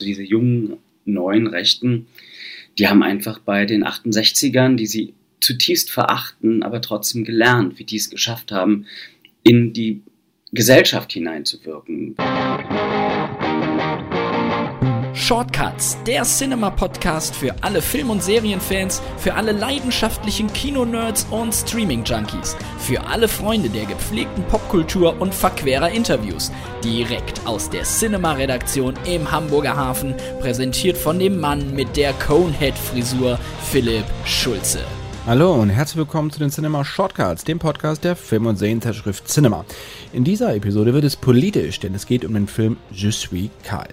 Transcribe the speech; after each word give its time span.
diese 0.00 0.22
jungen, 0.22 0.78
neuen 1.04 1.46
Rechten, 1.46 2.06
die 2.78 2.88
haben 2.88 3.02
einfach 3.02 3.38
bei 3.38 3.64
den 3.64 3.84
68ern, 3.84 4.76
die 4.76 4.86
sie 4.86 5.14
zutiefst 5.40 5.90
verachten, 5.90 6.62
aber 6.62 6.80
trotzdem 6.80 7.24
gelernt, 7.24 7.78
wie 7.78 7.84
die 7.84 7.96
es 7.96 8.10
geschafft 8.10 8.52
haben, 8.52 8.86
in 9.42 9.72
die 9.72 10.02
Gesellschaft 10.52 11.12
hineinzuwirken. 11.12 12.16
Shortcuts, 15.16 15.96
der 16.06 16.24
Cinema-Podcast 16.24 17.34
für 17.34 17.54
alle 17.62 17.80
Film- 17.80 18.10
und 18.10 18.22
Serienfans, 18.22 19.00
für 19.16 19.34
alle 19.34 19.52
leidenschaftlichen 19.52 20.52
Kinonerds 20.52 21.26
und 21.30 21.54
Streaming-Junkies, 21.54 22.54
für 22.78 23.00
alle 23.06 23.26
Freunde 23.26 23.70
der 23.70 23.86
gepflegten 23.86 24.44
Popkultur 24.44 25.18
und 25.18 25.34
verquerer 25.34 25.90
Interviews. 25.90 26.52
Direkt 26.84 27.46
aus 27.46 27.70
der 27.70 27.84
Cinema-Redaktion 27.84 28.94
im 29.06 29.32
Hamburger 29.32 29.74
Hafen, 29.74 30.14
präsentiert 30.40 30.98
von 30.98 31.18
dem 31.18 31.40
Mann 31.40 31.74
mit 31.74 31.96
der 31.96 32.12
Conehead-Frisur, 32.12 33.38
Philipp 33.70 34.04
Schulze. 34.26 34.84
Hallo 35.26 35.54
und 35.54 35.70
herzlich 35.70 35.96
willkommen 35.96 36.30
zu 36.30 36.38
den 36.38 36.50
Cinema 36.50 36.84
Shortcuts, 36.84 37.42
dem 37.42 37.58
Podcast 37.58 38.04
der 38.04 38.14
Film- 38.14 38.46
und 38.46 38.58
Serienzeitschrift 38.58 39.26
Cinema. 39.26 39.64
In 40.12 40.22
dieser 40.22 40.54
Episode 40.54 40.94
wird 40.94 41.02
es 41.02 41.16
politisch, 41.16 41.80
denn 41.80 41.96
es 41.96 42.06
geht 42.06 42.24
um 42.24 42.32
den 42.32 42.46
Film 42.46 42.76
Je 42.92 43.10
suis 43.10 43.50
Karl, 43.64 43.88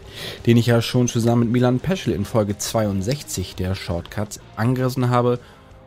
den 0.46 0.58
ich 0.58 0.68
ja 0.68 0.80
schon 0.80 1.08
zusammen 1.08 1.46
mit 1.46 1.52
Milan 1.54 1.80
Peschel 1.80 2.14
in 2.14 2.24
Folge 2.24 2.60
62 2.60 3.56
der 3.56 3.74
Shortcuts 3.74 4.42
angerissen 4.58 5.10
habe 5.10 5.40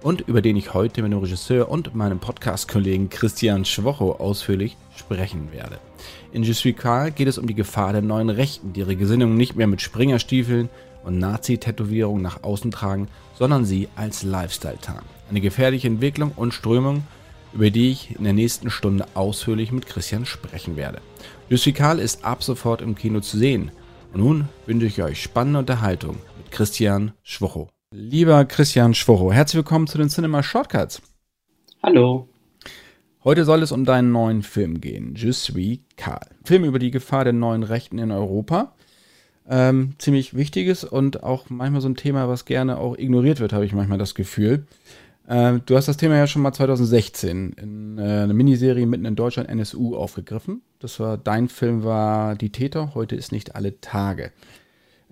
und 0.03 0.23
über 0.23 0.43
den 0.43 0.57
ich 0.57 0.75
heute 0.75 1.01
mit 1.03 1.13
dem 1.13 1.21
Regisseur 1.21 1.69
und 1.69 1.95
meinem 1.95 2.19
Podcast-Kollegen 2.19 3.09
Christian 3.09 3.65
Schwocho 3.65 4.17
ausführlich 4.17 4.77
sprechen 4.97 5.53
werde. 5.53 5.79
In 6.33 6.43
Je 6.43 6.55
suis 6.55 6.75
Karl 6.75 7.13
geht 7.13 7.29
es 7.29 7.39
um 7.39 7.47
die 7.47 7.55
Gefahr 7.55 7.93
der 7.93 8.03
neuen 8.03 8.31
Rechten, 8.31 8.73
die 8.73 8.81
ihre 8.81 8.97
Gesinnung 8.97 9.37
nicht 9.37 9.55
mehr 9.55 9.69
mit 9.69 9.81
Springerstiefeln 9.81 10.69
und 11.05 11.21
Nazi-Tätowierungen 11.21 12.21
nach 12.21 12.43
außen 12.43 12.73
tragen, 12.73 13.07
sondern 13.39 13.65
sie 13.65 13.89
als 13.95 14.25
Lifestyle 14.25 14.79
tarnen. 14.81 15.16
Eine 15.29 15.41
gefährliche 15.41 15.89
Entwicklung 15.89 16.31
und 16.37 16.55
Strömung, 16.55 17.03
über 17.53 17.71
die 17.71 17.91
ich 17.91 18.15
in 18.17 18.23
der 18.23 18.33
nächsten 18.33 18.71
Stunde 18.71 19.07
ausführlich 19.15 19.73
mit 19.73 19.87
Christian 19.87 20.25
sprechen 20.25 20.77
werde. 20.77 21.01
Lusikal 21.49 21.99
ist 21.99 22.25
ab 22.25 22.45
sofort 22.45 22.81
im 22.81 22.95
Kino 22.95 23.19
zu 23.19 23.37
sehen. 23.37 23.73
Und 24.13 24.21
nun 24.21 24.49
wünsche 24.67 24.87
ich 24.87 25.03
euch 25.03 25.21
spannende 25.21 25.59
Unterhaltung 25.59 26.17
mit 26.37 26.53
Christian 26.53 27.13
Schwocho. 27.25 27.69
Lieber 27.93 28.45
Christian 28.45 28.95
Schwocho, 28.95 29.33
herzlich 29.33 29.57
willkommen 29.57 29.89
zu 29.89 29.99
den 29.99 30.11
Cinema 30.11 30.45
Shortcuts. 30.45 31.03
Hallo. 31.83 32.29
Heute 33.25 33.45
soll 33.45 33.65
es 33.65 33.73
um 33.73 33.85
deinen 33.85 34.13
neuen 34.13 34.45
Film 34.45 34.81
gehen, 34.81 35.17
Je 35.17 35.33
suis 35.33 35.81
Karl. 35.97 36.29
Film 36.45 36.63
über 36.63 36.79
die 36.79 36.93
Gefahr 36.93 37.25
der 37.25 37.33
neuen 37.33 37.65
Rechten 37.65 37.99
in 37.99 38.13
Europa. 38.13 38.77
Ähm, 39.49 39.95
ziemlich 39.99 40.35
wichtiges 40.35 40.85
und 40.85 41.23
auch 41.23 41.51
manchmal 41.51 41.81
so 41.81 41.89
ein 41.89 41.97
Thema, 41.97 42.29
was 42.29 42.45
gerne 42.45 42.79
auch 42.79 42.97
ignoriert 42.99 43.41
wird, 43.41 43.53
habe 43.53 43.65
ich 43.65 43.73
manchmal 43.73 43.99
das 43.99 44.15
Gefühl. 44.15 44.67
Äh, 45.27 45.61
du 45.65 45.77
hast 45.77 45.89
das 45.89 45.97
Thema 45.97 46.17
ja 46.17 46.27
schon 46.27 46.43
mal 46.43 46.53
2016 46.53 47.53
in 47.53 47.99
äh, 47.99 48.03
einer 48.03 48.35
Miniserie 48.35 48.87
mitten 48.87 49.05
in 49.05 49.17
Deutschland 49.17 49.49
NSU 49.49 49.97
aufgegriffen. 49.97 50.63
Das 50.79 51.01
war 51.01 51.19
dein 51.19 51.49
Film 51.49 51.85
war 51.85 52.37
Die 52.37 52.51
Täter, 52.51 52.95
heute 52.95 53.17
ist 53.17 53.33
nicht 53.33 53.55
alle 53.55 53.81
Tage. 53.81 54.33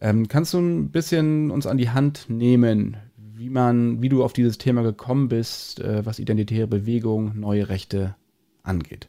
Ähm, 0.00 0.28
kannst 0.28 0.54
du 0.54 0.58
ein 0.58 0.90
bisschen 0.90 1.50
uns 1.50 1.66
an 1.66 1.78
die 1.78 1.90
Hand 1.90 2.26
nehmen, 2.28 2.96
wie 3.16 3.48
man, 3.50 4.02
wie 4.02 4.08
du 4.08 4.22
auf 4.22 4.32
dieses 4.32 4.58
Thema 4.58 4.82
gekommen 4.82 5.28
bist, 5.28 5.80
äh, 5.80 6.06
was 6.06 6.18
identitäre 6.18 6.66
Bewegung, 6.66 7.38
neue 7.38 7.68
Rechte 7.68 8.14
angeht? 8.62 9.08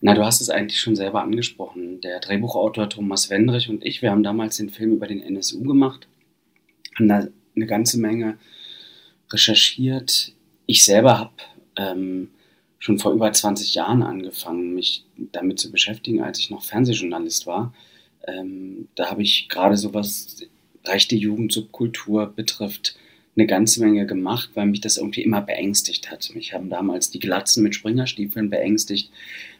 Na, 0.00 0.14
du 0.14 0.24
hast 0.24 0.40
es 0.40 0.50
eigentlich 0.50 0.80
schon 0.80 0.96
selber 0.96 1.22
angesprochen. 1.22 2.00
Der 2.00 2.20
Drehbuchautor 2.20 2.88
Thomas 2.88 3.30
Wendrich 3.30 3.68
und 3.68 3.84
ich, 3.84 4.02
wir 4.02 4.10
haben 4.10 4.22
damals 4.22 4.56
den 4.56 4.70
Film 4.70 4.92
über 4.92 5.06
den 5.06 5.22
NSU 5.22 5.62
gemacht, 5.62 6.08
haben 6.96 7.08
da 7.08 7.26
eine 7.54 7.66
ganze 7.66 8.00
Menge 8.00 8.36
recherchiert. 9.32 10.32
Ich 10.66 10.84
selber 10.84 11.18
habe 11.18 11.32
ähm, 11.76 12.30
schon 12.78 12.98
vor 12.98 13.12
über 13.12 13.32
20 13.32 13.74
Jahren 13.74 14.02
angefangen, 14.02 14.74
mich 14.74 15.04
damit 15.16 15.60
zu 15.60 15.70
beschäftigen, 15.70 16.22
als 16.22 16.38
ich 16.38 16.50
noch 16.50 16.64
Fernsehjournalist 16.64 17.46
war. 17.46 17.72
Ähm, 18.26 18.88
da 18.94 19.10
habe 19.10 19.22
ich 19.22 19.48
gerade 19.48 19.76
so 19.76 19.94
was 19.94 20.44
rechte 20.84 21.16
Jugend, 21.16 21.52
Subkultur 21.52 22.26
betrifft, 22.26 22.96
eine 23.36 23.46
ganze 23.46 23.80
Menge 23.80 24.06
gemacht, 24.06 24.50
weil 24.54 24.66
mich 24.66 24.80
das 24.80 24.98
irgendwie 24.98 25.22
immer 25.22 25.40
beängstigt 25.40 26.10
hat. 26.10 26.34
Mich 26.34 26.52
haben 26.52 26.68
damals 26.68 27.10
die 27.10 27.20
Glatzen 27.20 27.62
mit 27.62 27.74
Springerstiefeln 27.74 28.50
beängstigt. 28.50 29.10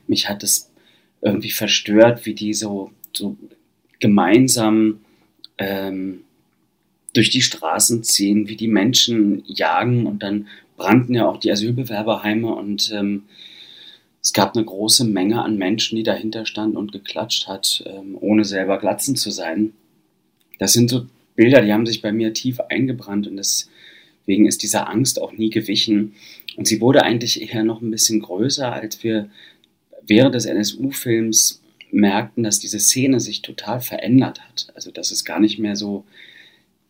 Mich 0.07 0.29
hat 0.29 0.43
es 0.43 0.71
irgendwie 1.23 1.51
verstört, 1.51 2.27
wie 2.27 2.35
die 2.35 2.53
so, 2.53 2.91
so 3.13 3.37
gemeinsam 4.01 5.01
ähm, 5.59 6.25
durch 7.13 7.31
die 7.31 7.43
Straßen 7.43 8.03
ziehen, 8.03 8.49
wie 8.49 8.57
die 8.57 8.69
Menschen 8.69 9.43
jagen 9.47 10.07
und 10.07 10.23
dann 10.23 10.49
brannten 10.77 11.15
ja 11.15 11.29
auch 11.29 11.39
die 11.39 11.53
Asylbewerberheime 11.53 12.55
und 12.55 12.91
ähm, 12.93 13.25
es 14.23 14.33
gab 14.33 14.57
eine 14.57 14.65
große 14.65 15.05
Menge 15.05 15.43
an 15.43 15.59
Menschen, 15.59 15.97
die 15.97 16.05
dahinter 16.05 16.47
stand 16.47 16.77
und 16.77 16.93
geklatscht 16.93 17.49
hat, 17.49 17.83
ähm, 17.87 18.17
ohne 18.21 18.45
selber 18.45 18.79
glatzen 18.79 19.17
zu 19.17 19.31
sein. 19.31 19.73
Das 20.59 20.73
sind 20.73 20.91
so 20.91 21.07
Bilder, 21.35 21.63
die 21.63 21.73
haben 21.73 21.87
sich 21.87 22.03
bei 22.03 22.13
mir 22.13 22.33
tief 22.33 22.61
eingebrannt 22.61 23.27
und 23.27 23.37
deswegen 23.37 24.47
ist 24.47 24.63
diese 24.63 24.87
Angst 24.87 25.21
auch 25.21 25.33
nie 25.33 25.51
gewichen. 25.51 26.15
Und 26.57 26.69
sie 26.69 26.81
wurde 26.81 27.03
eigentlich 27.03 27.43
eher 27.43 27.65
noch 27.65 27.81
ein 27.81 27.91
bisschen 27.91 28.21
größer, 28.21 28.73
als 28.73 29.03
wir 29.03 29.29
während 30.07 30.35
des 30.35 30.45
NSU-Films 30.45 31.63
merkten, 31.91 32.43
dass 32.43 32.59
diese 32.59 32.79
Szene 32.79 33.19
sich 33.19 33.43
total 33.43 33.81
verändert 33.81 34.41
hat. 34.41 34.69
Also 34.75 34.91
dass 34.91 35.11
es 35.11 35.25
gar 35.25 35.41
nicht 35.41 35.59
mehr 35.59 35.75
so 35.75 36.05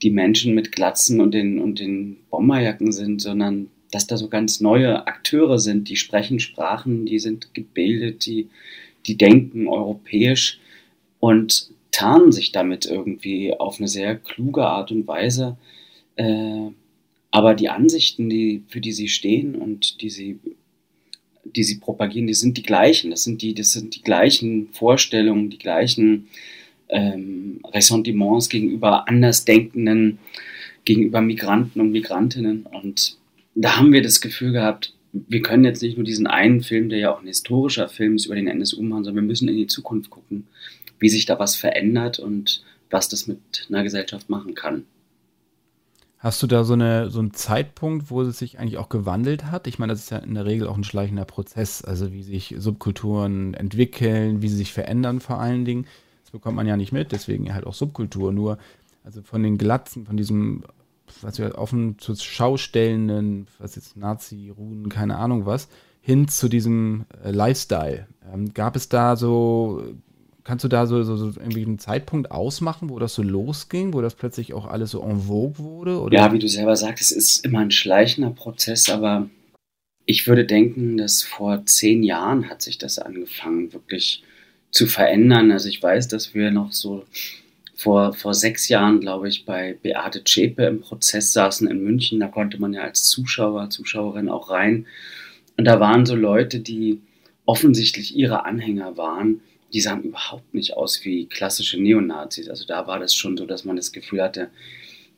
die 0.02 0.10
Menschen 0.10 0.54
mit 0.54 0.72
Glatzen 0.72 1.20
und 1.20 1.32
den, 1.32 1.60
und 1.60 1.78
den 1.78 2.18
Bomberjacken 2.30 2.92
sind, 2.92 3.20
sondern 3.20 3.68
dass 3.90 4.06
da 4.06 4.16
so 4.16 4.28
ganz 4.28 4.60
neue 4.60 5.06
Akteure 5.06 5.58
sind, 5.58 5.88
die 5.88 5.96
sprechen 5.96 6.40
Sprachen, 6.40 7.06
die 7.06 7.18
sind 7.18 7.54
gebildet, 7.54 8.26
die, 8.26 8.48
die 9.06 9.16
denken 9.16 9.68
europäisch 9.68 10.60
und 11.20 11.70
tarnen 11.92 12.32
sich 12.32 12.52
damit 12.52 12.86
irgendwie 12.86 13.52
auf 13.52 13.78
eine 13.78 13.88
sehr 13.88 14.16
kluge 14.16 14.64
Art 14.64 14.90
und 14.90 15.06
Weise. 15.06 15.56
Äh, 16.16 16.70
aber 17.30 17.54
die 17.54 17.68
Ansichten, 17.68 18.28
die, 18.28 18.62
für 18.68 18.80
die 18.80 18.92
sie 18.92 19.08
stehen 19.08 19.54
und 19.54 20.00
die 20.00 20.10
sie, 20.10 20.40
die 21.44 21.62
sie 21.62 21.78
propagieren, 21.78 22.26
die 22.26 22.34
sind 22.34 22.56
die 22.56 22.62
gleichen. 22.62 23.10
Das 23.10 23.24
sind 23.24 23.42
die, 23.42 23.54
das 23.54 23.72
sind 23.72 23.94
die 23.94 24.02
gleichen 24.02 24.68
Vorstellungen, 24.72 25.50
die 25.50 25.58
gleichen 25.58 26.28
ähm, 26.92 27.60
Ressentiments 27.72 28.48
gegenüber 28.48 29.08
Andersdenkenden, 29.08 30.18
gegenüber 30.84 31.20
Migranten 31.20 31.80
und 31.80 31.90
Migrantinnen. 31.90 32.66
Und 32.66 33.16
da 33.54 33.76
haben 33.76 33.92
wir 33.92 34.02
das 34.02 34.20
Gefühl 34.20 34.52
gehabt, 34.52 34.94
wir 35.12 35.42
können 35.42 35.64
jetzt 35.64 35.82
nicht 35.82 35.96
nur 35.96 36.04
diesen 36.04 36.26
einen 36.26 36.62
Film, 36.62 36.88
der 36.88 36.98
ja 36.98 37.14
auch 37.14 37.20
ein 37.20 37.26
historischer 37.26 37.88
Film 37.88 38.16
ist, 38.16 38.26
über 38.26 38.34
den 38.34 38.46
NSU 38.46 38.82
machen, 38.82 39.04
sondern 39.04 39.24
wir 39.24 39.28
müssen 39.28 39.48
in 39.48 39.56
die 39.56 39.66
Zukunft 39.66 40.10
gucken, 40.10 40.46
wie 40.98 41.08
sich 41.08 41.26
da 41.26 41.38
was 41.38 41.56
verändert 41.56 42.18
und 42.18 42.62
was 42.90 43.08
das 43.08 43.26
mit 43.26 43.66
einer 43.68 43.82
Gesellschaft 43.82 44.30
machen 44.30 44.54
kann. 44.54 44.84
Hast 46.18 46.40
du 46.40 46.46
da 46.46 46.62
so, 46.62 46.74
eine, 46.74 47.10
so 47.10 47.18
einen 47.18 47.34
Zeitpunkt, 47.34 48.10
wo 48.10 48.22
es 48.22 48.38
sich 48.38 48.58
eigentlich 48.58 48.78
auch 48.78 48.88
gewandelt 48.88 49.46
hat? 49.46 49.66
Ich 49.66 49.80
meine, 49.80 49.92
das 49.92 50.04
ist 50.04 50.10
ja 50.10 50.18
in 50.18 50.34
der 50.34 50.46
Regel 50.46 50.68
auch 50.68 50.76
ein 50.76 50.84
schleichender 50.84 51.24
Prozess, 51.24 51.82
also 51.82 52.12
wie 52.12 52.22
sich 52.22 52.54
Subkulturen 52.58 53.54
entwickeln, 53.54 54.40
wie 54.40 54.48
sie 54.48 54.56
sich 54.56 54.72
verändern 54.72 55.20
vor 55.20 55.40
allen 55.40 55.64
Dingen 55.64 55.86
bekommt 56.32 56.56
man 56.56 56.66
ja 56.66 56.76
nicht 56.76 56.92
mit, 56.92 57.12
deswegen 57.12 57.54
halt 57.54 57.66
auch 57.66 57.74
Subkultur. 57.74 58.32
Nur, 58.32 58.58
also 59.04 59.22
von 59.22 59.42
den 59.42 59.58
Glatzen, 59.58 60.06
von 60.06 60.16
diesem, 60.16 60.64
was 61.20 61.38
wir 61.38 61.56
offen 61.58 61.98
zur 61.98 62.16
Schau 62.16 62.56
stellenden, 62.56 63.46
was 63.58 63.76
jetzt 63.76 63.96
Nazi-Runen, 63.96 64.88
keine 64.88 65.16
Ahnung 65.16 65.46
was, 65.46 65.68
hin 66.00 66.26
zu 66.26 66.48
diesem 66.48 67.04
äh, 67.22 67.30
Lifestyle. 67.30 68.08
Ähm, 68.32 68.52
gab 68.54 68.74
es 68.74 68.88
da 68.88 69.14
so, 69.14 69.84
kannst 70.42 70.64
du 70.64 70.68
da 70.68 70.86
so, 70.86 71.02
so, 71.02 71.16
so, 71.16 71.26
irgendwie 71.38 71.64
einen 71.64 71.78
Zeitpunkt 71.78 72.30
ausmachen, 72.30 72.90
wo 72.90 72.98
das 72.98 73.14
so 73.14 73.22
losging, 73.22 73.92
wo 73.92 74.00
das 74.00 74.14
plötzlich 74.14 74.54
auch 74.54 74.66
alles 74.66 74.90
so 74.90 75.02
en 75.02 75.20
vogue 75.20 75.58
wurde? 75.58 76.00
Oder? 76.00 76.18
Ja, 76.18 76.32
wie 76.32 76.38
du 76.38 76.48
selber 76.48 76.76
sagst, 76.76 77.02
es 77.02 77.12
ist 77.12 77.44
immer 77.44 77.60
ein 77.60 77.70
schleichender 77.70 78.30
Prozess, 78.30 78.88
aber 78.88 79.28
ich 80.06 80.26
würde 80.26 80.44
denken, 80.44 80.96
dass 80.96 81.22
vor 81.22 81.64
zehn 81.66 82.02
Jahren 82.02 82.48
hat 82.48 82.62
sich 82.62 82.78
das 82.78 82.98
angefangen, 82.98 83.72
wirklich 83.72 84.24
zu 84.72 84.86
verändern. 84.86 85.52
Also 85.52 85.68
ich 85.68 85.80
weiß, 85.80 86.08
dass 86.08 86.34
wir 86.34 86.50
noch 86.50 86.72
so 86.72 87.04
vor, 87.76 88.14
vor 88.14 88.34
sechs 88.34 88.68
Jahren, 88.68 89.00
glaube 89.00 89.28
ich, 89.28 89.44
bei 89.44 89.76
Beate 89.82 90.24
Zschäpe 90.24 90.64
im 90.64 90.80
Prozess 90.80 91.32
saßen 91.32 91.68
in 91.68 91.84
München. 91.84 92.18
Da 92.18 92.28
konnte 92.28 92.58
man 92.58 92.72
ja 92.72 92.82
als 92.82 93.04
Zuschauer, 93.04 93.70
Zuschauerin 93.70 94.28
auch 94.28 94.50
rein. 94.50 94.86
Und 95.56 95.66
da 95.66 95.78
waren 95.78 96.06
so 96.06 96.16
Leute, 96.16 96.60
die 96.60 97.00
offensichtlich 97.44 98.16
ihre 98.16 98.44
Anhänger 98.44 98.96
waren, 98.96 99.42
die 99.72 99.80
sahen 99.80 100.02
überhaupt 100.02 100.54
nicht 100.54 100.76
aus 100.76 101.04
wie 101.04 101.26
klassische 101.26 101.80
Neonazis. 101.80 102.48
Also 102.48 102.66
da 102.66 102.86
war 102.86 102.98
das 102.98 103.14
schon 103.14 103.36
so, 103.36 103.46
dass 103.46 103.64
man 103.64 103.76
das 103.76 103.92
Gefühl 103.92 104.22
hatte, 104.22 104.50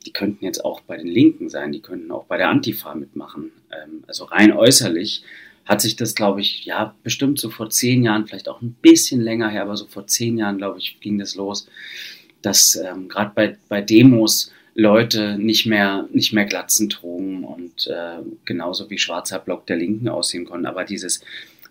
die 0.07 0.13
könnten 0.13 0.45
jetzt 0.45 0.65
auch 0.65 0.81
bei 0.81 0.97
den 0.97 1.07
Linken 1.07 1.49
sein, 1.49 1.73
die 1.73 1.81
könnten 1.81 2.11
auch 2.11 2.25
bei 2.25 2.37
der 2.37 2.49
Antifa 2.49 2.95
mitmachen. 2.95 3.53
Ähm, 3.73 4.05
also 4.07 4.25
rein 4.25 4.53
äußerlich 4.53 5.23
hat 5.65 5.81
sich 5.81 5.97
das, 5.97 6.15
glaube 6.15 6.41
ich, 6.41 6.65
ja, 6.65 6.95
bestimmt 7.03 7.39
so 7.39 7.51
vor 7.51 7.71
zehn 7.71 8.03
Jahren, 8.03 8.27
vielleicht 8.27 8.49
auch 8.49 8.61
ein 8.61 8.77
bisschen 8.83 9.21
länger 9.21 9.49
her, 9.49 9.63
aber 9.63 9.77
so 9.77 9.87
vor 9.87 10.07
zehn 10.07 10.37
Jahren, 10.37 10.59
glaube 10.59 10.79
ich, 10.79 11.01
ging 11.01 11.19
das 11.19 11.35
los, 11.35 11.69
dass 12.43 12.77
ähm, 12.77 13.09
gerade 13.09 13.33
bei, 13.35 13.57
bei 13.69 13.81
Demos 13.81 14.53
Leute 14.75 15.39
nicht 15.39 15.67
mehr, 15.67 16.09
nicht 16.13 16.33
mehr 16.33 16.45
Glatzen 16.45 16.91
trugen 16.91 17.45
und 17.45 17.87
äh, 17.87 18.19
genauso 18.45 18.91
wie 18.91 18.99
schwarzer 18.99 19.39
Block 19.39 19.67
der 19.67 19.77
Linken 19.77 20.09
aussehen 20.09 20.45
konnten. 20.45 20.67
Aber 20.67 20.85
dieses, 20.85 21.21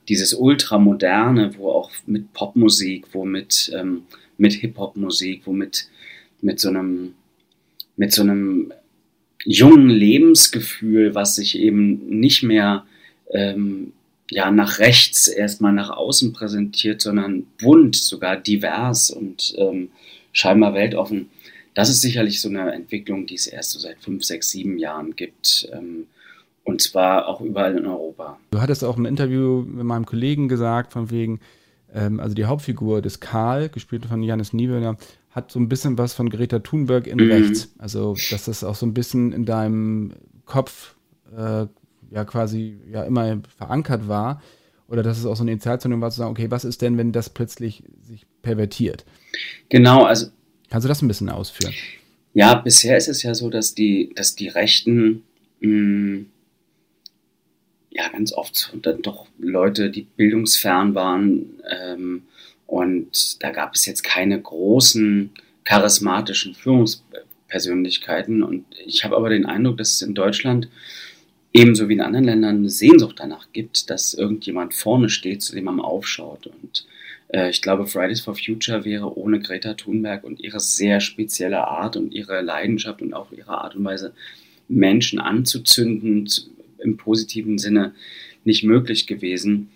dieses 0.07 0.33
Ultramoderne, 0.33 1.57
wo 1.57 1.71
auch 1.71 1.91
mit 2.07 2.33
Popmusik, 2.33 3.05
wo 3.11 3.25
mit, 3.25 3.71
ähm, 3.75 4.03
mit 4.37 4.53
Hip-Hop-Musik, 4.53 5.41
wo 5.45 5.53
mit, 5.53 5.89
mit 6.41 6.59
so 6.59 6.69
einem, 6.69 7.13
mit 7.97 8.13
so 8.13 8.21
einem 8.21 8.73
jungen 9.45 9.89
Lebensgefühl, 9.89 11.13
was 11.13 11.35
sich 11.35 11.59
eben 11.59 12.07
nicht 12.07 12.41
mehr 12.41 12.85
ähm, 13.31 13.93
ja, 14.29 14.51
nach 14.51 14.79
rechts 14.79 15.27
erstmal 15.27 15.73
nach 15.73 15.89
außen 15.89 16.33
präsentiert, 16.33 17.01
sondern 17.01 17.45
bunt, 17.61 17.95
sogar 17.95 18.37
divers 18.37 19.11
und 19.11 19.53
ähm, 19.57 19.89
scheinbar 20.31 20.73
weltoffen 20.73 21.29
das 21.73 21.89
ist 21.89 22.01
sicherlich 22.01 22.41
so 22.41 22.49
eine 22.49 22.71
Entwicklung, 22.73 23.25
die 23.25 23.35
es 23.35 23.47
erst 23.47 23.71
so 23.71 23.79
seit 23.79 23.99
fünf, 23.99 24.23
sechs, 24.23 24.49
sieben 24.49 24.77
Jahren 24.77 25.15
gibt. 25.15 25.69
Ähm, 25.73 26.05
und 26.63 26.81
zwar 26.81 27.27
auch 27.27 27.41
überall 27.41 27.77
in 27.77 27.85
Europa. 27.85 28.37
Du 28.51 28.61
hattest 28.61 28.83
auch 28.83 28.97
im 28.97 29.05
Interview 29.05 29.63
mit 29.63 29.83
meinem 29.83 30.05
Kollegen 30.05 30.47
gesagt, 30.47 30.93
von 30.93 31.11
wegen, 31.11 31.41
ähm, 31.93 32.19
also 32.19 32.35
die 32.35 32.45
Hauptfigur 32.45 33.01
des 33.01 33.19
Karl, 33.19 33.69
gespielt 33.69 34.05
von 34.05 34.23
Janis 34.23 34.53
Niewöhner, 34.53 34.97
hat 35.31 35.51
so 35.51 35.59
ein 35.59 35.67
bisschen 35.67 35.97
was 35.97 36.13
von 36.13 36.29
Greta 36.29 36.59
Thunberg 36.59 37.07
in 37.07 37.17
mhm. 37.17 37.31
rechts. 37.31 37.73
Also, 37.79 38.15
dass 38.29 38.45
das 38.45 38.63
auch 38.63 38.75
so 38.75 38.85
ein 38.85 38.93
bisschen 38.93 39.33
in 39.33 39.45
deinem 39.45 40.13
Kopf 40.45 40.95
äh, 41.35 41.65
ja 42.13 42.25
quasi 42.25 42.77
ja 42.91 43.03
immer 43.03 43.41
verankert 43.57 44.07
war. 44.07 44.41
Oder 44.87 45.01
dass 45.01 45.17
es 45.17 45.25
auch 45.25 45.35
so 45.35 45.43
eine 45.43 45.51
Initialzündung 45.51 46.01
war, 46.01 46.11
zu 46.11 46.17
sagen, 46.17 46.31
okay, 46.31 46.51
was 46.51 46.65
ist 46.65 46.81
denn, 46.81 46.97
wenn 46.97 47.11
das 47.11 47.29
plötzlich 47.29 47.83
sich 48.01 48.25
pervertiert? 48.41 49.05
Genau, 49.69 50.03
also 50.03 50.27
Kannst 50.73 50.85
du 50.85 50.89
das 50.89 51.03
ein 51.03 51.07
bisschen 51.07 51.29
ausführen? 51.29 51.71
Ja, 52.33 52.55
bisher 52.55 52.97
ist 52.97 53.07
es 53.07 53.21
ja 53.21 53.35
so, 53.35 53.51
dass 53.51 53.75
die, 53.75 54.11
dass 54.15 54.33
die 54.33 54.47
Rechten 54.47 55.21
mh, 55.59 55.69
mm, 55.69 56.25
ja 57.91 58.09
ganz 58.09 58.33
oft 58.33 58.75
dann 58.81 59.03
doch 59.03 59.27
Leute, 59.37 59.91
die 59.91 60.01
bildungsfern 60.01 60.95
waren 60.95 61.61
ähm, 61.69 62.23
und 62.65 63.43
da 63.43 63.51
gab 63.51 63.75
es 63.75 63.85
jetzt 63.85 64.03
keine 64.03 64.41
großen 64.41 65.29
charismatischen 65.63 66.55
Führungspersönlichkeiten 66.55 68.41
und 68.41 68.65
ich 68.83 69.03
habe 69.03 69.15
aber 69.15 69.29
den 69.29 69.45
Eindruck, 69.45 69.77
dass 69.77 69.91
es 69.91 70.01
in 70.01 70.15
Deutschland 70.15 70.69
ebenso 71.53 71.87
wie 71.87 71.93
in 71.93 72.01
anderen 72.01 72.25
Ländern 72.25 72.57
eine 72.57 72.69
Sehnsucht 72.69 73.17
danach 73.19 73.47
gibt, 73.53 73.89
dass 73.89 74.13
irgendjemand 74.13 74.73
vorne 74.73 75.09
steht, 75.09 75.41
zu 75.41 75.55
dem 75.55 75.65
man 75.65 75.79
aufschaut 75.79 76.47
und 76.47 76.85
äh, 77.33 77.49
ich 77.49 77.61
glaube, 77.61 77.87
Fridays 77.87 78.21
for 78.21 78.35
Future 78.35 78.85
wäre 78.85 79.17
ohne 79.17 79.39
Greta 79.39 79.73
Thunberg 79.73 80.23
und 80.23 80.39
ihre 80.39 80.59
sehr 80.59 81.01
spezielle 81.01 81.67
Art 81.67 81.97
und 81.97 82.13
ihre 82.13 82.41
Leidenschaft 82.41 83.01
und 83.01 83.13
auch 83.13 83.31
ihre 83.31 83.57
Art 83.57 83.75
und 83.75 83.83
Weise, 83.83 84.13
Menschen 84.69 85.19
anzuzünden, 85.19 86.29
im 86.77 86.97
positiven 86.97 87.57
Sinne 87.57 87.93
nicht 88.45 88.63
möglich 88.63 89.07
gewesen. 89.07 89.69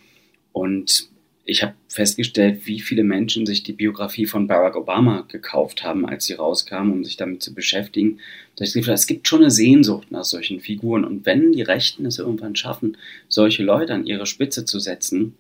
Und 0.54 1.10
ich 1.50 1.64
habe 1.64 1.76
festgestellt, 1.88 2.68
wie 2.68 2.82
viele 2.82 3.06
Menschen 3.06 3.46
sich 3.46 3.64
die 3.64 3.72
Biografie 3.72 4.26
von 4.26 4.48
Barack 4.48 4.76
Obama 4.76 5.22
gekauft 5.30 5.82
haben, 5.82 6.06
als 6.06 6.26
sie 6.26 6.34
rauskam, 6.34 6.92
um 6.92 7.06
sich 7.06 7.16
damit 7.16 7.42
zu 7.42 7.56
beschäftigen. 7.56 8.20
Es 8.60 9.08
gibt 9.08 9.30
schon 9.30 9.42
eine 9.42 9.50
Sehnsucht 9.50 10.12
nach 10.12 10.26
solchen 10.26 10.60
Figuren. 10.60 11.06
Und 11.06 11.26
wenn 11.26 11.54
die 11.54 11.62
Rechten 11.62 12.06
es 12.06 12.20
irgendwann 12.20 12.58
schaffen, 12.58 12.98
solche 13.30 13.64
Leute 13.64 13.94
an 13.94 14.06
ihre 14.06 14.26
Spitze 14.26 14.66
zu 14.66 14.80
setzen, 14.80 15.36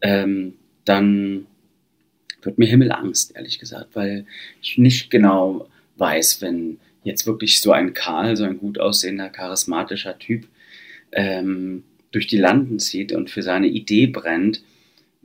ähm, 0.00 0.54
dann 0.84 1.46
wird 2.42 2.56
mir 2.58 2.66
Himmelangst, 2.66 3.34
ehrlich 3.34 3.58
gesagt, 3.58 3.88
weil 3.94 4.26
ich 4.62 4.78
nicht 4.78 5.10
genau 5.10 5.68
weiß, 5.96 6.40
wenn 6.40 6.78
jetzt 7.02 7.26
wirklich 7.26 7.60
so 7.60 7.72
ein 7.72 7.94
Karl, 7.94 8.36
so 8.36 8.44
ein 8.44 8.58
gut 8.58 8.78
aussehender, 8.78 9.28
charismatischer 9.28 10.20
Typ 10.20 10.46
ähm, 11.10 11.82
durch 12.12 12.28
die 12.28 12.38
Landen 12.38 12.78
zieht 12.78 13.10
und 13.10 13.28
für 13.28 13.42
seine 13.42 13.66
Idee 13.66 14.06
brennt, 14.06 14.62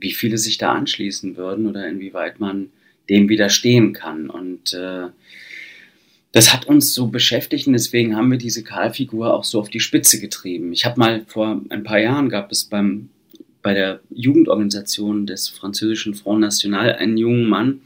wie 0.04 0.12
viele 0.12 0.38
sich 0.38 0.58
da 0.58 0.72
anschließen 0.72 1.36
würden 1.36 1.66
oder 1.66 1.88
inwieweit 1.88 2.38
man 2.38 2.68
dem 3.08 3.28
widerstehen 3.28 3.94
kann. 3.94 4.30
Und 4.30 4.74
äh, 4.74 5.08
das 6.30 6.52
hat 6.52 6.66
uns 6.66 6.92
so 6.92 7.08
beschäftigt 7.08 7.66
und 7.66 7.72
deswegen 7.72 8.14
haben 8.14 8.30
wir 8.30 8.38
diese 8.38 8.62
Karl-Figur 8.62 9.32
auch 9.32 9.44
so 9.44 9.58
auf 9.58 9.70
die 9.70 9.80
Spitze 9.80 10.20
getrieben. 10.20 10.72
Ich 10.72 10.84
habe 10.84 11.00
mal 11.00 11.24
vor 11.26 11.62
ein 11.70 11.84
paar 11.84 11.98
Jahren 11.98 12.28
gab 12.28 12.52
es 12.52 12.64
beim 12.64 13.08
bei 13.62 13.72
der 13.72 14.00
Jugendorganisation 14.10 15.26
des 15.26 15.48
französischen 15.48 16.14
Front 16.14 16.40
National 16.40 16.96
einen 16.96 17.16
jungen 17.16 17.48
Mann, 17.48 17.80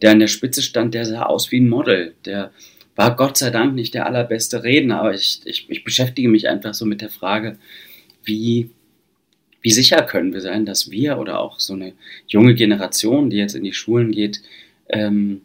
der 0.00 0.12
an 0.12 0.20
der 0.20 0.28
Spitze 0.28 0.62
stand, 0.62 0.94
der 0.94 1.04
sah 1.04 1.24
aus 1.24 1.50
wie 1.50 1.58
ein 1.58 1.68
Model. 1.68 2.14
Der 2.24 2.52
war 2.94 3.16
Gott 3.16 3.36
sei 3.36 3.50
Dank 3.50 3.74
nicht 3.74 3.94
der 3.94 4.06
allerbeste 4.06 4.62
Redner, 4.62 5.00
aber 5.00 5.12
ich, 5.12 5.40
ich, 5.44 5.68
ich 5.68 5.82
beschäftige 5.82 6.28
mich 6.28 6.48
einfach 6.48 6.72
so 6.72 6.86
mit 6.86 7.00
der 7.00 7.10
Frage, 7.10 7.58
wie, 8.22 8.70
wie 9.64 9.70
sicher 9.70 10.02
können 10.02 10.34
wir 10.34 10.42
sein, 10.42 10.66
dass 10.66 10.90
wir 10.90 11.18
oder 11.18 11.40
auch 11.40 11.58
so 11.58 11.72
eine 11.72 11.94
junge 12.26 12.54
Generation, 12.54 13.30
die 13.30 13.38
jetzt 13.38 13.54
in 13.54 13.64
die 13.64 13.72
Schulen 13.72 14.12
geht, 14.12 14.42
ähm, 14.90 15.40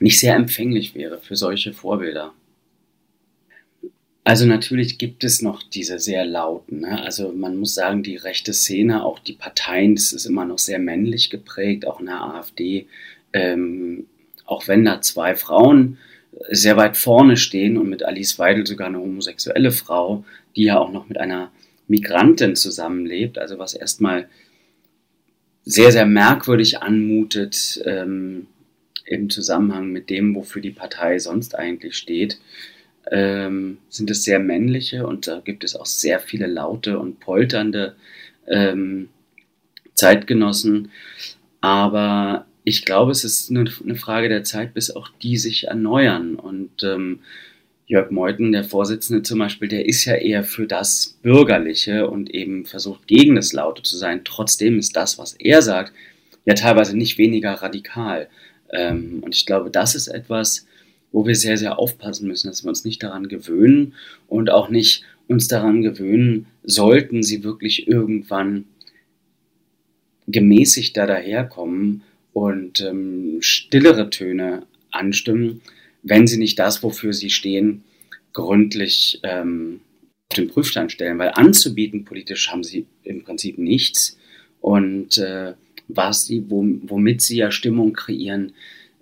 nicht 0.00 0.18
sehr 0.18 0.34
empfänglich 0.34 0.94
wäre 0.94 1.18
für 1.18 1.36
solche 1.36 1.74
Vorbilder. 1.74 2.32
Also 4.24 4.46
natürlich 4.46 4.96
gibt 4.96 5.24
es 5.24 5.42
noch 5.42 5.62
diese 5.62 5.98
sehr 5.98 6.24
lauten. 6.24 6.80
Ne? 6.80 7.02
Also 7.02 7.32
man 7.32 7.58
muss 7.58 7.74
sagen, 7.74 8.02
die 8.02 8.16
rechte 8.16 8.54
Szene, 8.54 9.04
auch 9.04 9.18
die 9.18 9.34
Parteien, 9.34 9.94
das 9.94 10.14
ist 10.14 10.24
immer 10.24 10.46
noch 10.46 10.58
sehr 10.58 10.78
männlich 10.78 11.28
geprägt, 11.28 11.86
auch 11.86 12.00
in 12.00 12.06
der 12.06 12.22
AfD. 12.22 12.86
Ähm, 13.34 14.06
auch 14.46 14.68
wenn 14.68 14.86
da 14.86 15.02
zwei 15.02 15.34
Frauen 15.34 15.98
sehr 16.48 16.78
weit 16.78 16.96
vorne 16.96 17.36
stehen 17.36 17.76
und 17.76 17.90
mit 17.90 18.02
Alice 18.02 18.38
Weidel 18.38 18.66
sogar 18.66 18.88
eine 18.88 19.00
homosexuelle 19.00 19.70
Frau, 19.70 20.24
die 20.56 20.64
ja 20.64 20.78
auch 20.78 20.90
noch 20.90 21.06
mit 21.10 21.18
einer 21.18 21.52
Migrantin 21.88 22.56
zusammenlebt, 22.56 23.38
also 23.38 23.58
was 23.58 23.74
erstmal 23.74 24.28
sehr, 25.64 25.92
sehr 25.92 26.06
merkwürdig 26.06 26.82
anmutet 26.82 27.82
ähm, 27.84 28.46
im 29.06 29.30
Zusammenhang 29.30 29.90
mit 29.90 30.10
dem, 30.10 30.34
wofür 30.34 30.62
die 30.62 30.70
Partei 30.70 31.18
sonst 31.18 31.54
eigentlich 31.54 31.96
steht 31.96 32.38
ähm, 33.10 33.78
sind 33.88 34.10
es 34.10 34.24
sehr 34.24 34.38
männliche 34.38 35.06
und 35.06 35.26
da 35.26 35.40
gibt 35.40 35.64
es 35.64 35.76
auch 35.76 35.86
sehr 35.86 36.20
viele 36.20 36.46
laute 36.46 36.98
und 36.98 37.20
polternde 37.20 37.96
ähm, 38.46 39.08
Zeitgenossen. 39.94 40.90
Aber 41.60 42.46
ich 42.64 42.84
glaube, 42.84 43.12
es 43.12 43.24
ist 43.24 43.50
eine, 43.50 43.70
eine, 43.82 43.96
Frage 43.96 44.28
der 44.28 44.44
Zeit, 44.44 44.74
bis 44.74 44.90
auch 44.90 45.08
die 45.22 45.36
sich 45.36 45.68
erneuern. 45.68 46.34
Und 46.36 46.82
ähm, 46.82 47.20
Jörg 47.86 48.10
Meuthen, 48.10 48.52
der 48.52 48.64
Vorsitzende 48.64 49.22
zum 49.22 49.38
Beispiel, 49.38 49.68
der 49.68 49.86
ist 49.86 50.04
ja 50.06 50.14
eher 50.14 50.42
für 50.42 50.66
das 50.66 51.18
Bürgerliche 51.22 52.08
und 52.08 52.34
eben 52.34 52.64
versucht 52.64 53.06
gegen 53.06 53.34
das 53.34 53.52
Laute 53.52 53.82
zu 53.82 53.96
sein. 53.96 54.22
Trotzdem 54.24 54.78
ist 54.78 54.96
das, 54.96 55.18
was 55.18 55.34
er 55.34 55.60
sagt, 55.60 55.92
ja 56.46 56.54
teilweise 56.54 56.96
nicht 56.96 57.18
weniger 57.18 57.52
radikal. 57.52 58.28
Ähm, 58.72 59.20
und 59.22 59.34
ich 59.34 59.44
glaube, 59.44 59.70
das 59.70 59.94
ist 59.94 60.08
etwas, 60.08 60.66
wo 61.12 61.26
wir 61.26 61.34
sehr, 61.34 61.56
sehr 61.58 61.78
aufpassen 61.78 62.26
müssen, 62.26 62.48
dass 62.48 62.64
wir 62.64 62.70
uns 62.70 62.84
nicht 62.84 63.02
daran 63.02 63.28
gewöhnen 63.28 63.94
und 64.28 64.50
auch 64.50 64.68
nicht 64.68 65.04
uns 65.28 65.48
daran 65.48 65.82
gewöhnen 65.82 66.46
sollten, 66.64 67.22
sie 67.22 67.44
wirklich 67.44 67.86
irgendwann 67.86 68.64
gemäßigter 70.26 71.06
daherkommen 71.06 72.02
und 72.32 72.80
ähm, 72.80 73.36
stillere 73.40 74.10
Töne 74.10 74.66
anstimmen, 74.90 75.60
wenn 76.04 76.26
sie 76.26 76.38
nicht 76.38 76.58
das, 76.58 76.82
wofür 76.82 77.12
sie 77.12 77.30
stehen, 77.30 77.82
gründlich 78.32 79.20
ähm, 79.22 79.80
auf 80.30 80.36
den 80.36 80.48
Prüfstand 80.48 80.92
stellen. 80.92 81.18
Weil 81.18 81.32
anzubieten 81.34 82.04
politisch 82.04 82.50
haben 82.50 82.62
sie 82.62 82.86
im 83.02 83.24
Prinzip 83.24 83.58
nichts. 83.58 84.18
Und 84.60 85.18
äh, 85.18 85.54
was 85.88 86.26
sie, 86.26 86.44
womit 86.48 87.22
sie 87.22 87.38
ja 87.38 87.50
Stimmung 87.50 87.92
kreieren, 87.92 88.52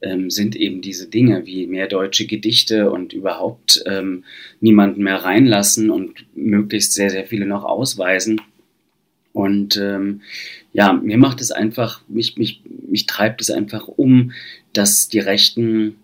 ähm, 0.01 0.31
sind 0.31 0.57
eben 0.57 0.81
diese 0.81 1.09
Dinge 1.09 1.47
wie 1.47 1.67
mehr 1.67 1.87
deutsche 1.87 2.27
Gedichte 2.27 2.91
und 2.91 3.13
überhaupt 3.13 3.83
ähm, 3.87 4.25
niemanden 4.61 5.03
mehr 5.03 5.19
reinlassen 5.19 5.91
und 5.91 6.25
möglichst 6.35 6.93
sehr, 6.95 7.11
sehr 7.11 7.27
viele 7.27 7.47
noch 7.47 7.65
ausweisen. 7.65 8.41
Und 9.33 9.77
ähm, 9.77 10.21
ja, 10.73 10.93
mir 10.93 11.19
macht 11.19 11.41
es 11.41 11.53
einfach, 11.53 12.03
mich, 12.09 12.37
mich, 12.37 12.61
mich 12.89 13.07
treibt 13.07 13.41
es 13.41 13.51
einfach 13.51 13.89
um, 13.89 14.33
dass 14.73 15.09
die 15.09 15.21
Rechten 15.21 15.97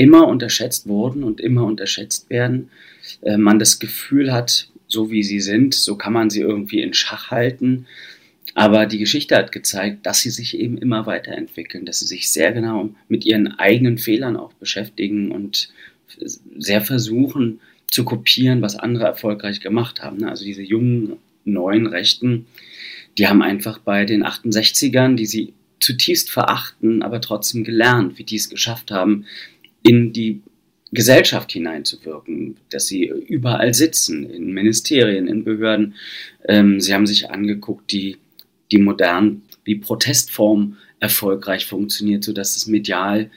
immer 0.00 0.26
unterschätzt 0.26 0.88
wurden 0.88 1.22
und 1.22 1.42
immer 1.42 1.64
unterschätzt 1.66 2.30
werden. 2.30 2.70
Äh, 3.20 3.36
man 3.36 3.58
das 3.58 3.78
Gefühl 3.80 4.32
hat, 4.32 4.70
so 4.88 5.10
wie 5.10 5.22
sie 5.22 5.40
sind, 5.40 5.74
so 5.74 5.96
kann 5.96 6.14
man 6.14 6.30
sie 6.30 6.40
irgendwie 6.40 6.80
in 6.80 6.94
Schach 6.94 7.30
halten. 7.30 7.86
Aber 8.54 8.86
die 8.86 8.98
Geschichte 8.98 9.36
hat 9.36 9.52
gezeigt, 9.52 10.06
dass 10.06 10.22
sie 10.22 10.30
sich 10.30 10.58
eben 10.58 10.78
immer 10.78 11.04
weiterentwickeln, 11.04 11.84
dass 11.84 12.00
sie 12.00 12.06
sich 12.06 12.32
sehr 12.32 12.50
genau 12.52 12.88
mit 13.08 13.26
ihren 13.26 13.58
eigenen 13.58 13.98
Fehlern 13.98 14.38
auch 14.38 14.54
beschäftigen 14.54 15.32
und 15.32 15.68
sehr 16.56 16.80
versuchen 16.80 17.60
zu 17.90 18.04
kopieren, 18.04 18.62
was 18.62 18.76
andere 18.76 19.04
erfolgreich 19.04 19.60
gemacht 19.60 20.02
haben. 20.02 20.24
Also 20.24 20.44
diese 20.44 20.62
jungen, 20.62 21.18
neuen 21.44 21.86
Rechten, 21.86 22.46
die 23.18 23.28
haben 23.28 23.42
einfach 23.42 23.78
bei 23.78 24.06
den 24.06 24.24
68ern, 24.24 25.14
die 25.14 25.26
sie 25.26 25.52
zutiefst 25.78 26.30
verachten, 26.30 27.02
aber 27.02 27.20
trotzdem 27.20 27.64
gelernt, 27.64 28.18
wie 28.18 28.24
die 28.24 28.36
es 28.36 28.48
geschafft 28.48 28.90
haben, 28.90 29.26
in 29.90 30.12
die 30.12 30.40
Gesellschaft 30.92 31.50
hineinzuwirken, 31.50 32.56
dass 32.70 32.86
sie 32.86 33.06
überall 33.06 33.74
sitzen, 33.74 34.28
in 34.30 34.52
Ministerien, 34.52 35.26
in 35.26 35.42
Behörden. 35.42 35.94
Ähm, 36.48 36.80
sie 36.80 36.94
haben 36.94 37.08
sich 37.08 37.28
angeguckt, 37.28 37.90
die, 37.90 38.18
die 38.70 38.78
modernen, 38.78 39.42
wie 39.64 39.74
Protestform 39.74 40.76
erfolgreich 41.00 41.66
funktioniert, 41.66 42.22
sodass 42.22 42.56
es 42.56 42.68
medial 42.68 43.30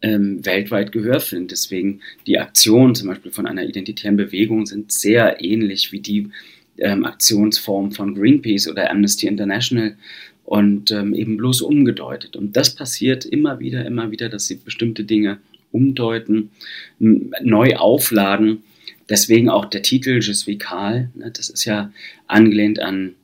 ähm, 0.00 0.44
weltweit 0.44 0.90
Gehör 0.90 1.20
findet. 1.20 1.52
Deswegen 1.52 2.00
die 2.26 2.40
Aktionen 2.40 2.96
zum 2.96 3.08
Beispiel 3.08 3.30
von 3.30 3.46
einer 3.46 3.64
identitären 3.64 4.16
Bewegung 4.16 4.66
sind 4.66 4.90
sehr 4.90 5.40
ähnlich 5.40 5.92
wie 5.92 6.00
die 6.00 6.30
ähm, 6.78 7.04
Aktionsform 7.04 7.92
von 7.92 8.16
Greenpeace 8.16 8.66
oder 8.68 8.90
Amnesty 8.90 9.28
International 9.28 9.96
und 10.44 10.90
ähm, 10.90 11.14
eben 11.14 11.36
bloß 11.36 11.62
umgedeutet. 11.62 12.36
Und 12.36 12.56
das 12.56 12.74
passiert 12.74 13.24
immer 13.24 13.60
wieder, 13.60 13.86
immer 13.86 14.10
wieder, 14.10 14.28
dass 14.28 14.46
sie 14.46 14.56
bestimmte 14.56 15.04
Dinge 15.04 15.38
umdeuten, 15.72 16.50
neu 16.98 17.76
aufladen. 17.76 18.62
Deswegen 19.08 19.48
auch 19.48 19.64
der 19.64 19.82
Titel 19.82 20.20
Je 20.20 20.32
suis 20.32 20.58
Karl. 20.58 21.10
Ne, 21.14 21.30
das 21.30 21.50
ist 21.50 21.64
ja 21.64 21.92
angelehnt 22.26 22.80
an, 22.80 23.14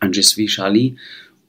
an 0.00 0.12
Je 0.12 0.22
suis 0.22 0.50
Charlie. 0.50 0.96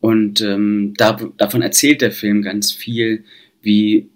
Und 0.02 0.42
ähm, 0.42 0.94
da, 0.98 1.18
davon 1.38 1.62
erzählt 1.62 2.02
der 2.02 2.12
Film 2.12 2.42
ganz 2.42 2.72
viel, 2.72 3.24
wie, 3.62 4.10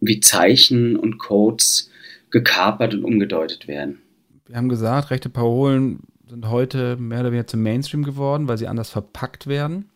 wie 0.00 0.20
Zeichen 0.20 0.96
und 0.96 1.18
Codes 1.18 1.90
gekapert 2.30 2.94
und 2.94 3.04
umgedeutet 3.04 3.68
werden. 3.68 4.00
Wir 4.46 4.56
haben 4.56 4.68
gesagt, 4.68 5.10
rechte 5.10 5.30
Parolen 5.30 6.00
sind 6.28 6.48
heute 6.48 6.96
mehr 6.96 7.20
oder 7.20 7.30
weniger 7.30 7.46
zum 7.46 7.62
Mainstream 7.62 8.02
geworden, 8.02 8.48
weil 8.48 8.58
sie 8.58 8.66
anders 8.66 8.90
verpackt 8.90 9.46
werden. 9.46 9.86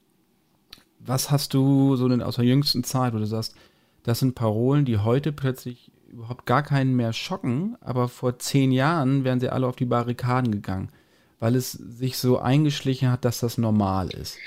Was 1.01 1.31
hast 1.31 1.55
du 1.55 1.97
so 1.97 2.09
denn 2.09 2.23
aus 2.23 2.37
der 2.37 2.45
jüngsten 2.45 2.85
Zeit, 2.85 3.15
wo 3.15 3.19
du 3.19 3.27
sagst, 3.27 3.55
das 4.03 4.21
sind 4.21 4.35
Parolen, 4.35 4.85
die 4.85 4.99
heute 4.99 5.33
plötzlich 5.33 5.91
überhaupt 6.11 6.47
gar 6.47 6.63
keinen 6.63 6.97
mehr 6.97 7.13
schocken, 7.13 7.77
aber 7.81 8.09
vor 8.09 8.39
zehn 8.39 8.73
Jahren 8.73 9.25
wären 9.25 9.41
sie 9.41 9.51
alle 9.51 9.67
auf 9.67 9.77
die 9.77 9.85
Barrikaden 9.85 10.53
gegangen, 10.53 10.89
weil 11.39 11.55
es 11.55 11.73
sich 11.73 12.17
so 12.17 12.39
eingeschlichen 12.39 13.11
hat, 13.11 13.25
dass 13.25 13.41
das 13.41 13.59
normal 13.59 14.09
ist. 14.11 14.39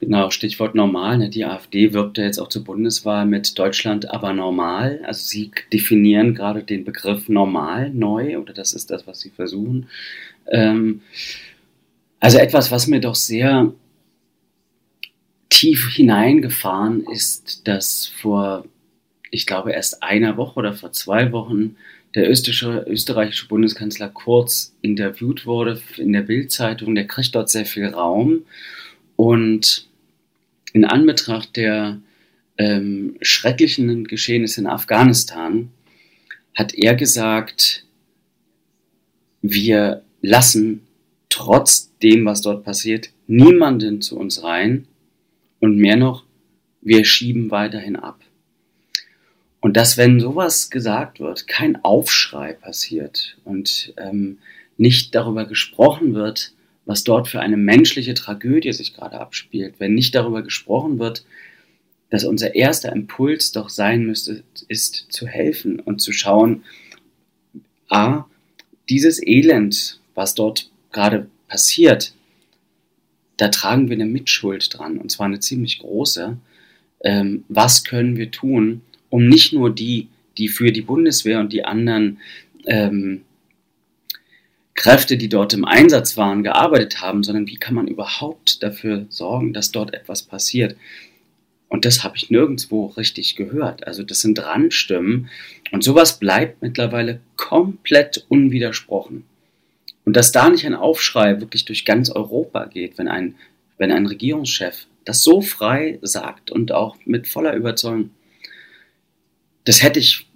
Genau, 0.00 0.30
Stichwort 0.30 0.76
normal. 0.76 1.18
Ne? 1.18 1.28
Die 1.28 1.44
AfD 1.44 1.92
wirbt 1.92 2.18
ja 2.18 2.24
jetzt 2.24 2.38
auch 2.38 2.48
zur 2.48 2.62
Bundeswahl 2.62 3.26
mit 3.26 3.58
Deutschland 3.58 4.08
aber 4.10 4.32
normal. 4.32 5.00
Also 5.04 5.26
sie 5.26 5.50
definieren 5.72 6.34
gerade 6.34 6.62
den 6.62 6.84
Begriff 6.84 7.28
normal 7.28 7.90
neu 7.90 8.38
oder 8.38 8.52
das 8.52 8.74
ist 8.74 8.90
das, 8.90 9.08
was 9.08 9.20
sie 9.20 9.30
versuchen. 9.30 9.88
Ähm, 10.46 11.02
also 12.20 12.38
etwas, 12.38 12.70
was 12.70 12.86
mir 12.86 13.00
doch 13.00 13.16
sehr 13.16 13.72
tief 15.48 15.88
hineingefahren 15.94 17.04
ist, 17.12 17.66
dass 17.66 18.06
vor 18.06 18.64
ich 19.30 19.46
glaube, 19.46 19.72
erst 19.72 20.02
einer 20.02 20.36
Woche 20.36 20.58
oder 20.58 20.72
vor 20.72 20.92
zwei 20.92 21.32
Wochen 21.32 21.76
der 22.14 22.30
österreichische, 22.30 22.84
österreichische 22.88 23.48
Bundeskanzler 23.48 24.08
Kurz 24.08 24.74
interviewt 24.80 25.46
wurde 25.46 25.80
in 25.96 26.12
der 26.12 26.22
Bildzeitung. 26.22 26.94
Der 26.94 27.06
kriegt 27.06 27.34
dort 27.34 27.50
sehr 27.50 27.66
viel 27.66 27.86
Raum. 27.86 28.44
Und 29.16 29.88
in 30.72 30.84
Anbetracht 30.84 31.56
der 31.56 32.00
ähm, 32.56 33.16
schrecklichen 33.20 34.04
Geschehnisse 34.04 34.60
in 34.60 34.66
Afghanistan 34.66 35.70
hat 36.54 36.74
er 36.74 36.94
gesagt, 36.94 37.84
wir 39.42 40.02
lassen 40.22 40.80
trotz 41.28 41.96
dem, 41.98 42.24
was 42.24 42.42
dort 42.42 42.64
passiert, 42.64 43.10
niemanden 43.26 44.00
zu 44.00 44.18
uns 44.18 44.42
rein 44.42 44.86
und 45.60 45.76
mehr 45.76 45.96
noch, 45.96 46.24
wir 46.80 47.04
schieben 47.04 47.50
weiterhin 47.50 47.96
ab. 47.96 48.20
Und 49.68 49.76
dass, 49.76 49.98
wenn 49.98 50.18
sowas 50.18 50.70
gesagt 50.70 51.20
wird, 51.20 51.46
kein 51.46 51.84
Aufschrei 51.84 52.54
passiert 52.54 53.36
und 53.44 53.92
ähm, 53.98 54.38
nicht 54.78 55.14
darüber 55.14 55.44
gesprochen 55.44 56.14
wird, 56.14 56.54
was 56.86 57.04
dort 57.04 57.28
für 57.28 57.40
eine 57.40 57.58
menschliche 57.58 58.14
Tragödie 58.14 58.72
sich 58.72 58.94
gerade 58.94 59.20
abspielt, 59.20 59.74
wenn 59.76 59.92
nicht 59.92 60.14
darüber 60.14 60.40
gesprochen 60.40 60.98
wird, 60.98 61.26
dass 62.08 62.24
unser 62.24 62.54
erster 62.54 62.90
Impuls 62.92 63.52
doch 63.52 63.68
sein 63.68 64.06
müsste, 64.06 64.42
ist 64.68 65.08
zu 65.10 65.26
helfen 65.26 65.80
und 65.80 66.00
zu 66.00 66.12
schauen, 66.12 66.64
a, 67.90 68.24
dieses 68.88 69.22
Elend, 69.22 70.00
was 70.14 70.34
dort 70.34 70.70
gerade 70.92 71.28
passiert, 71.46 72.14
da 73.36 73.48
tragen 73.48 73.90
wir 73.90 73.96
eine 73.96 74.06
Mitschuld 74.06 74.78
dran, 74.78 74.96
und 74.96 75.10
zwar 75.10 75.26
eine 75.26 75.40
ziemlich 75.40 75.80
große. 75.80 76.38
Ähm, 77.04 77.44
was 77.48 77.84
können 77.84 78.16
wir 78.16 78.30
tun, 78.30 78.80
um 79.10 79.28
nicht 79.28 79.52
nur 79.52 79.74
die, 79.74 80.08
die 80.36 80.48
für 80.48 80.72
die 80.72 80.82
Bundeswehr 80.82 81.40
und 81.40 81.52
die 81.52 81.64
anderen 81.64 82.18
ähm, 82.66 83.22
Kräfte, 84.74 85.16
die 85.16 85.28
dort 85.28 85.54
im 85.54 85.64
Einsatz 85.64 86.16
waren, 86.16 86.44
gearbeitet 86.44 87.00
haben, 87.00 87.24
sondern 87.24 87.48
wie 87.48 87.56
kann 87.56 87.74
man 87.74 87.88
überhaupt 87.88 88.62
dafür 88.62 89.06
sorgen, 89.08 89.52
dass 89.52 89.72
dort 89.72 89.92
etwas 89.92 90.22
passiert. 90.22 90.76
Und 91.68 91.84
das 91.84 92.04
habe 92.04 92.16
ich 92.16 92.30
nirgendwo 92.30 92.86
richtig 92.86 93.34
gehört. 93.34 93.86
Also 93.86 94.02
das 94.02 94.20
sind 94.20 94.42
Randstimmen 94.42 95.28
und 95.72 95.82
sowas 95.82 96.18
bleibt 96.18 96.62
mittlerweile 96.62 97.20
komplett 97.36 98.24
unwidersprochen. 98.28 99.24
Und 100.04 100.16
dass 100.16 100.32
da 100.32 100.48
nicht 100.48 100.64
ein 100.64 100.74
Aufschrei 100.74 101.40
wirklich 101.40 101.64
durch 101.64 101.84
ganz 101.84 102.08
Europa 102.08 102.64
geht, 102.66 102.96
wenn 102.98 103.08
ein, 103.08 103.34
wenn 103.76 103.92
ein 103.92 104.06
Regierungschef 104.06 104.86
das 105.04 105.22
so 105.22 105.40
frei 105.40 105.98
sagt 106.02 106.50
und 106.50 106.70
auch 106.70 106.96
mit 107.04 107.26
voller 107.26 107.54
Überzeugung, 107.54 108.10
das 109.68 109.82
hätte 109.82 110.00
ich 110.00 110.26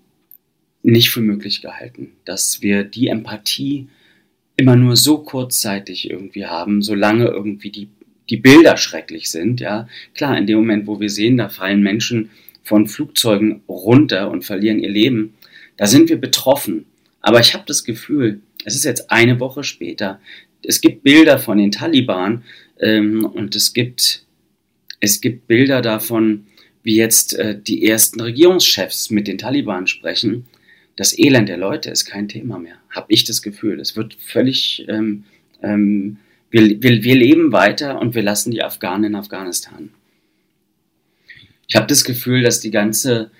nicht 0.82 1.08
für 1.08 1.22
möglich 1.22 1.62
gehalten, 1.62 2.12
dass 2.26 2.60
wir 2.60 2.84
die 2.84 3.08
Empathie 3.08 3.88
immer 4.58 4.76
nur 4.76 4.94
so 4.94 5.20
kurzzeitig 5.20 6.10
irgendwie 6.10 6.44
haben, 6.44 6.82
solange 6.82 7.28
irgendwie 7.28 7.70
die, 7.70 7.88
die 8.28 8.36
Bilder 8.36 8.76
schrecklich 8.76 9.30
sind, 9.30 9.60
ja. 9.60 9.88
Klar, 10.12 10.36
in 10.36 10.46
dem 10.46 10.58
Moment, 10.58 10.86
wo 10.86 11.00
wir 11.00 11.08
sehen, 11.08 11.38
da 11.38 11.48
fallen 11.48 11.80
Menschen 11.80 12.28
von 12.62 12.86
Flugzeugen 12.86 13.62
runter 13.70 14.30
und 14.30 14.44
verlieren 14.44 14.80
ihr 14.80 14.90
Leben, 14.90 15.32
da 15.78 15.86
sind 15.86 16.10
wir 16.10 16.20
betroffen. 16.20 16.84
Aber 17.22 17.40
ich 17.40 17.54
habe 17.54 17.64
das 17.66 17.84
Gefühl, 17.84 18.42
es 18.66 18.74
ist 18.74 18.84
jetzt 18.84 19.10
eine 19.10 19.40
Woche 19.40 19.64
später, 19.64 20.20
es 20.62 20.82
gibt 20.82 21.04
Bilder 21.04 21.38
von 21.38 21.56
den 21.56 21.70
Taliban 21.70 22.44
ähm, 22.78 23.24
und 23.24 23.56
es 23.56 23.72
gibt, 23.72 24.26
es 25.00 25.22
gibt 25.22 25.46
Bilder 25.46 25.80
davon, 25.80 26.48
wie 26.82 26.96
jetzt 26.96 27.34
äh, 27.34 27.58
die 27.60 27.86
ersten 27.86 28.20
Regierungschefs 28.20 29.10
mit 29.10 29.28
den 29.28 29.38
Taliban 29.38 29.86
sprechen, 29.86 30.46
das 30.96 31.18
Elend 31.18 31.48
der 31.48 31.56
Leute 31.56 31.90
ist 31.90 32.04
kein 32.04 32.28
Thema 32.28 32.58
mehr, 32.58 32.76
habe 32.90 33.06
ich 33.08 33.24
das 33.24 33.42
Gefühl. 33.42 33.80
Es 33.80 33.96
wird 33.96 34.14
völlig, 34.14 34.84
ähm, 34.88 35.24
ähm, 35.62 36.18
wir, 36.50 36.82
wir, 36.82 37.02
wir 37.02 37.16
leben 37.16 37.52
weiter 37.52 38.00
und 38.00 38.14
wir 38.14 38.22
lassen 38.22 38.50
die 38.50 38.62
Afghanen 38.62 39.04
in 39.04 39.14
Afghanistan. 39.14 39.90
Ich 41.66 41.76
habe 41.76 41.86
das 41.86 42.04
Gefühl, 42.04 42.42
dass 42.42 42.60
die 42.60 42.70
ganze 42.70 43.30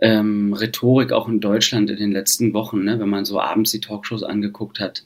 ähm, 0.00 0.52
Rhetorik 0.52 1.12
auch 1.12 1.28
in 1.28 1.40
Deutschland 1.40 1.90
in 1.90 1.96
den 1.96 2.12
letzten 2.12 2.52
Wochen, 2.52 2.84
ne, 2.84 3.00
wenn 3.00 3.08
man 3.08 3.24
so 3.24 3.40
abends 3.40 3.72
die 3.72 3.80
Talkshows 3.80 4.22
angeguckt 4.22 4.78
hat, 4.78 5.04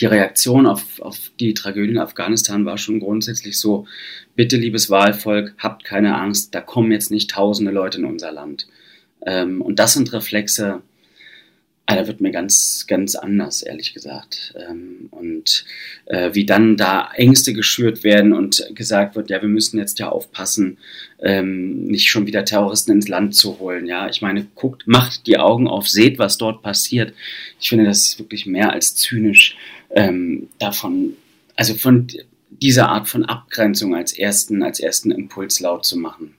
die 0.00 0.06
Reaktion 0.06 0.66
auf, 0.66 1.00
auf 1.00 1.30
die 1.40 1.54
Tragödie 1.54 1.92
in 1.92 1.98
Afghanistan 1.98 2.64
war 2.64 2.78
schon 2.78 3.00
grundsätzlich 3.00 3.58
so, 3.58 3.86
bitte 4.36 4.56
liebes 4.56 4.90
Wahlvolk, 4.90 5.54
habt 5.58 5.84
keine 5.84 6.16
Angst, 6.16 6.54
da 6.54 6.60
kommen 6.60 6.92
jetzt 6.92 7.10
nicht 7.10 7.30
tausende 7.30 7.72
Leute 7.72 7.98
in 7.98 8.04
unser 8.04 8.32
Land. 8.32 8.68
Ähm, 9.26 9.60
und 9.60 9.78
das 9.78 9.94
sind 9.94 10.12
Reflexe, 10.12 10.82
ah, 11.88 11.96
da 11.96 12.06
wird 12.06 12.20
mir 12.20 12.30
ganz, 12.30 12.86
ganz 12.86 13.14
anders, 13.14 13.62
ehrlich 13.62 13.94
gesagt. 13.94 14.54
Ähm, 14.68 15.08
und 15.10 15.64
äh, 16.04 16.34
wie 16.34 16.44
dann 16.44 16.76
da 16.76 17.10
Ängste 17.14 17.54
geschürt 17.54 18.04
werden 18.04 18.34
und 18.34 18.62
gesagt 18.74 19.16
wird, 19.16 19.30
ja, 19.30 19.40
wir 19.40 19.48
müssen 19.48 19.78
jetzt 19.78 19.98
ja 19.98 20.10
aufpassen, 20.10 20.76
ähm, 21.22 21.84
nicht 21.86 22.10
schon 22.10 22.26
wieder 22.26 22.44
Terroristen 22.44 22.92
ins 22.92 23.08
Land 23.08 23.34
zu 23.34 23.58
holen. 23.58 23.86
Ja, 23.86 24.06
ich 24.06 24.20
meine, 24.20 24.46
guckt, 24.54 24.86
macht 24.86 25.26
die 25.26 25.38
Augen 25.38 25.66
auf, 25.66 25.88
seht, 25.88 26.18
was 26.18 26.36
dort 26.36 26.62
passiert. 26.62 27.14
Ich 27.58 27.70
finde, 27.70 27.86
das 27.86 28.18
wirklich 28.18 28.44
mehr 28.44 28.70
als 28.70 28.94
zynisch 28.94 29.56
ähm, 29.88 30.48
davon, 30.58 31.14
also 31.56 31.72
von 31.72 32.06
dieser 32.50 32.90
Art 32.90 33.08
von 33.08 33.24
Abgrenzung 33.24 33.94
als 33.94 34.12
ersten, 34.12 34.62
als 34.62 34.78
ersten 34.78 35.10
Impuls 35.10 35.58
laut 35.60 35.86
zu 35.86 35.96
machen. 35.96 36.34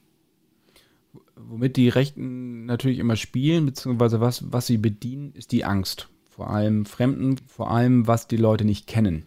Womit 1.50 1.78
die 1.78 1.90
Rechten 1.90 2.68
natürlich 2.68 3.00
immer 3.00 3.16
spielen, 3.16 3.66
beziehungsweise 3.66 4.22
was, 4.22 4.52
was 4.52 4.68
sie 4.68 4.78
bedienen, 4.78 5.34
ist 5.34 5.52
die 5.52 5.66
Angst. 5.66 6.08
Vor 6.30 6.52
allem 6.52 6.86
Fremden, 6.86 7.38
vor 7.48 7.72
allem 7.72 8.06
was 8.06 8.28
die 8.28 8.38
Leute 8.38 8.66
nicht 8.66 8.86
kennen. 8.86 9.26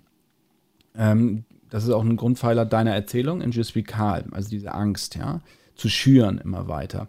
Ähm, 0.95 1.45
das 1.69 1.83
ist 1.83 1.91
auch 1.91 2.05
ein 2.05 2.17
Grundpfeiler 2.17 2.65
deiner 2.65 2.93
Erzählung 2.93 3.41
in 3.41 3.51
Je 3.51 3.65
suis 3.65 3.85
calm, 3.85 4.33
also 4.33 4.51
diese 4.51 4.73
Angst, 4.73 5.17
ja, 5.17 5.41
zu 5.75 5.89
schüren 5.89 6.39
immer 6.39 6.69
weiter. 6.69 7.09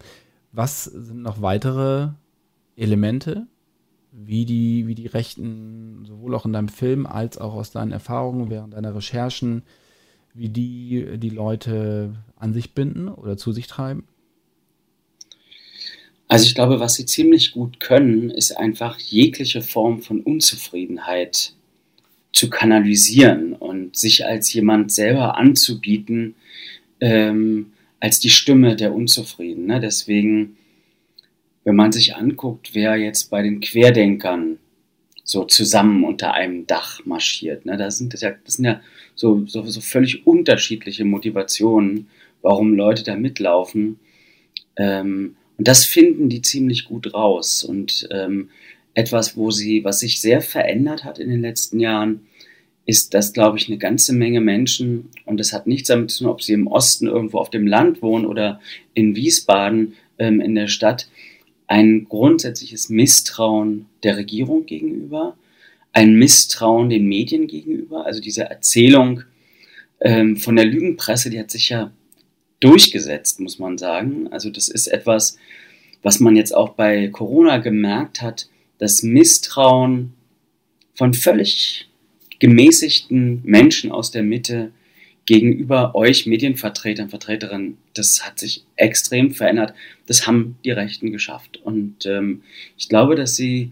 Was 0.52 0.86
sind 0.86 1.22
noch 1.22 1.44
weitere 1.44 2.10
Elemente, 2.76 3.46
wie 4.12 4.46
die, 4.46 4.88
wie 4.88 4.96
die 4.96 5.08
Rechten 5.08 6.06
sowohl 6.06 6.34
auch 6.34 6.46
in 6.46 6.54
deinem 6.54 6.70
Film 6.70 7.06
als 7.06 7.38
auch 7.38 7.54
aus 7.54 7.70
deinen 7.70 7.92
Erfahrungen 7.92 8.50
während 8.50 8.74
deiner 8.74 8.96
Recherchen 8.96 9.62
wie 10.34 10.50
die 10.50 11.20
die 11.20 11.30
Leute 11.30 12.16
an 12.36 12.54
sich 12.54 12.74
binden 12.74 13.08
oder 13.08 13.38
zu 13.38 13.52
sich 13.52 13.68
treiben? 13.68 14.08
Also 16.34 16.48
ich 16.48 16.56
glaube, 16.56 16.80
was 16.80 16.96
sie 16.96 17.06
ziemlich 17.06 17.52
gut 17.52 17.80
können, 17.80 18.32
ist 18.32 18.58
einfach 18.58 18.98
jegliche 18.98 19.62
Form 19.62 20.02
von 20.02 20.22
Unzufriedenheit 20.22 21.54
zu 22.32 22.50
kanalisieren 22.50 23.54
und 23.54 23.96
sich 23.96 24.26
als 24.26 24.52
jemand 24.52 24.92
selber 24.92 25.38
anzubieten, 25.38 26.34
ähm, 27.00 27.74
als 28.00 28.20
die 28.20 28.32
Stimme 28.32 28.76
der 28.76 28.96
Unzufriedenen. 28.96 29.68
Ne? 29.68 29.80
Deswegen, 29.80 30.58
wenn 31.66 31.76
man 31.76 31.92
sich 31.92 32.16
anguckt, 32.16 32.74
wer 32.74 32.96
jetzt 32.96 33.30
bei 33.30 33.44
den 33.44 33.60
Querdenkern 33.60 34.58
so 35.24 35.46
zusammen 35.46 36.04
unter 36.04 36.34
einem 36.34 36.66
Dach 36.66 37.06
marschiert, 37.06 37.68
ne? 37.68 37.78
das, 37.78 38.00
sind, 38.00 38.12
das, 38.12 38.22
ja, 38.22 38.32
das 38.44 38.56
sind 38.56 38.66
ja 38.66 38.82
so, 39.14 39.46
so, 39.46 39.64
so 39.68 39.82
völlig 39.82 40.26
unterschiedliche 40.26 41.06
Motivationen, 41.06 42.08
warum 42.42 42.74
Leute 42.74 43.04
da 43.04 43.16
mitlaufen. 43.16 44.00
Ähm, 44.76 45.36
und 45.58 45.68
das 45.68 45.86
finden 45.86 46.30
die 46.30 46.42
ziemlich 46.42 46.86
gut 46.86 47.14
raus. 47.14 47.64
Und 47.64 48.08
ähm, 48.12 48.50
etwas, 48.94 49.38
wo 49.38 49.52
sie, 49.52 49.84
was 49.84 50.00
sich 50.00 50.22
sehr 50.22 50.42
verändert 50.42 51.04
hat 51.04 51.20
in 51.20 51.30
den 51.30 51.42
letzten 51.42 51.80
Jahren, 51.80 52.22
ist, 52.86 53.14
dass, 53.14 53.34
glaube 53.34 53.58
ich, 53.58 53.68
eine 53.68 53.78
ganze 53.78 54.14
Menge 54.14 54.42
Menschen, 54.42 55.10
und 55.26 55.40
das 55.40 55.54
hat 55.54 55.68
nichts 55.68 55.88
damit 55.88 56.12
zu 56.12 56.24
tun, 56.24 56.32
ob 56.32 56.42
sie 56.42 56.54
im 56.54 56.68
Osten 56.68 57.08
irgendwo 57.08 57.38
auf 57.38 57.50
dem 57.50 57.66
Land 57.66 58.02
wohnen 58.02 58.26
oder 58.26 58.60
in 58.94 59.16
Wiesbaden 59.16 59.94
ähm, 60.20 60.42
in 60.42 60.56
der 60.56 60.68
Stadt, 60.68 61.08
ein 61.68 62.06
grundsätzliches 62.10 62.90
Misstrauen 62.90 63.86
der 64.04 64.18
Regierung 64.18 64.66
gegenüber, 64.66 65.38
ein 65.94 66.16
Misstrauen 66.16 66.90
den 66.90 67.08
Medien 67.08 67.48
gegenüber. 67.48 68.06
Also 68.06 68.20
diese 68.20 68.44
Erzählung 68.44 69.24
ähm, 70.02 70.36
von 70.36 70.56
der 70.56 70.66
Lügenpresse, 70.66 71.30
die 71.30 71.40
hat 71.40 71.52
sich 71.52 71.70
ja 71.70 71.92
durchgesetzt, 72.60 73.40
muss 73.40 73.60
man 73.60 73.78
sagen. 73.78 74.28
Also 74.32 74.50
das 74.50 74.68
ist 74.68 74.88
etwas, 74.88 75.38
was 76.02 76.20
man 76.20 76.36
jetzt 76.36 76.56
auch 76.56 76.70
bei 76.70 77.08
Corona 77.08 77.58
gemerkt 77.58 78.22
hat, 78.22 78.48
das 78.78 79.04
Misstrauen 79.04 80.14
von 80.96 81.14
völlig 81.14 81.90
gemäßigten 82.40 83.42
Menschen 83.44 83.92
aus 83.92 84.12
der 84.12 84.24
Mitte 84.24 84.72
gegenüber 85.26 85.96
euch 85.96 86.26
Medienvertretern, 86.26 87.10
Vertreterinnen, 87.10 87.78
das 87.94 88.26
hat 88.26 88.40
sich 88.40 88.66
extrem 88.76 89.32
verändert. 89.32 89.74
Das 90.06 90.28
haben 90.28 90.58
die 90.66 90.72
Rechten 90.72 91.12
geschafft. 91.12 91.58
Und 91.64 92.06
ähm, 92.06 92.44
ich 92.78 92.90
glaube, 92.90 93.16
dass 93.16 93.36
sie, 93.36 93.72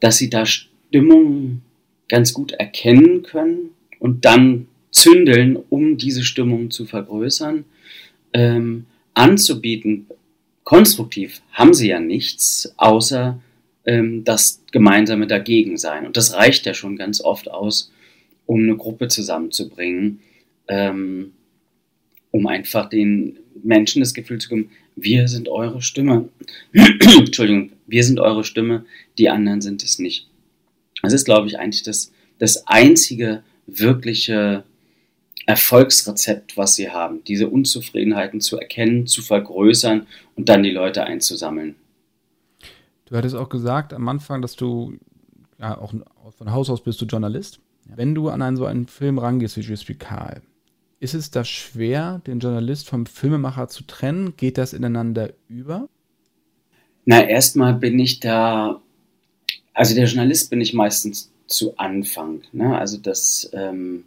dass 0.00 0.18
sie 0.18 0.30
da 0.30 0.44
Stimmung 0.46 1.62
ganz 2.08 2.34
gut 2.34 2.52
erkennen 2.52 3.22
können 3.22 3.70
und 4.00 4.24
dann 4.24 4.66
zündeln, 4.94 5.56
um 5.56 5.98
diese 5.98 6.22
Stimmung 6.22 6.70
zu 6.70 6.86
vergrößern, 6.86 7.64
ähm, 8.32 8.86
anzubieten. 9.12 10.06
Konstruktiv 10.62 11.42
haben 11.52 11.74
sie 11.74 11.88
ja 11.88 12.00
nichts, 12.00 12.72
außer 12.76 13.40
ähm, 13.84 14.24
das 14.24 14.62
gemeinsame 14.70 15.26
Dagegensein. 15.26 16.06
Und 16.06 16.16
das 16.16 16.34
reicht 16.34 16.64
ja 16.64 16.74
schon 16.74 16.96
ganz 16.96 17.20
oft 17.20 17.50
aus, 17.50 17.92
um 18.46 18.62
eine 18.62 18.76
Gruppe 18.76 19.08
zusammenzubringen, 19.08 20.20
ähm, 20.68 21.32
um 22.30 22.46
einfach 22.46 22.88
den 22.88 23.38
Menschen 23.62 24.00
das 24.00 24.14
Gefühl 24.14 24.38
zu 24.38 24.48
geben, 24.48 24.70
wir 24.96 25.26
sind 25.26 25.48
eure 25.48 25.82
Stimme. 25.82 26.28
Entschuldigung, 26.72 27.72
wir 27.86 28.04
sind 28.04 28.20
eure 28.20 28.44
Stimme, 28.44 28.84
die 29.18 29.28
anderen 29.28 29.60
sind 29.60 29.82
es 29.82 29.98
nicht. 29.98 30.28
Das 31.02 31.12
ist, 31.12 31.24
glaube 31.24 31.48
ich, 31.48 31.58
eigentlich 31.58 31.82
das, 31.82 32.12
das 32.38 32.66
einzige 32.68 33.42
wirkliche 33.66 34.64
Erfolgsrezept, 35.46 36.56
was 36.56 36.74
sie 36.74 36.90
haben, 36.90 37.22
diese 37.24 37.48
Unzufriedenheiten 37.48 38.40
zu 38.40 38.58
erkennen, 38.58 39.06
zu 39.06 39.22
vergrößern 39.22 40.06
und 40.36 40.48
dann 40.48 40.62
die 40.62 40.70
Leute 40.70 41.04
einzusammeln. 41.04 41.76
Du 43.06 43.16
hattest 43.16 43.34
auch 43.34 43.50
gesagt 43.50 43.92
am 43.92 44.08
Anfang, 44.08 44.40
dass 44.40 44.56
du 44.56 44.94
ja 45.58 45.76
auch 45.78 45.92
von 46.36 46.52
Haus 46.52 46.70
aus 46.70 46.82
bist 46.82 47.00
du 47.00 47.04
Journalist. 47.04 47.60
Wenn 47.84 48.14
du 48.14 48.28
an 48.30 48.40
einen 48.40 48.56
so 48.56 48.64
einen 48.64 48.86
Film 48.86 49.18
rangehst 49.18 49.56
wie 49.56 49.60
Jules 49.60 49.84
Karl, 49.98 50.40
ist 51.00 51.14
es 51.14 51.30
da 51.30 51.44
schwer, 51.44 52.22
den 52.26 52.38
Journalist 52.40 52.88
vom 52.88 53.04
Filmemacher 53.04 53.68
zu 53.68 53.84
trennen? 53.84 54.36
Geht 54.38 54.56
das 54.56 54.72
ineinander 54.72 55.34
über? 55.48 55.88
Na, 57.04 57.28
erstmal 57.28 57.74
bin 57.74 57.98
ich 57.98 58.20
da, 58.20 58.80
also 59.74 59.94
der 59.94 60.06
Journalist 60.06 60.48
bin 60.48 60.62
ich 60.62 60.72
meistens 60.72 61.30
zu 61.46 61.76
Anfang. 61.76 62.40
Ne? 62.52 62.78
Also 62.78 62.96
das, 62.96 63.50
ähm, 63.52 64.04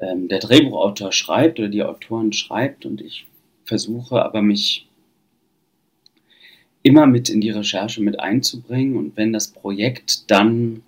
ähm, 0.00 0.28
der 0.28 0.38
Drehbuchautor 0.38 1.12
schreibt 1.12 1.58
oder 1.58 1.68
die 1.68 1.82
Autorin 1.82 2.32
schreibt 2.32 2.86
und 2.86 3.00
ich 3.00 3.26
versuche 3.64 4.22
aber 4.24 4.42
mich 4.42 4.86
immer 6.82 7.06
mit 7.06 7.28
in 7.28 7.40
die 7.40 7.50
Recherche 7.50 8.02
mit 8.02 8.20
einzubringen 8.20 8.96
und 8.96 9.16
wenn 9.16 9.32
das 9.32 9.48
Projekt 9.48 10.30
dann 10.30 10.82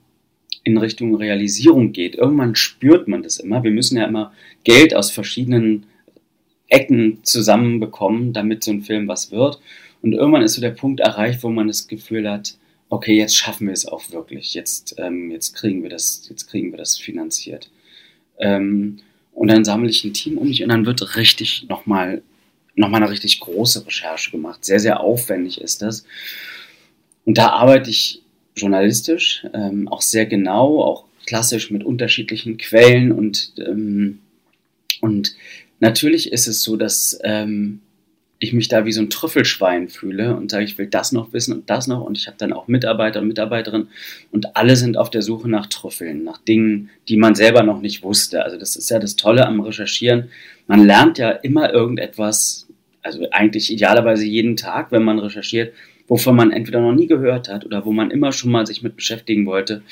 in 0.63 0.77
Richtung 0.77 1.15
Realisierung 1.17 1.93
geht, 1.93 2.15
irgendwann 2.15 2.55
spürt 2.55 3.09
man 3.09 3.23
das 3.23 3.39
immer. 3.39 3.65
Wir 3.65 3.71
müssen 3.71 3.97
ja 3.97 4.05
immer 4.05 4.33
Geld 4.65 4.95
aus 4.95 5.11
verschiedenen 5.11 5.87
Ecken 6.69 7.19
zusammenbekommen, 7.25 8.33
damit 8.33 8.63
so 8.63 8.71
ein 8.71 8.83
Film 8.83 9.09
was 9.09 9.33
wird. 9.33 9.61
Und 10.03 10.13
irgendwann 10.13 10.43
ist 10.43 10.55
so 10.55 10.61
der 10.61 10.71
Punkt 10.71 11.01
erreicht, 11.01 11.43
wo 11.43 11.49
man 11.49 11.67
das 11.67 11.89
Gefühl 11.89 12.31
hat, 12.31 12.57
okay, 12.91 13.17
jetzt 13.17 13.37
schaffen 13.37 13.67
wir 13.67 13.75
es 13.75 13.87
auch 13.87 14.11
wirklich. 14.13 14.55
Jetzt, 14.55 14.97
ähm, 14.99 15.31
jetzt 15.31 15.55
kriegen 15.55 15.83
wir 15.83 15.91
das, 15.91 16.27
jetzt 16.29 16.47
kriegen 16.49 16.71
wir 16.71 16.79
das 16.79 16.97
finanziert. 16.99 17.71
Ähm, 18.41 18.99
und 19.33 19.49
dann 19.49 19.65
sammle 19.65 19.91
ich 19.91 20.05
ein 20.05 20.15
Team 20.15 20.37
um 20.39 20.49
mich 20.49 20.63
und 20.63 20.69
dann 20.69 20.87
wird 20.87 21.17
richtig 21.17 21.67
nochmal 21.69 22.23
noch 22.79 22.89
mal 22.89 22.99
eine 22.99 23.11
richtig 23.11 23.41
große 23.41 23.87
Recherche 23.87 24.31
gemacht. 24.31 24.65
Sehr, 24.65 24.81
sehr 24.81 25.01
aufwendig 25.01 25.61
ist 25.61 25.83
das. 25.83 26.05
Und 27.25 27.37
da 27.37 27.51
arbeite 27.51 27.91
ich 27.91 28.23
journalistisch, 28.57 29.45
ähm, 29.53 29.89
auch 29.89 30.01
sehr 30.01 30.27
genau, 30.27 30.83
auch 30.83 31.05
klassisch 31.27 31.71
mit 31.71 31.85
unterschiedlichen 31.85 32.57
Quellen 32.57 33.13
und, 33.13 33.53
ähm, 33.59 34.21
und 35.01 35.35
natürlich 35.81 36.33
ist 36.33 36.49
es 36.49 36.63
so, 36.63 36.77
dass 36.77 37.19
ähm, 37.23 37.81
ich 38.41 38.53
mich 38.53 38.69
da 38.69 38.85
wie 38.85 38.93
so 38.93 39.01
ein 39.01 39.11
Trüffelschwein 39.11 39.89
fühle 39.89 40.37
und 40.37 40.51
sage, 40.51 40.65
ich 40.65 40.79
will 40.79 40.87
das 40.87 41.11
noch 41.11 41.33
wissen 41.33 41.53
und 41.55 41.71
das 41.71 41.89
noch. 41.89 42.03
Und 42.03 42.17
ich 42.17 42.29
habe 42.29 42.37
dann 42.39 42.53
auch 42.53 42.69
Mitarbeiter 42.69 43.21
und 43.21 43.27
Mitarbeiterinnen 43.27 43.89
und 44.31 44.57
alle 44.57 44.77
sind 44.77 44.97
auf 44.97 45.11
der 45.11 45.23
Suche 45.23 45.49
nach 45.49 45.67
Trüffeln, 45.67 46.23
nach 46.23 46.39
Dingen, 46.39 46.91
die 47.09 47.17
man 47.17 47.35
selber 47.35 47.65
noch 47.65 47.81
nicht 47.81 48.03
wusste. 48.03 48.45
Also 48.45 48.57
das 48.57 48.77
ist 48.77 48.91
ja 48.91 49.01
das 49.01 49.17
Tolle 49.17 49.47
am 49.47 49.61
Recherchieren. 49.61 50.29
Man 50.69 50.87
lernt 50.87 51.19
ja 51.19 51.31
immer 51.31 51.73
irgendetwas, 51.73 52.69
also 53.03 53.27
eigentlich 53.33 53.73
idealerweise 53.73 54.25
jeden 54.25 54.57
Tag, 54.57 54.93
wenn 54.93 55.03
man 55.03 55.19
recherchiert, 55.19 55.75
wovon 56.07 56.37
man 56.37 56.53
entweder 56.53 56.81
noch 56.81 56.95
nie 56.95 57.07
gehört 57.09 57.49
hat 57.49 57.65
oder 57.65 57.85
wo 57.85 57.93
man 57.93 58.13
immer 58.13 58.33
schon 58.33 58.53
mal 58.53 58.67
sich 58.67 58.83
mit 58.83 58.95
beschäftigen 58.95 59.47
wollte. 59.47 59.83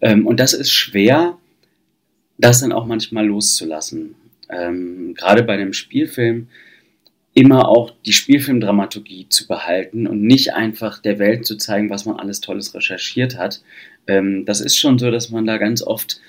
Ähm, 0.00 0.26
und 0.26 0.38
das 0.38 0.52
ist 0.52 0.70
schwer, 0.70 1.36
das 2.38 2.60
dann 2.60 2.72
auch 2.72 2.86
manchmal 2.86 3.26
loszulassen. 3.26 4.14
Ähm, 4.48 5.14
gerade 5.14 5.42
bei 5.42 5.56
dem 5.56 5.72
Spielfilm 5.72 6.48
immer 7.34 7.68
auch 7.68 7.92
die 8.04 8.12
Spielfilmdramaturgie 8.12 9.26
zu 9.28 9.46
behalten 9.46 10.06
und 10.06 10.22
nicht 10.22 10.52
einfach 10.52 11.00
der 11.00 11.18
Welt 11.18 11.46
zu 11.46 11.56
zeigen, 11.56 11.88
was 11.88 12.04
man 12.04 12.16
alles 12.16 12.40
Tolles 12.40 12.74
recherchiert 12.74 13.38
hat. 13.38 13.62
Ähm, 14.06 14.44
das 14.44 14.60
ist 14.60 14.76
schon 14.76 14.98
so, 14.98 15.10
dass 15.10 15.30
man 15.30 15.46
da 15.46 15.56
ganz 15.56 15.82
oft 15.82 16.20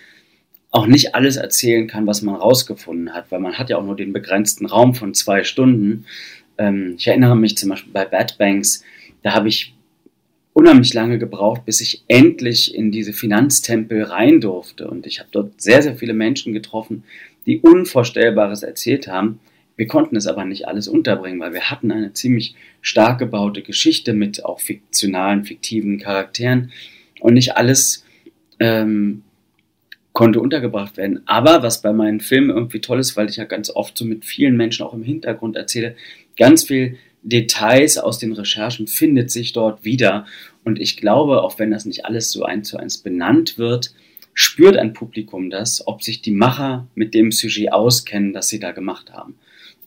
auch 0.72 0.88
nicht 0.88 1.14
alles 1.14 1.36
erzählen 1.36 1.88
kann, 1.88 2.08
was 2.08 2.22
man 2.22 2.36
rausgefunden 2.36 3.14
hat, 3.14 3.32
weil 3.32 3.40
man 3.40 3.58
hat 3.60 3.70
ja 3.70 3.78
auch 3.78 3.84
nur 3.84 3.96
den 3.96 4.14
begrenzten 4.14 4.66
Raum 4.66 4.96
von 4.96 5.14
zwei 5.14 5.44
Stunden. 5.44 6.06
Ähm, 6.58 6.96
ich 6.98 7.08
erinnere 7.08 7.36
mich 7.36 7.58
zum 7.58 7.70
Beispiel 7.70 7.94
bei 7.94 8.06
Bad 8.06 8.38
Banks, 8.38 8.84
da 9.22 9.34
habe 9.34 9.50
ich 9.50 9.74
unheimlich 10.54 10.94
lange 10.94 11.20
gebraucht, 11.20 11.66
bis 11.66 11.82
ich 11.82 12.04
endlich 12.08 12.74
in 12.74 12.92
diese 12.92 13.14
Finanztempel 13.14 14.04
rein 14.04 14.40
durfte. 14.40 14.88
Und 14.88 15.06
ich 15.06 15.20
habe 15.20 15.30
dort 15.32 15.62
sehr, 15.62 15.82
sehr 15.82 15.96
viele 15.96 16.14
Menschen 16.14 16.54
getroffen, 16.54 17.04
die 17.46 17.60
Unvorstellbares 17.60 18.64
erzählt 18.64 19.08
haben. 19.08 19.40
Wir 19.76 19.88
konnten 19.88 20.16
es 20.16 20.28
aber 20.28 20.46
nicht 20.46 20.68
alles 20.68 20.88
unterbringen, 20.88 21.40
weil 21.40 21.54
wir 21.54 21.72
hatten 21.72 21.92
eine 21.92 22.14
ziemlich 22.14 22.56
stark 22.82 23.20
gebaute 23.20 23.62
Geschichte 23.62 24.14
mit 24.14 24.46
auch 24.46 24.60
fiktionalen, 24.60 25.46
fiktiven 25.46 26.00
Charakteren 26.00 26.72
und 27.20 27.34
nicht 27.34 27.58
alles 27.58 28.06
ähm, 28.60 29.24
konnte 30.14 30.40
untergebracht 30.40 30.98
werden. 30.98 31.24
Aber 31.26 31.64
was 31.64 31.82
bei 31.82 31.92
meinen 31.92 32.20
Filmen 32.20 32.52
irgendwie 32.52 32.82
toll 32.82 33.00
ist, 33.00 33.18
weil 33.18 33.30
ich 33.30 33.38
ja 33.38 33.46
ganz 33.46 33.72
oft 33.72 33.98
so 33.98 34.06
mit 34.06 34.26
vielen 34.26 34.56
Menschen 34.56 34.86
auch 34.86 34.94
im 34.94 35.04
Hintergrund 35.04 35.56
erzähle, 35.56 35.96
ganz 36.38 36.66
viel 36.66 36.98
Details 37.24 37.98
aus 37.98 38.20
den 38.20 38.34
Recherchen 38.34 38.88
findet 38.88 39.32
sich 39.32 39.54
dort 39.54 39.84
wieder. 39.84 40.26
Und 40.64 40.80
ich 40.80 40.98
glaube, 40.98 41.42
auch 41.42 41.58
wenn 41.58 41.72
das 41.72 41.86
nicht 41.86 42.06
alles 42.06 42.32
so 42.32 42.44
eins 42.44 42.70
zu 42.70 42.78
eins 42.78 43.00
benannt 43.00 43.58
wird, 43.58 43.94
spürt 44.34 44.78
ein 44.78 44.94
Publikum 44.94 45.50
das, 45.50 45.88
ob 45.88 46.04
sich 46.04 46.22
die 46.22 46.32
Macher 46.32 46.88
mit 46.96 47.14
dem 47.14 47.32
Sujet 47.32 47.72
auskennen, 47.72 48.34
das 48.34 48.50
sie 48.50 48.60
da 48.60 48.72
gemacht 48.72 49.14
haben. 49.14 49.36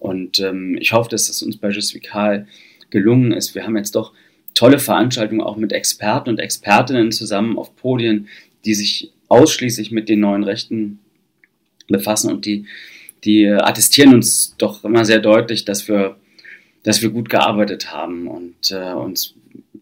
Und 0.07 0.39
ähm, 0.39 0.79
ich 0.81 0.93
hoffe, 0.93 1.11
dass 1.11 1.27
das 1.27 1.43
uns 1.43 1.57
bei 1.57 1.71
Jusvikal 1.71 2.47
gelungen 2.91 3.33
ist. 3.33 3.57
Wir 3.57 3.65
haben 3.65 3.77
jetzt 3.77 3.97
doch 3.97 4.13
tolle 4.55 4.79
Veranstaltungen 4.79 5.41
auch 5.41 5.57
mit 5.57 5.73
Experten 5.73 6.31
und 6.31 6.39
Expertinnen 6.39 7.11
zusammen 7.11 7.59
auf 7.59 7.75
Podien, 7.75 8.29
die 8.65 8.75
sich 8.75 9.11
ausschließlich 9.27 9.91
mit 9.91 10.09
den 10.09 10.21
neuen 10.21 10.45
Rechten 10.45 11.01
befassen 11.89 12.31
und 12.31 12.47
die, 12.47 12.67
die 13.25 13.49
attestieren 13.49 14.15
uns 14.15 14.55
doch 14.59 14.85
immer 14.85 15.05
sehr 15.05 15.19
deutlich, 15.19 15.65
dass 15.65 15.89
wir, 15.89 16.17
dass 16.85 17.03
wir 17.03 17.11
gut 17.11 17.29
gearbeitet 17.29 17.93
haben 17.93 18.29
und 18.29 18.71
äh, 18.71 18.93
uns 18.93 19.35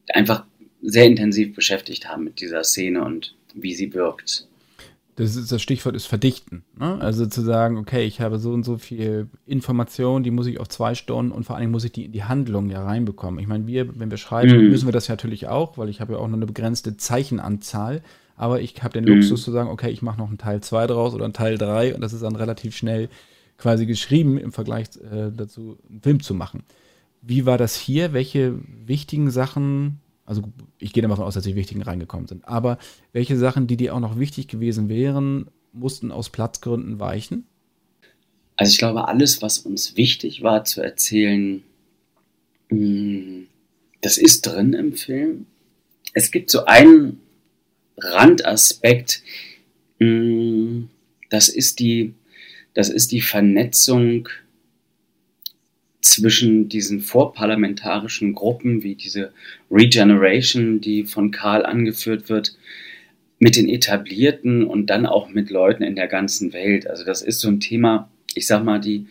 einfach 0.08 0.46
sehr 0.80 1.04
intensiv 1.04 1.54
beschäftigt 1.54 2.08
haben 2.08 2.24
mit 2.24 2.40
dieser 2.40 2.64
Szene 2.64 3.04
und 3.04 3.34
wie 3.52 3.74
sie 3.74 3.92
wirkt. 3.92 4.46
Das, 5.16 5.37
ist, 5.37 5.53
das 5.53 5.62
Stichwort 5.62 5.94
ist 5.94 6.07
verdichten. 6.07 6.64
Ne? 6.77 6.98
Also 7.00 7.27
zu 7.27 7.42
sagen, 7.42 7.79
okay, 7.79 8.05
ich 8.05 8.20
habe 8.20 8.38
so 8.38 8.53
und 8.53 8.64
so 8.64 8.79
viel 8.79 9.29
Information, 9.46 10.24
die 10.24 10.33
muss 10.33 10.46
ich 10.46 10.59
auf 10.59 10.68
zwei 10.68 10.94
Stunden 10.94 11.31
und 11.31 11.44
vor 11.44 11.57
allem 11.57 11.70
muss 11.70 11.85
ich 11.85 11.92
die 11.92 12.07
in 12.07 12.12
die 12.12 12.24
Handlung 12.24 12.68
ja 12.68 12.85
reinbekommen. 12.85 13.38
Ich 13.38 13.46
meine, 13.46 13.66
wir, 13.66 13.98
wenn 13.98 14.11
wir 14.11 14.18
schreiben, 14.18 14.57
mhm. 14.57 14.70
müssen 14.70 14.88
wir 14.88 14.92
das 14.92 15.09
natürlich 15.09 15.46
auch, 15.46 15.79
weil 15.79 15.88
ich 15.88 16.00
habe 16.00 16.14
ja 16.14 16.18
auch 16.18 16.27
nur 16.27 16.37
eine 16.37 16.46
begrenzte 16.46 16.96
Zeichenanzahl. 16.96 18.03
Aber 18.37 18.61
ich 18.61 18.83
habe 18.83 18.94
den 18.94 19.05
Luxus 19.05 19.40
mhm. 19.40 19.44
zu 19.44 19.53
sagen, 19.53 19.70
okay, 19.70 19.90
ich 19.90 20.03
mache 20.03 20.18
noch 20.18 20.29
einen 20.29 20.38
Teil 20.38 20.61
2 20.61 20.88
draus 20.88 21.14
oder 21.14 21.24
einen 21.24 21.35
Teil 21.35 21.59
3 21.59 21.94
und 21.94 22.00
das 22.00 22.12
ist 22.12 22.24
dann 22.24 22.35
relativ 22.35 22.77
schnell 22.77 23.09
quasi 23.57 23.87
geschrieben 23.87 24.37
im 24.38 24.53
Vergleich 24.53 24.88
äh, 24.96 25.31
dazu, 25.31 25.79
einen 25.88 26.03
Film 26.03 26.20
zu 26.20 26.35
machen. 26.35 26.64
Wie 27.22 27.46
war 27.46 27.57
das 27.57 27.77
hier? 27.77 28.12
Welche 28.12 28.59
wichtigen 28.85 29.31
Sachen 29.31 30.00
also 30.26 30.42
ich 30.78 30.92
gehe 30.92 31.02
davon 31.02 31.24
aus, 31.24 31.34
dass 31.34 31.44
die 31.44 31.56
wichtigen 31.56 31.82
reingekommen 31.82 32.26
sind. 32.26 32.46
Aber 32.48 32.78
welche 33.12 33.37
Sachen, 33.37 33.66
die 33.66 33.76
dir 33.76 33.94
auch 33.94 34.00
noch 34.00 34.18
wichtig 34.18 34.48
gewesen 34.48 34.88
wären, 34.88 35.48
mussten 35.72 36.10
aus 36.10 36.30
Platzgründen 36.30 36.98
weichen? 36.98 37.46
Also 38.56 38.72
ich 38.72 38.78
glaube, 38.78 39.08
alles, 39.08 39.42
was 39.42 39.58
uns 39.58 39.96
wichtig 39.96 40.42
war 40.42 40.64
zu 40.64 40.80
erzählen, 40.80 41.62
mm, 42.70 43.42
das 44.00 44.16
ist 44.16 44.42
drin 44.42 44.72
im 44.72 44.94
Film. 44.94 45.46
Es 46.12 46.30
gibt 46.30 46.50
so 46.50 46.64
einen 46.64 47.20
Randaspekt, 47.98 49.22
mm, 49.98 50.84
das 51.30 51.48
ist 51.48 51.80
die, 51.80 52.14
das 52.74 52.88
ist 52.88 53.12
die 53.12 53.20
Vernetzung 53.20 54.28
zwischen 56.04 56.68
diesen 56.68 57.00
vorparlamentarischen 57.00 58.34
Gruppen 58.34 58.82
wie 58.82 58.94
diese 58.94 59.32
Regeneration, 59.70 60.80
die 60.80 61.04
von 61.04 61.30
Karl 61.30 61.64
angeführt 61.64 62.28
wird, 62.28 62.56
mit 63.38 63.56
den 63.56 63.68
etablierten 63.68 64.64
und 64.64 64.90
dann 64.90 65.06
auch 65.06 65.28
mit 65.28 65.50
Leuten 65.50 65.82
in 65.82 65.96
der 65.96 66.06
ganzen 66.06 66.52
Welt. 66.52 66.88
Also 66.88 67.04
das 67.04 67.22
ist 67.22 67.40
so 67.40 67.48
ein 67.48 67.60
Thema, 67.60 68.10
ich 68.34 68.46
sag 68.46 68.64
mal, 68.64 68.80
die, 68.80 69.06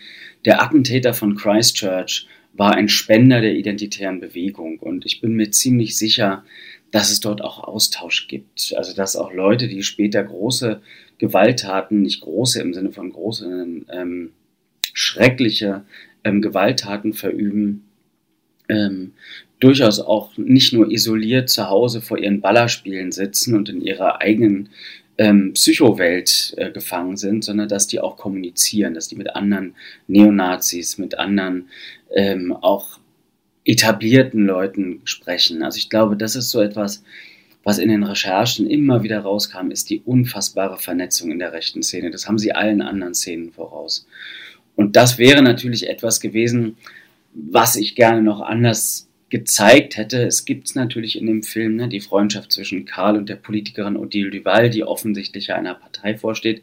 der 0.46 0.62
Attentäter 0.62 1.14
von 1.14 1.36
Christchurch 1.36 2.28
war 2.54 2.76
ein 2.76 2.90
Spender 2.90 3.42
der 3.42 3.56
identitären 3.56 4.20
Bewegung 4.20 4.78
und 4.80 5.06
ich 5.06 5.20
bin 5.20 5.34
mir 5.34 5.50
ziemlich 5.52 5.98
sicher, 5.98 6.44
dass 6.92 7.12
es 7.12 7.20
dort 7.20 7.42
auch 7.42 7.64
Austausch 7.64 8.28
gibt. 8.28 8.74
Also 8.78 8.96
dass 8.96 9.16
auch 9.16 9.34
Leute, 9.34 9.68
die 9.68 9.82
später 9.82 10.24
große 10.24 10.82
Gewalttaten, 11.18 12.04
nicht 12.04 12.22
große 12.22 12.62
im 12.62 12.74
Sinne 12.74 12.92
von 12.92 13.12
große, 13.12 13.68
ähm, 13.92 14.32
schreckliche 14.94 15.86
ähm, 16.24 16.42
Gewalttaten 16.42 17.14
verüben, 17.14 17.86
ähm, 18.70 19.14
durchaus 19.60 20.00
auch 20.00 20.38
nicht 20.38 20.74
nur 20.74 20.92
isoliert 20.92 21.50
zu 21.50 21.70
Hause 21.70 22.02
vor 22.02 22.18
ihren 22.18 22.42
Ballerspielen 22.42 23.12
sitzen 23.12 23.56
und 23.56 23.70
in 23.70 23.82
ihrer 23.82 24.22
eigenen 24.22 24.70
ähm, 25.18 25.54
Psychowelt 25.54 26.54
äh, 26.58 26.72
gefangen 26.72 27.18
sind, 27.18 27.44
sondern 27.44 27.70
dass 27.70 27.88
die 27.88 28.00
auch 28.00 28.18
kommunizieren, 28.18 28.94
dass 28.94 29.08
die 29.08 29.16
mit 29.16 29.36
anderen 29.36 29.76
Neonazis, 30.08 30.98
mit 30.98 31.18
anderen 31.18 31.70
ähm, 32.14 32.52
auch 32.52 33.00
etablierten 33.66 34.46
Leuten 34.46 35.02
sprechen. 35.06 35.64
Also 35.64 35.78
ich 35.78 35.90
glaube, 35.90 36.18
das 36.18 36.36
ist 36.36 36.52
so 36.52 36.62
etwas, 36.62 37.04
was 37.64 37.78
in 37.78 37.90
den 37.90 38.04
Recherchen 38.04 38.70
immer 38.70 39.04
wieder 39.04 39.20
rauskam, 39.20 39.72
ist 39.72 39.90
die 39.90 40.02
unfassbare 40.02 40.78
Vernetzung 40.78 41.32
in 41.32 41.40
der 41.40 41.54
rechten 41.54 41.82
Szene. 41.82 42.12
Das 42.12 42.28
haben 42.28 42.38
sie 42.38 42.52
allen 42.52 42.82
anderen 42.82 43.14
Szenen 43.14 43.54
voraus. 43.54 44.06
Und 44.76 44.96
das 44.96 45.18
wäre 45.18 45.42
natürlich 45.42 45.88
etwas 45.90 46.20
gewesen, 46.20 46.78
was 47.34 47.76
ich 47.76 47.96
gerne 47.96 48.22
noch 48.22 48.42
anders 48.42 49.08
gezeigt 49.30 49.98
hätte. 49.98 50.24
Es 50.24 50.46
gibt 50.46 50.68
es 50.68 50.76
natürlich 50.76 51.18
in 51.18 51.26
dem 51.26 51.42
Film, 51.42 51.76
ne, 51.76 51.90
die 51.90 52.02
Freundschaft 52.02 52.52
zwischen 52.52 52.86
Karl 52.86 53.18
und 53.18 53.30
der 53.30 53.36
Politikerin 53.36 53.98
Odile 53.98 54.30
Duval, 54.30 54.70
die 54.70 54.84
offensichtlich 54.84 55.54
einer 55.54 55.74
Partei 55.74 56.18
vorsteht. 56.18 56.62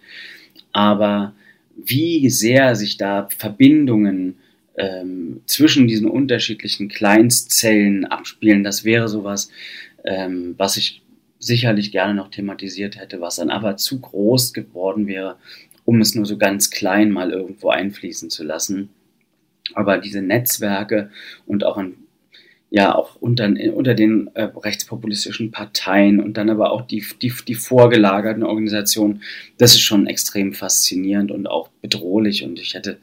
Aber 0.73 1.35
wie 1.77 2.31
sehr 2.31 2.77
sich 2.77 2.97
da 2.97 3.29
Verbindungen 3.37 4.37
ähm, 4.77 5.41
zwischen 5.47 5.89
diesen 5.89 6.09
unterschiedlichen 6.09 6.89
Kleinstzellen 6.89 8.05
abspielen, 8.05 8.63
das 8.63 8.85
wäre 8.85 9.09
sowas, 9.09 9.51
ähm, 10.05 10.55
was 10.57 10.77
ich 10.77 11.03
sicherlich 11.41 11.91
gerne 11.91 12.15
noch 12.15 12.31
thematisiert 12.31 13.01
hätte, 13.01 13.21
was 13.21 13.37
dann 13.37 13.51
aber 13.51 13.79
zu 13.79 14.01
groß 14.01 14.53
geworden 14.53 15.07
wäre, 15.07 15.37
um 15.91 16.01
es 16.01 16.15
nur 16.15 16.25
so 16.25 16.39
ganz 16.39 16.71
klein 16.71 17.11
mal 17.11 17.33
irgendwo 17.33 17.71
einfließen 17.71 18.31
zu 18.31 18.45
lassen. 18.45 18.91
Aber 19.75 19.99
diese 19.99 20.23
Netzwerke 20.23 21.11
und 21.47 21.65
auch 21.65 21.77
an 21.77 21.95
ja 22.71 22.95
auch 22.95 23.17
unter, 23.17 23.53
unter 23.75 23.95
den 23.95 24.31
äh, 24.35 24.45
rechtspopulistischen 24.45 25.51
Parteien 25.51 26.21
und 26.21 26.37
dann 26.37 26.49
aber 26.49 26.71
auch 26.71 26.83
die, 26.83 27.05
die, 27.21 27.33
die 27.49 27.57
vorgelagerten 27.57 28.45
Organisationen, 28.45 29.23
das 29.59 29.73
ist 29.73 29.81
schon 29.81 30.07
extrem 30.07 30.53
faszinierend 30.53 31.33
und 31.33 31.49
auch 31.49 31.71
bedrohlich 31.83 32.45
und 32.45 32.61
ich 32.61 32.75
hätte 32.75 32.99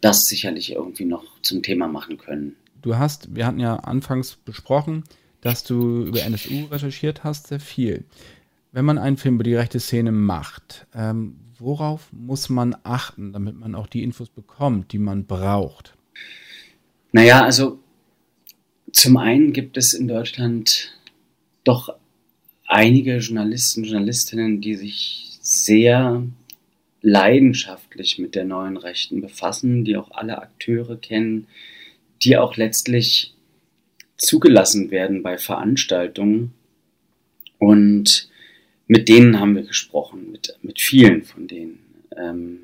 das 0.00 0.28
sicherlich 0.28 0.70
irgendwie 0.70 1.06
noch 1.06 1.24
zum 1.42 1.64
Thema 1.64 1.88
machen 1.88 2.16
können. 2.16 2.54
Du 2.80 2.96
hast, 2.96 3.34
wir 3.34 3.44
hatten 3.44 3.58
ja 3.58 3.74
anfangs 3.74 4.36
besprochen, 4.36 5.02
dass 5.40 5.64
du 5.64 6.04
über 6.04 6.22
NSU 6.22 6.66
recherchiert 6.66 7.24
hast, 7.24 7.48
sehr 7.48 7.58
viel. 7.58 8.04
Wenn 8.70 8.84
man 8.84 8.98
einen 8.98 9.16
Film 9.16 9.34
über 9.34 9.42
die 9.42 9.56
rechte 9.56 9.80
Szene 9.80 10.12
macht, 10.12 10.86
ähm, 10.94 11.34
worauf 11.60 12.12
muss 12.12 12.48
man 12.48 12.76
achten, 12.82 13.32
damit 13.32 13.56
man 13.56 13.74
auch 13.74 13.86
die 13.86 14.02
Infos 14.02 14.28
bekommt, 14.28 14.92
die 14.92 14.98
man 14.98 15.26
braucht? 15.26 15.94
Naja, 17.12 17.42
also 17.42 17.78
zum 18.92 19.16
einen 19.16 19.52
gibt 19.52 19.76
es 19.76 19.94
in 19.94 20.08
Deutschland 20.08 20.92
doch 21.64 21.94
einige 22.66 23.18
Journalisten, 23.18 23.84
Journalistinnen, 23.84 24.60
die 24.60 24.74
sich 24.74 25.38
sehr 25.42 26.22
leidenschaftlich 27.02 28.18
mit 28.18 28.34
der 28.34 28.44
neuen 28.44 28.76
Rechten 28.76 29.20
befassen, 29.20 29.84
die 29.84 29.96
auch 29.96 30.10
alle 30.10 30.40
Akteure 30.40 30.96
kennen, 30.96 31.46
die 32.22 32.36
auch 32.36 32.56
letztlich 32.56 33.34
zugelassen 34.16 34.90
werden 34.90 35.22
bei 35.22 35.38
Veranstaltungen. 35.38 36.52
Und 37.58 38.28
mit 38.90 39.08
denen 39.08 39.38
haben 39.38 39.54
wir 39.54 39.62
gesprochen, 39.62 40.32
mit, 40.32 40.56
mit 40.62 40.80
vielen 40.80 41.22
von 41.22 41.46
denen. 41.46 41.78
Ähm, 42.16 42.62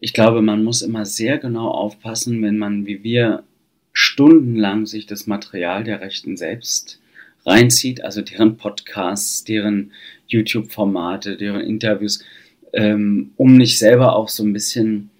ich 0.00 0.12
glaube, 0.12 0.42
man 0.42 0.64
muss 0.64 0.82
immer 0.82 1.04
sehr 1.04 1.38
genau 1.38 1.68
aufpassen, 1.68 2.42
wenn 2.42 2.58
man, 2.58 2.86
wie 2.86 3.04
wir, 3.04 3.44
stundenlang 3.92 4.84
sich 4.84 5.06
das 5.06 5.28
Material 5.28 5.84
der 5.84 6.00
Rechten 6.00 6.36
selbst 6.36 7.00
reinzieht, 7.46 8.02
also 8.02 8.20
deren 8.20 8.56
Podcasts, 8.56 9.44
deren 9.44 9.92
YouTube-Formate, 10.26 11.36
deren 11.36 11.60
Interviews, 11.60 12.24
ähm, 12.72 13.30
um 13.36 13.56
nicht 13.56 13.78
selber 13.78 14.16
auch 14.16 14.28
so 14.28 14.42
ein 14.42 14.52
bisschen 14.52 15.10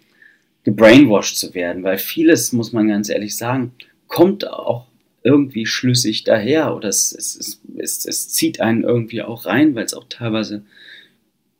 gebrainwashed 0.64 1.38
zu 1.38 1.54
werden, 1.54 1.84
weil 1.84 1.96
vieles, 1.96 2.52
muss 2.52 2.72
man 2.72 2.88
ganz 2.88 3.08
ehrlich 3.08 3.36
sagen, 3.36 3.70
kommt 4.08 4.48
auch 4.48 4.87
irgendwie 5.28 5.66
schlüssig 5.66 6.24
daher 6.24 6.74
oder 6.74 6.88
es, 6.88 7.12
es, 7.12 7.60
es, 7.76 8.06
es 8.06 8.28
zieht 8.30 8.60
einen 8.60 8.82
irgendwie 8.82 9.20
auch 9.20 9.44
rein, 9.44 9.74
weil 9.74 9.84
es 9.84 9.92
auch 9.92 10.06
teilweise 10.08 10.64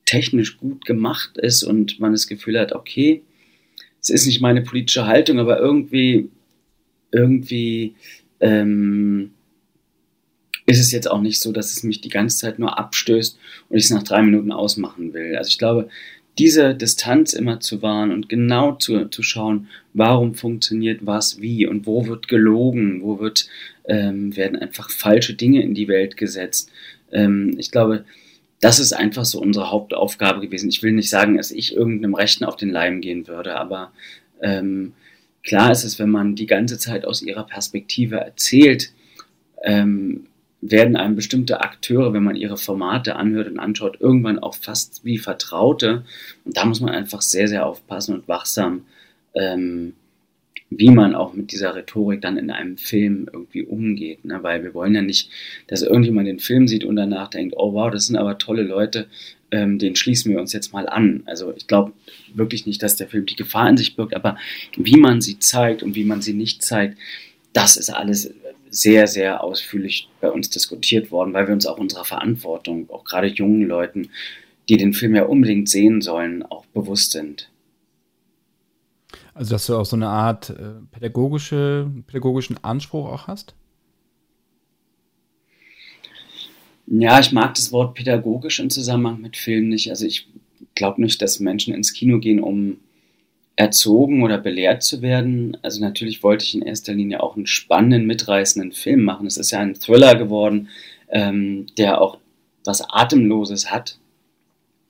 technisch 0.07 0.57
gut 0.57 0.87
gemacht 0.87 1.37
ist 1.37 1.65
und 1.65 2.01
man 2.01 2.13
das 2.13 2.27
Gefühl 2.27 2.59
hat, 2.59 2.73
okay, 2.73 3.23
es 4.01 4.09
ist 4.09 4.27
nicht 4.27 4.41
meine 4.41 4.63
politische 4.63 5.07
Haltung, 5.07 5.39
aber 5.39 5.59
irgendwie, 5.59 6.31
irgendwie 7.13 7.95
ähm, 8.41 9.33
ist 10.65 10.81
es 10.81 10.91
jetzt 10.91 11.11
auch 11.11 11.21
nicht 11.21 11.41
so, 11.41 11.53
dass 11.53 11.73
es 11.73 11.83
mich 11.83 12.01
die 12.01 12.09
ganze 12.09 12.39
Zeit 12.39 12.59
nur 12.59 12.79
abstößt 12.79 13.39
und 13.69 13.77
ich 13.77 13.85
es 13.85 13.91
nach 13.91 14.03
drei 14.03 14.23
Minuten 14.23 14.51
ausmachen 14.51 15.13
will. 15.13 15.37
Also 15.37 15.49
ich 15.49 15.59
glaube, 15.59 15.91
diese 16.39 16.75
Distanz 16.75 17.33
immer 17.33 17.61
zu 17.61 17.83
wahren 17.83 18.13
und 18.13 18.29
genau 18.29 18.73
zu, 18.77 19.07
zu 19.07 19.23
schauen, 19.23 19.69
warum 19.93 20.35
funktioniert 20.35 21.01
was 21.05 21.41
wie 21.41 21.67
und 21.67 21.87
wo 21.87 22.07
wird 22.07 22.29
gelogen, 22.29 23.03
wo 23.03 23.19
wird, 23.19 23.49
ähm, 23.87 24.37
werden 24.37 24.59
einfach 24.59 24.91
falsche 24.91 25.35
Dinge 25.35 25.63
in 25.63 25.75
die 25.75 25.89
Welt 25.89 26.17
gesetzt. 26.17 26.71
Ähm, 27.11 27.55
ich 27.59 27.71
glaube, 27.71 28.05
das 28.61 28.79
ist 28.79 28.93
einfach 28.93 29.25
so 29.25 29.41
unsere 29.41 29.71
Hauptaufgabe 29.71 30.41
gewesen. 30.41 30.69
Ich 30.69 30.83
will 30.83 30.93
nicht 30.93 31.11
sagen, 31.11 31.37
dass 31.37 31.51
ich 31.51 31.75
irgendeinem 31.75 32.15
Rechten 32.15 32.45
auf 32.45 32.57
den 32.57 32.71
Leim 32.71 33.01
gehen 33.01 33.27
würde, 33.27 33.57
aber 33.57 33.93
ähm, 34.41 34.93
klar 35.43 35.73
ist 35.73 35.85
es, 35.85 35.99
wenn 35.99 36.11
man 36.11 36.37
die 36.37 36.47
ganze 36.47 36.79
Zeit 36.79 37.05
aus 37.05 37.23
ihrer 37.23 37.45
Perspektive 37.45 38.17
erzählt, 38.17 38.93
ähm, 39.65 40.28
werden 40.61 40.97
einem 40.97 41.17
bestimmte 41.17 41.61
Akteure, 41.61 42.13
wenn 42.13 42.25
man 42.25 42.37
ihre 42.37 42.57
Formate 42.57 43.17
anhört 43.17 43.49
und 43.49 43.59
anschaut, 43.59 44.01
irgendwann 44.01 44.39
auch 44.39 44.55
fast 44.55 45.05
wie 45.05 45.19
Vertraute. 45.19 46.05
Und 46.45 46.57
da 46.57 46.65
muss 46.65 46.81
man 46.81 46.91
einfach 46.91 47.23
sehr, 47.23 47.49
sehr 47.49 47.67
aufpassen 47.67 48.15
und 48.15 48.29
wachsam 48.29 48.83
ähm, 49.35 49.95
wie 50.71 50.91
man 50.91 51.15
auch 51.15 51.33
mit 51.33 51.53
dieser 51.53 51.75
Rhetorik 51.75 52.21
dann 52.21 52.37
in 52.37 52.51
einem 52.51 52.77
Film 52.77 53.27
irgendwie 53.33 53.63
umgeht. 53.63 54.25
Ne? 54.25 54.43
Weil 54.43 54.63
wir 54.63 54.75
wollen 54.75 54.95
ja 54.95 55.03
nicht, 55.03 55.31
dass 55.67 55.83
irgendjemand 55.83 56.29
den 56.29 56.41
Film 56.41 56.69
sieht 56.69 56.85
und 56.85 56.97
danach 56.97 57.29
denkt, 57.29 57.55
oh 57.57 57.73
wow, 57.73 57.91
das 57.91 58.07
sind 58.07 58.17
aber 58.17 58.39
tolle 58.39 58.63
Leute, 58.63 59.07
ähm, 59.51 59.79
den 59.79 59.97
schließen 59.97 60.31
wir 60.31 60.41
uns 60.41 60.53
jetzt 60.53 60.73
mal 60.73 60.87
an. 60.87 61.23
Also 61.25 61.55
ich 61.57 61.67
glaube 61.67 61.93
wirklich 62.35 62.67
nicht, 62.67 62.83
dass 62.83 62.97
der 62.97 63.09
Film 63.09 63.25
die 63.25 63.37
Gefahr 63.37 63.69
in 63.71 63.79
sich 63.79 63.97
birgt, 63.97 64.15
aber 64.15 64.37
wie 64.77 64.99
man 64.99 65.23
sie 65.23 65.39
zeigt 65.39 65.83
und 65.83 65.95
wie 65.95 66.05
man 66.05 66.21
sie 66.21 66.35
nicht 66.35 66.63
zeigt, 66.63 66.99
das 67.55 67.77
ist 67.79 67.89
alles 67.89 68.35
sehr, 68.71 69.07
sehr 69.07 69.43
ausführlich 69.43 70.09
bei 70.21 70.31
uns 70.31 70.51
diskutiert 70.51 71.11
worden, 71.11 71.33
weil 71.33 71.47
wir 71.47 71.55
uns 71.55 71.67
auch 71.67 71.79
unserer 71.79 72.05
Verantwortung, 72.05 72.89
auch 72.91 73.05
gerade 73.05 73.27
jungen 73.27 73.63
Leuten, 73.63 74.11
die 74.69 74.77
den 74.77 74.93
Film 74.93 75.15
ja 75.15 75.25
unbedingt 75.25 75.69
sehen 75.69 76.01
sollen, 76.01 76.43
auch 76.43 76.67
bewusst 76.67 77.13
sind. 77.13 77.51
Also, 79.35 79.53
dass 79.53 79.67
du 79.67 79.77
auch 79.77 79.87
so 79.87 79.97
eine 79.97 80.09
Art 80.09 80.51
äh, 80.51 80.81
pädagogische, 80.91 81.91
pädagogischen 82.07 82.63
Anspruch 82.63 83.09
auch 83.09 83.29
hast? 83.29 83.55
Ja, 86.87 87.21
ich 87.21 87.33
mag 87.33 87.55
das 87.55 87.71
Wort 87.71 87.95
pädagogisch 87.95 88.61
im 88.61 88.71
Zusammenhang 88.71 89.21
mit 89.21 89.37
Filmen 89.37 89.69
nicht. 89.69 89.91
Also 89.91 90.07
ich 90.07 90.27
glaube 90.75 91.03
nicht, 91.03 91.21
dass 91.21 91.39
Menschen 91.39 91.75
ins 91.75 91.93
Kino 91.93 92.19
gehen, 92.19 92.41
um 92.41 92.79
erzogen 93.59 94.23
oder 94.23 94.39
belehrt 94.39 94.85
zu 94.85 95.03
werden. 95.03 95.57
Also 95.63 95.81
natürlich 95.81 96.23
wollte 96.23 96.45
ich 96.45 96.55
in 96.55 96.63
erster 96.63 96.95
Linie 96.95 97.21
auch 97.21 97.35
einen 97.35 97.49
spannenden, 97.49 98.07
mitreißenden 98.07 98.71
Film 98.71 99.03
machen. 99.03 99.27
Es 99.27 99.37
ist 99.37 99.51
ja 99.51 99.59
ein 99.59 99.75
Thriller 99.75 100.15
geworden, 100.15 100.69
ähm, 101.09 101.67
der 101.77 102.01
auch 102.01 102.19
was 102.65 102.83
Atemloses 102.89 103.73
hat 103.73 103.99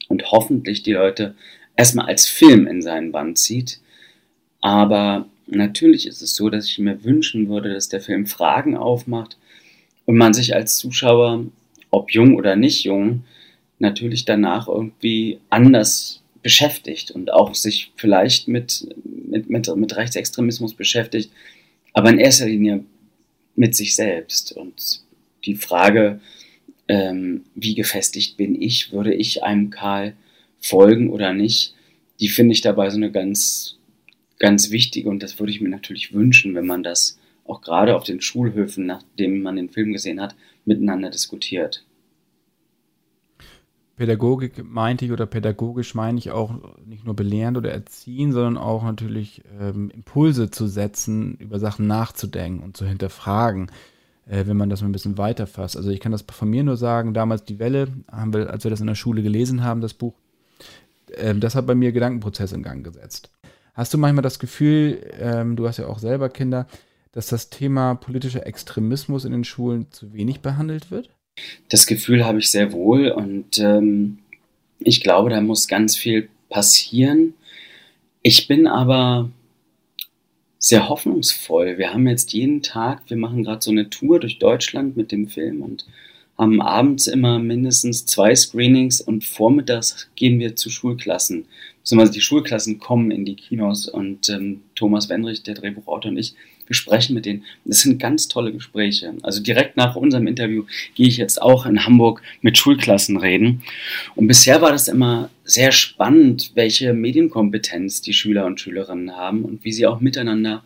und 0.08 0.30
hoffentlich 0.32 0.82
die 0.82 0.92
Leute 0.92 1.34
erstmal 1.76 2.08
als 2.08 2.26
Film 2.28 2.66
in 2.66 2.82
seinen 2.82 3.10
Band 3.10 3.38
zieht. 3.38 3.80
Aber 4.60 5.24
natürlich 5.46 6.06
ist 6.06 6.20
es 6.20 6.34
so, 6.34 6.50
dass 6.50 6.66
ich 6.66 6.78
mir 6.78 7.02
wünschen 7.04 7.48
würde, 7.48 7.72
dass 7.72 7.88
der 7.88 8.02
Film 8.02 8.26
Fragen 8.26 8.76
aufmacht 8.76 9.38
und 10.04 10.18
man 10.18 10.34
sich 10.34 10.54
als 10.54 10.76
Zuschauer, 10.76 11.46
ob 11.88 12.12
jung 12.12 12.36
oder 12.36 12.54
nicht 12.54 12.84
jung, 12.84 13.24
natürlich 13.78 14.26
danach 14.26 14.68
irgendwie 14.68 15.38
anders 15.48 16.20
beschäftigt 16.42 17.10
und 17.10 17.32
auch 17.32 17.54
sich 17.54 17.92
vielleicht 17.96 18.48
mit, 18.48 18.88
mit, 19.04 19.48
mit, 19.48 19.76
mit 19.76 19.96
Rechtsextremismus 19.96 20.74
beschäftigt, 20.74 21.30
aber 21.92 22.10
in 22.10 22.18
erster 22.18 22.46
Linie 22.46 22.84
mit 23.56 23.74
sich 23.74 23.94
selbst. 23.94 24.52
Und 24.52 25.02
die 25.44 25.56
Frage, 25.56 26.20
ähm, 26.86 27.44
wie 27.54 27.74
gefestigt 27.74 28.36
bin 28.36 28.60
ich, 28.60 28.92
würde 28.92 29.14
ich 29.14 29.42
einem 29.42 29.70
Karl 29.70 30.14
folgen 30.60 31.10
oder 31.10 31.32
nicht, 31.32 31.74
die 32.20 32.28
finde 32.28 32.52
ich 32.52 32.60
dabei 32.60 32.90
so 32.90 32.96
eine 32.96 33.12
ganz 33.12 33.78
ganz 34.38 34.70
wichtig 34.70 35.06
und 35.06 35.22
das 35.22 35.38
würde 35.38 35.52
ich 35.52 35.60
mir 35.60 35.68
natürlich 35.68 36.12
wünschen, 36.12 36.54
wenn 36.54 36.66
man 36.66 36.82
das 36.82 37.18
auch 37.44 37.60
gerade 37.60 37.96
auf 37.96 38.04
den 38.04 38.20
Schulhöfen, 38.20 38.86
nachdem 38.86 39.42
man 39.42 39.56
den 39.56 39.70
Film 39.70 39.92
gesehen 39.92 40.20
hat, 40.20 40.34
miteinander 40.64 41.10
diskutiert. 41.10 41.84
Pädagogik 43.98 44.64
meinte 44.64 45.04
ich 45.04 45.10
oder 45.10 45.26
pädagogisch 45.26 45.96
meine 45.96 46.18
ich 46.18 46.30
auch 46.30 46.54
nicht 46.86 47.04
nur 47.04 47.16
belehren 47.16 47.56
oder 47.56 47.72
erziehen, 47.72 48.32
sondern 48.32 48.56
auch 48.56 48.84
natürlich 48.84 49.42
ähm, 49.60 49.90
Impulse 49.90 50.52
zu 50.52 50.68
setzen, 50.68 51.34
über 51.34 51.58
Sachen 51.58 51.88
nachzudenken 51.88 52.62
und 52.62 52.76
zu 52.76 52.86
hinterfragen, 52.86 53.72
äh, 54.26 54.46
wenn 54.46 54.56
man 54.56 54.70
das 54.70 54.82
mal 54.82 54.88
ein 54.88 54.92
bisschen 54.92 55.18
weiterfasst. 55.18 55.76
Also 55.76 55.90
ich 55.90 55.98
kann 55.98 56.12
das 56.12 56.24
von 56.30 56.48
mir 56.48 56.62
nur 56.62 56.76
sagen, 56.76 57.12
damals 57.12 57.44
die 57.44 57.58
Welle, 57.58 57.88
haben 58.08 58.32
wir, 58.32 58.50
als 58.50 58.62
wir 58.62 58.70
das 58.70 58.80
in 58.80 58.86
der 58.86 58.94
Schule 58.94 59.20
gelesen 59.20 59.64
haben, 59.64 59.80
das 59.80 59.94
Buch, 59.94 60.14
äh, 61.10 61.34
das 61.34 61.56
hat 61.56 61.66
bei 61.66 61.74
mir 61.74 61.90
Gedankenprozesse 61.90 62.54
in 62.54 62.62
Gang 62.62 62.84
gesetzt. 62.84 63.32
Hast 63.74 63.92
du 63.92 63.98
manchmal 63.98 64.22
das 64.22 64.38
Gefühl, 64.38 65.10
ähm, 65.18 65.56
du 65.56 65.66
hast 65.66 65.78
ja 65.78 65.88
auch 65.88 65.98
selber 65.98 66.28
Kinder, 66.28 66.68
dass 67.10 67.26
das 67.26 67.50
Thema 67.50 67.96
politischer 67.96 68.46
Extremismus 68.46 69.24
in 69.24 69.32
den 69.32 69.42
Schulen 69.42 69.90
zu 69.90 70.12
wenig 70.12 70.40
behandelt 70.40 70.92
wird? 70.92 71.10
Das 71.68 71.86
Gefühl 71.86 72.24
habe 72.24 72.38
ich 72.38 72.50
sehr 72.50 72.72
wohl 72.72 73.08
und 73.10 73.58
ähm, 73.58 74.18
ich 74.78 75.02
glaube, 75.02 75.30
da 75.30 75.40
muss 75.40 75.68
ganz 75.68 75.96
viel 75.96 76.28
passieren. 76.48 77.34
Ich 78.22 78.48
bin 78.48 78.66
aber 78.66 79.30
sehr 80.58 80.88
hoffnungsvoll. 80.88 81.78
Wir 81.78 81.92
haben 81.92 82.06
jetzt 82.08 82.32
jeden 82.32 82.62
Tag, 82.62 83.02
wir 83.08 83.16
machen 83.16 83.44
gerade 83.44 83.62
so 83.62 83.70
eine 83.70 83.90
Tour 83.90 84.20
durch 84.20 84.38
Deutschland 84.38 84.96
mit 84.96 85.12
dem 85.12 85.28
Film 85.28 85.62
und 85.62 85.86
haben 86.36 86.60
abends 86.60 87.06
immer 87.06 87.38
mindestens 87.38 88.06
zwei 88.06 88.34
Screenings 88.34 89.00
und 89.00 89.24
vormittags 89.24 90.08
gehen 90.14 90.38
wir 90.38 90.56
zu 90.56 90.70
Schulklassen 90.70 91.46
beziehungsweise 91.88 92.12
die 92.12 92.20
Schulklassen 92.20 92.78
kommen 92.78 93.10
in 93.10 93.24
die 93.24 93.34
Kinos 93.34 93.88
und 93.88 94.28
ähm, 94.28 94.60
Thomas 94.74 95.08
Wendrich, 95.08 95.42
der 95.42 95.54
Drehbuchautor 95.54 96.10
und 96.10 96.18
ich, 96.18 96.34
wir 96.68 96.76
sprechen 96.76 97.14
mit 97.14 97.26
denen. 97.26 97.44
Das 97.64 97.80
sind 97.80 97.98
ganz 97.98 98.28
tolle 98.28 98.52
Gespräche. 98.52 99.14
Also 99.22 99.42
direkt 99.42 99.76
nach 99.76 99.96
unserem 99.96 100.26
Interview 100.26 100.64
gehe 100.94 101.08
ich 101.08 101.16
jetzt 101.16 101.42
auch 101.42 101.66
in 101.66 101.84
Hamburg 101.84 102.22
mit 102.42 102.56
Schulklassen 102.56 103.16
reden. 103.16 103.62
Und 104.14 104.28
bisher 104.28 104.60
war 104.62 104.70
das 104.70 104.86
immer 104.86 105.30
sehr 105.44 105.72
spannend, 105.72 106.52
welche 106.54 106.92
Medienkompetenz 106.92 108.02
die 108.02 108.12
Schüler 108.12 108.46
und 108.46 108.60
Schülerinnen 108.60 109.16
haben 109.16 109.44
und 109.44 109.64
wie 109.64 109.72
sie 109.72 109.86
auch 109.86 110.00
miteinander 110.00 110.62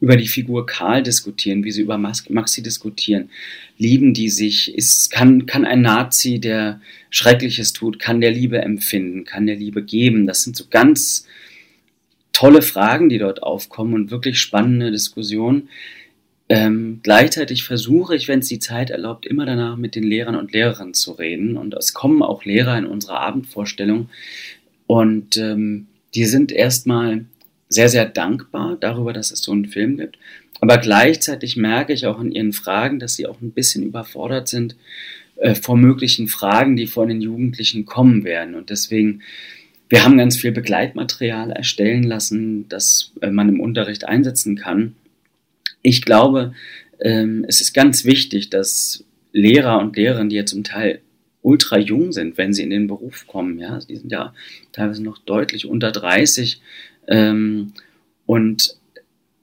über 0.00 0.16
die 0.16 0.26
Figur 0.26 0.66
Karl 0.66 1.02
diskutieren, 1.02 1.64
wie 1.64 1.70
sie 1.70 1.82
über 1.82 1.96
Maxi 1.96 2.62
diskutieren. 2.62 3.30
Lieben 3.78 4.12
die 4.12 4.28
sich? 4.28 4.74
Ist, 4.74 5.10
kann, 5.10 5.46
kann 5.46 5.64
ein 5.64 5.82
Nazi, 5.82 6.40
der 6.40 6.80
Schreckliches 7.10 7.72
tut, 7.72 7.98
kann 7.98 8.20
der 8.20 8.32
Liebe 8.32 8.60
empfinden? 8.60 9.24
Kann 9.24 9.46
der 9.46 9.56
Liebe 9.56 9.82
geben? 9.82 10.26
Das 10.26 10.42
sind 10.42 10.56
so 10.56 10.64
ganz 10.68 11.26
tolle 12.34 12.60
Fragen, 12.60 13.08
die 13.08 13.18
dort 13.18 13.42
aufkommen 13.42 13.94
und 13.94 14.10
wirklich 14.10 14.38
spannende 14.38 14.90
Diskussionen. 14.90 15.70
Ähm, 16.50 17.00
gleichzeitig 17.02 17.64
versuche 17.64 18.14
ich, 18.14 18.28
wenn 18.28 18.40
es 18.40 18.48
die 18.48 18.58
Zeit 18.58 18.90
erlaubt, 18.90 19.24
immer 19.24 19.46
danach 19.46 19.76
mit 19.76 19.94
den 19.94 20.04
Lehrern 20.04 20.36
und 20.36 20.52
Lehrerinnen 20.52 20.92
zu 20.92 21.12
reden. 21.12 21.56
Und 21.56 21.72
es 21.72 21.94
kommen 21.94 22.22
auch 22.22 22.44
Lehrer 22.44 22.76
in 22.76 22.84
unsere 22.84 23.18
Abendvorstellung. 23.18 24.10
Und 24.86 25.38
ähm, 25.38 25.86
die 26.14 26.26
sind 26.26 26.52
erstmal 26.52 27.24
sehr, 27.68 27.88
sehr 27.88 28.04
dankbar 28.04 28.76
darüber, 28.78 29.14
dass 29.14 29.30
es 29.30 29.40
so 29.40 29.52
einen 29.52 29.66
Film 29.66 29.96
gibt. 29.96 30.18
Aber 30.60 30.78
gleichzeitig 30.78 31.56
merke 31.56 31.92
ich 31.92 32.06
auch 32.06 32.20
in 32.20 32.30
ihren 32.30 32.52
Fragen, 32.52 32.98
dass 32.98 33.16
sie 33.16 33.26
auch 33.26 33.40
ein 33.40 33.52
bisschen 33.52 33.82
überfordert 33.82 34.48
sind 34.48 34.76
äh, 35.36 35.54
vor 35.54 35.76
möglichen 35.76 36.28
Fragen, 36.28 36.76
die 36.76 36.86
von 36.86 37.08
den 37.08 37.20
Jugendlichen 37.20 37.86
kommen 37.86 38.24
werden. 38.24 38.54
Und 38.54 38.70
deswegen, 38.70 39.22
wir 39.94 40.04
haben 40.04 40.18
ganz 40.18 40.36
viel 40.36 40.50
Begleitmaterial 40.50 41.52
erstellen 41.52 42.02
lassen, 42.02 42.68
das 42.68 43.12
äh, 43.20 43.30
man 43.30 43.48
im 43.48 43.60
Unterricht 43.60 44.04
einsetzen 44.04 44.56
kann. 44.56 44.96
Ich 45.82 46.02
glaube, 46.02 46.52
ähm, 46.98 47.44
es 47.46 47.60
ist 47.60 47.74
ganz 47.74 48.04
wichtig, 48.04 48.50
dass 48.50 49.04
Lehrer 49.32 49.78
und 49.78 49.94
Lehrerinnen, 49.94 50.30
die 50.30 50.36
ja 50.36 50.46
zum 50.46 50.64
Teil 50.64 51.00
ultra 51.42 51.78
jung 51.78 52.10
sind, 52.10 52.36
wenn 52.38 52.52
sie 52.52 52.64
in 52.64 52.70
den 52.70 52.88
Beruf 52.88 53.28
kommen, 53.28 53.60
ja, 53.60 53.78
die 53.88 53.94
sind 53.94 54.10
ja 54.10 54.34
teilweise 54.72 55.00
noch 55.00 55.18
deutlich 55.18 55.64
unter 55.64 55.92
30, 55.92 56.60
ähm, 57.06 57.72
und 58.26 58.76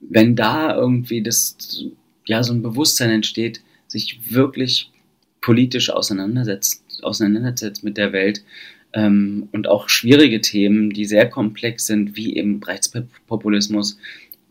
wenn 0.01 0.35
da 0.35 0.75
irgendwie 0.75 1.23
das, 1.23 1.85
ja, 2.25 2.43
so 2.43 2.51
ein 2.51 2.61
Bewusstsein 2.61 3.11
entsteht, 3.11 3.61
sich 3.87 4.19
wirklich 4.33 4.91
politisch 5.39 5.91
auseinandersetzt, 5.91 6.83
auseinandersetzt 7.03 7.85
mit 7.85 7.95
der 7.95 8.11
Welt 8.11 8.43
ähm, 8.93 9.49
und 9.51 9.67
auch 9.67 9.89
schwierige 9.89 10.41
Themen, 10.41 10.91
die 10.91 11.05
sehr 11.05 11.29
komplex 11.29 11.85
sind, 11.85 12.15
wie 12.15 12.35
eben 12.35 12.61
Rechtspopulismus, 12.63 13.97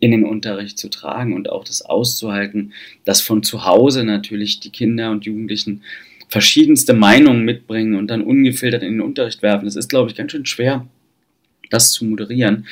in 0.00 0.12
den 0.12 0.24
Unterricht 0.24 0.78
zu 0.78 0.88
tragen 0.88 1.34
und 1.34 1.50
auch 1.50 1.62
das 1.62 1.82
auszuhalten, 1.82 2.72
dass 3.04 3.20
von 3.20 3.42
zu 3.42 3.66
Hause 3.66 4.02
natürlich 4.02 4.58
die 4.58 4.70
Kinder 4.70 5.10
und 5.10 5.26
Jugendlichen 5.26 5.82
verschiedenste 6.28 6.94
Meinungen 6.94 7.44
mitbringen 7.44 7.94
und 7.94 8.08
dann 8.08 8.22
ungefiltert 8.22 8.82
in 8.82 8.92
den 8.92 9.00
Unterricht 9.02 9.42
werfen. 9.42 9.66
Das 9.66 9.76
ist, 9.76 9.88
glaube 9.88 10.10
ich, 10.10 10.16
ganz 10.16 10.32
schön 10.32 10.46
schwer, 10.46 10.86
das 11.68 11.92
zu 11.92 12.04
moderieren. 12.04 12.66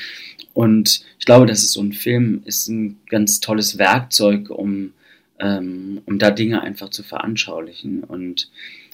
Und 0.55 1.05
ich 1.19 1.27
glaube, 1.27 1.47
dass 1.47 1.63
es 1.63 1.73
so 1.73 1.83
ein 1.83 1.93
Film 1.93 2.43
ist 2.45 2.69
ein 2.69 2.97
ganz 3.09 3.41
tolles 3.41 3.77
Werkzeug, 3.79 4.49
um, 4.51 4.93
ähm, 5.39 6.01
um 6.07 6.19
da 6.19 6.31
Dinge 6.31 6.63
einfach 6.63 6.89
zu 6.89 7.03
veranschaulichen. 7.03 8.05
Und 8.05 8.51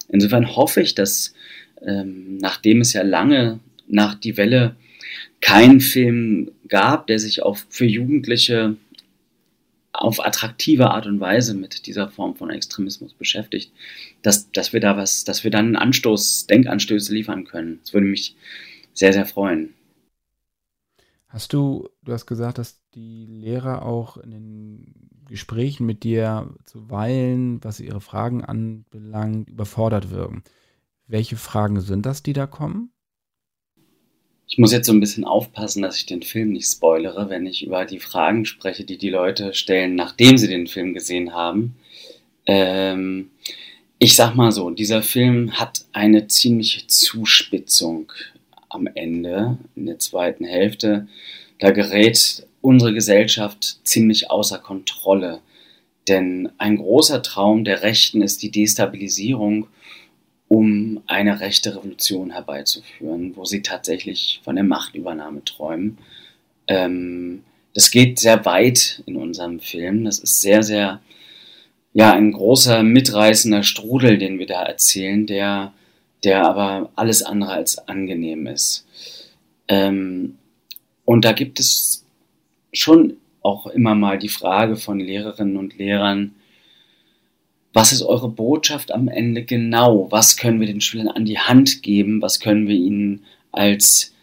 insofern 0.09 0.55
hoffe 0.55 0.81
ich, 0.81 0.93
dass 0.93 1.33
ähm, 1.85 2.37
nachdem 2.37 2.81
es 2.81 2.93
ja 2.93 3.03
lange 3.03 3.59
nach 3.87 4.15
Die 4.15 4.37
Welle 4.37 4.75
keinen 5.41 5.79
Film 5.79 6.51
gab, 6.67 7.07
der 7.07 7.19
sich 7.19 7.43
auch 7.43 7.57
für 7.69 7.85
Jugendliche 7.85 8.77
auf 9.93 10.25
attraktive 10.25 10.91
Art 10.91 11.05
und 11.05 11.19
Weise 11.19 11.53
mit 11.53 11.87
dieser 11.87 12.09
Form 12.09 12.35
von 12.35 12.49
Extremismus 12.49 13.13
beschäftigt, 13.13 13.71
dass, 14.21 14.51
dass 14.51 14.73
wir 14.73 14.79
da 14.79 14.97
was, 14.97 15.23
dass 15.23 15.43
wir 15.43 15.51
dann 15.51 15.67
einen 15.67 15.75
Anstoß, 15.75 16.47
Denkanstöße 16.47 17.13
liefern 17.13 17.45
können. 17.45 17.79
Das 17.81 17.93
würde 17.93 18.07
mich 18.07 18.35
sehr, 18.93 19.13
sehr 19.13 19.25
freuen. 19.25 19.73
Hast 21.27 21.53
du, 21.53 21.89
du 22.03 22.13
hast 22.13 22.25
gesagt, 22.25 22.57
dass 22.57 22.81
die 22.93 23.25
Lehrer 23.25 23.83
auch 23.83 24.17
in 24.17 24.31
den 24.31 25.09
Gesprächen 25.27 25.85
mit 25.85 26.03
dir 26.03 26.53
zuweilen, 26.63 27.63
was 27.63 27.79
ihre 27.79 27.99
Fragen 27.99 28.43
anbelangt, 28.43 29.49
überfordert 29.49 30.11
wirken. 30.11 30.43
Welche 31.07 31.35
Fragen 31.35 31.81
sind 31.81 32.05
das, 32.05 32.23
die 32.23 32.33
da 32.33 32.47
kommen? 32.47 32.91
Ich 34.47 34.57
muss 34.57 34.71
jetzt 34.71 34.87
so 34.87 34.93
ein 34.93 34.99
bisschen 34.99 35.25
aufpassen, 35.25 35.81
dass 35.81 35.97
ich 35.97 36.05
den 36.05 36.21
Film 36.21 36.51
nicht 36.51 36.67
spoilere, 36.67 37.29
wenn 37.29 37.45
ich 37.45 37.65
über 37.65 37.85
die 37.85 37.99
Fragen 37.99 38.45
spreche, 38.45 38.85
die 38.85 38.97
die 38.97 39.09
Leute 39.09 39.53
stellen, 39.53 39.95
nachdem 39.95 40.37
sie 40.37 40.47
den 40.47 40.67
Film 40.67 40.93
gesehen 40.93 41.33
haben. 41.33 41.75
Ähm, 42.45 43.31
ich 43.97 44.15
sag 44.15 44.35
mal 44.35 44.51
so, 44.51 44.69
dieser 44.69 45.01
Film 45.01 45.53
hat 45.53 45.85
eine 45.93 46.27
ziemliche 46.27 46.87
Zuspitzung 46.87 48.11
am 48.69 48.87
Ende, 48.87 49.57
in 49.75 49.85
der 49.85 49.99
zweiten 49.99 50.45
Hälfte. 50.45 51.07
Da 51.59 51.71
gerät 51.71 52.47
unsere 52.61 52.93
Gesellschaft 52.93 53.79
ziemlich 53.83 54.29
außer 54.29 54.59
Kontrolle. 54.59 55.39
Denn 56.07 56.49
ein 56.57 56.77
großer 56.77 57.23
Traum 57.23 57.63
der 57.63 57.81
Rechten 57.81 58.21
ist 58.21 58.43
die 58.43 58.51
Destabilisierung, 58.51 59.67
um 60.47 61.01
eine 61.07 61.39
rechte 61.39 61.75
Revolution 61.75 62.31
herbeizuführen, 62.31 63.35
wo 63.35 63.45
sie 63.45 63.61
tatsächlich 63.61 64.41
von 64.43 64.55
der 64.55 64.63
Machtübernahme 64.63 65.43
träumen. 65.43 65.97
Ähm, 66.67 67.43
das 67.73 67.91
geht 67.91 68.19
sehr 68.19 68.45
weit 68.45 69.03
in 69.05 69.15
unserem 69.15 69.59
Film. 69.59 70.05
Das 70.05 70.19
ist 70.19 70.41
sehr, 70.41 70.63
sehr, 70.63 71.01
ja, 71.93 72.13
ein 72.13 72.31
großer, 72.31 72.83
mitreißender 72.83 73.63
Strudel, 73.63 74.17
den 74.17 74.39
wir 74.39 74.45
da 74.45 74.63
erzählen, 74.63 75.25
der, 75.25 75.73
der 76.23 76.45
aber 76.45 76.91
alles 76.95 77.23
andere 77.23 77.51
als 77.51 77.87
angenehm 77.87 78.47
ist. 78.47 78.85
Ähm, 79.67 80.37
und 81.05 81.25
da 81.25 81.33
gibt 81.33 81.59
es 81.59 82.05
schon 82.71 83.17
auch 83.41 83.67
immer 83.67 83.95
mal 83.95 84.17
die 84.17 84.29
Frage 84.29 84.75
von 84.75 84.99
Lehrerinnen 84.99 85.57
und 85.57 85.77
Lehrern, 85.77 86.35
was 87.75 87.91
ist 87.91 88.03
eure 88.03 88.29
Botschaft 88.29 88.93
am 88.93 89.09
Ende 89.09 89.43
genau? 89.43 90.07
Was 90.09 90.37
können 90.37 90.61
wir 90.61 90.67
den 90.67 90.79
Schülern 90.79 91.09
an 91.09 91.25
die 91.25 91.39
Hand 91.39 91.83
geben? 91.83 92.21
Was 92.21 92.39
können 92.39 92.69
wir 92.69 92.75
ihnen 92.75 93.25
als, 93.51 94.13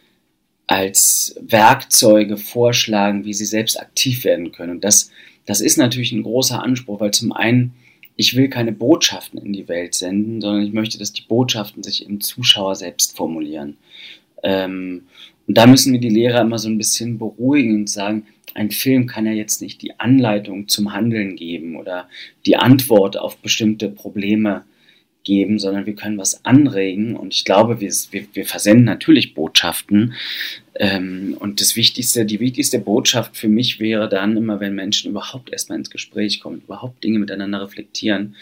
als 0.66 1.36
Werkzeuge 1.38 2.38
vorschlagen, 2.38 3.26
wie 3.26 3.34
sie 3.34 3.44
selbst 3.44 3.78
aktiv 3.78 4.24
werden 4.24 4.52
können? 4.52 4.70
Und 4.70 4.84
das, 4.84 5.10
das 5.44 5.60
ist 5.60 5.76
natürlich 5.76 6.12
ein 6.12 6.22
großer 6.22 6.62
Anspruch, 6.62 6.98
weil 6.98 7.10
zum 7.10 7.30
einen, 7.32 7.74
ich 8.16 8.34
will 8.36 8.48
keine 8.48 8.72
Botschaften 8.72 9.38
in 9.38 9.52
die 9.52 9.68
Welt 9.68 9.94
senden, 9.94 10.40
sondern 10.40 10.64
ich 10.64 10.72
möchte, 10.72 10.96
dass 10.96 11.12
die 11.12 11.20
Botschaften 11.20 11.82
sich 11.82 12.06
im 12.06 12.22
Zuschauer 12.22 12.74
selbst 12.74 13.14
formulieren. 13.14 13.76
Ähm, 14.42 15.02
und 15.46 15.58
da 15.58 15.66
müssen 15.66 15.92
wir 15.92 16.00
die 16.00 16.08
Lehrer 16.08 16.40
immer 16.40 16.58
so 16.58 16.68
ein 16.68 16.78
bisschen 16.78 17.18
beruhigen 17.18 17.74
und 17.80 17.90
sagen, 17.90 18.26
ein 18.54 18.70
Film 18.70 19.06
kann 19.06 19.26
ja 19.26 19.32
jetzt 19.32 19.62
nicht 19.62 19.82
die 19.82 19.98
Anleitung 19.98 20.68
zum 20.68 20.92
Handeln 20.92 21.36
geben 21.36 21.76
oder 21.76 22.08
die 22.46 22.56
Antwort 22.56 23.16
auf 23.16 23.38
bestimmte 23.38 23.88
Probleme 23.88 24.64
geben, 25.24 25.58
sondern 25.58 25.86
wir 25.86 25.94
können 25.94 26.18
was 26.18 26.44
anregen. 26.44 27.16
Und 27.16 27.34
ich 27.34 27.44
glaube, 27.44 27.80
wir, 27.80 27.92
wir, 28.10 28.26
wir 28.32 28.44
versenden 28.44 28.84
natürlich 28.84 29.34
Botschaften. 29.34 30.14
Ähm, 30.74 31.36
und 31.38 31.60
das 31.60 31.76
Wichtigste, 31.76 32.24
die 32.24 32.40
wichtigste 32.40 32.78
Botschaft 32.78 33.36
für 33.36 33.48
mich 33.48 33.78
wäre 33.78 34.08
dann 34.08 34.36
immer, 34.36 34.60
wenn 34.60 34.74
Menschen 34.74 35.10
überhaupt 35.10 35.52
erstmal 35.52 35.78
ins 35.78 35.90
Gespräch 35.90 36.40
kommen, 36.40 36.62
überhaupt 36.64 37.02
Dinge 37.04 37.18
miteinander 37.18 37.62
reflektieren. 37.62 38.36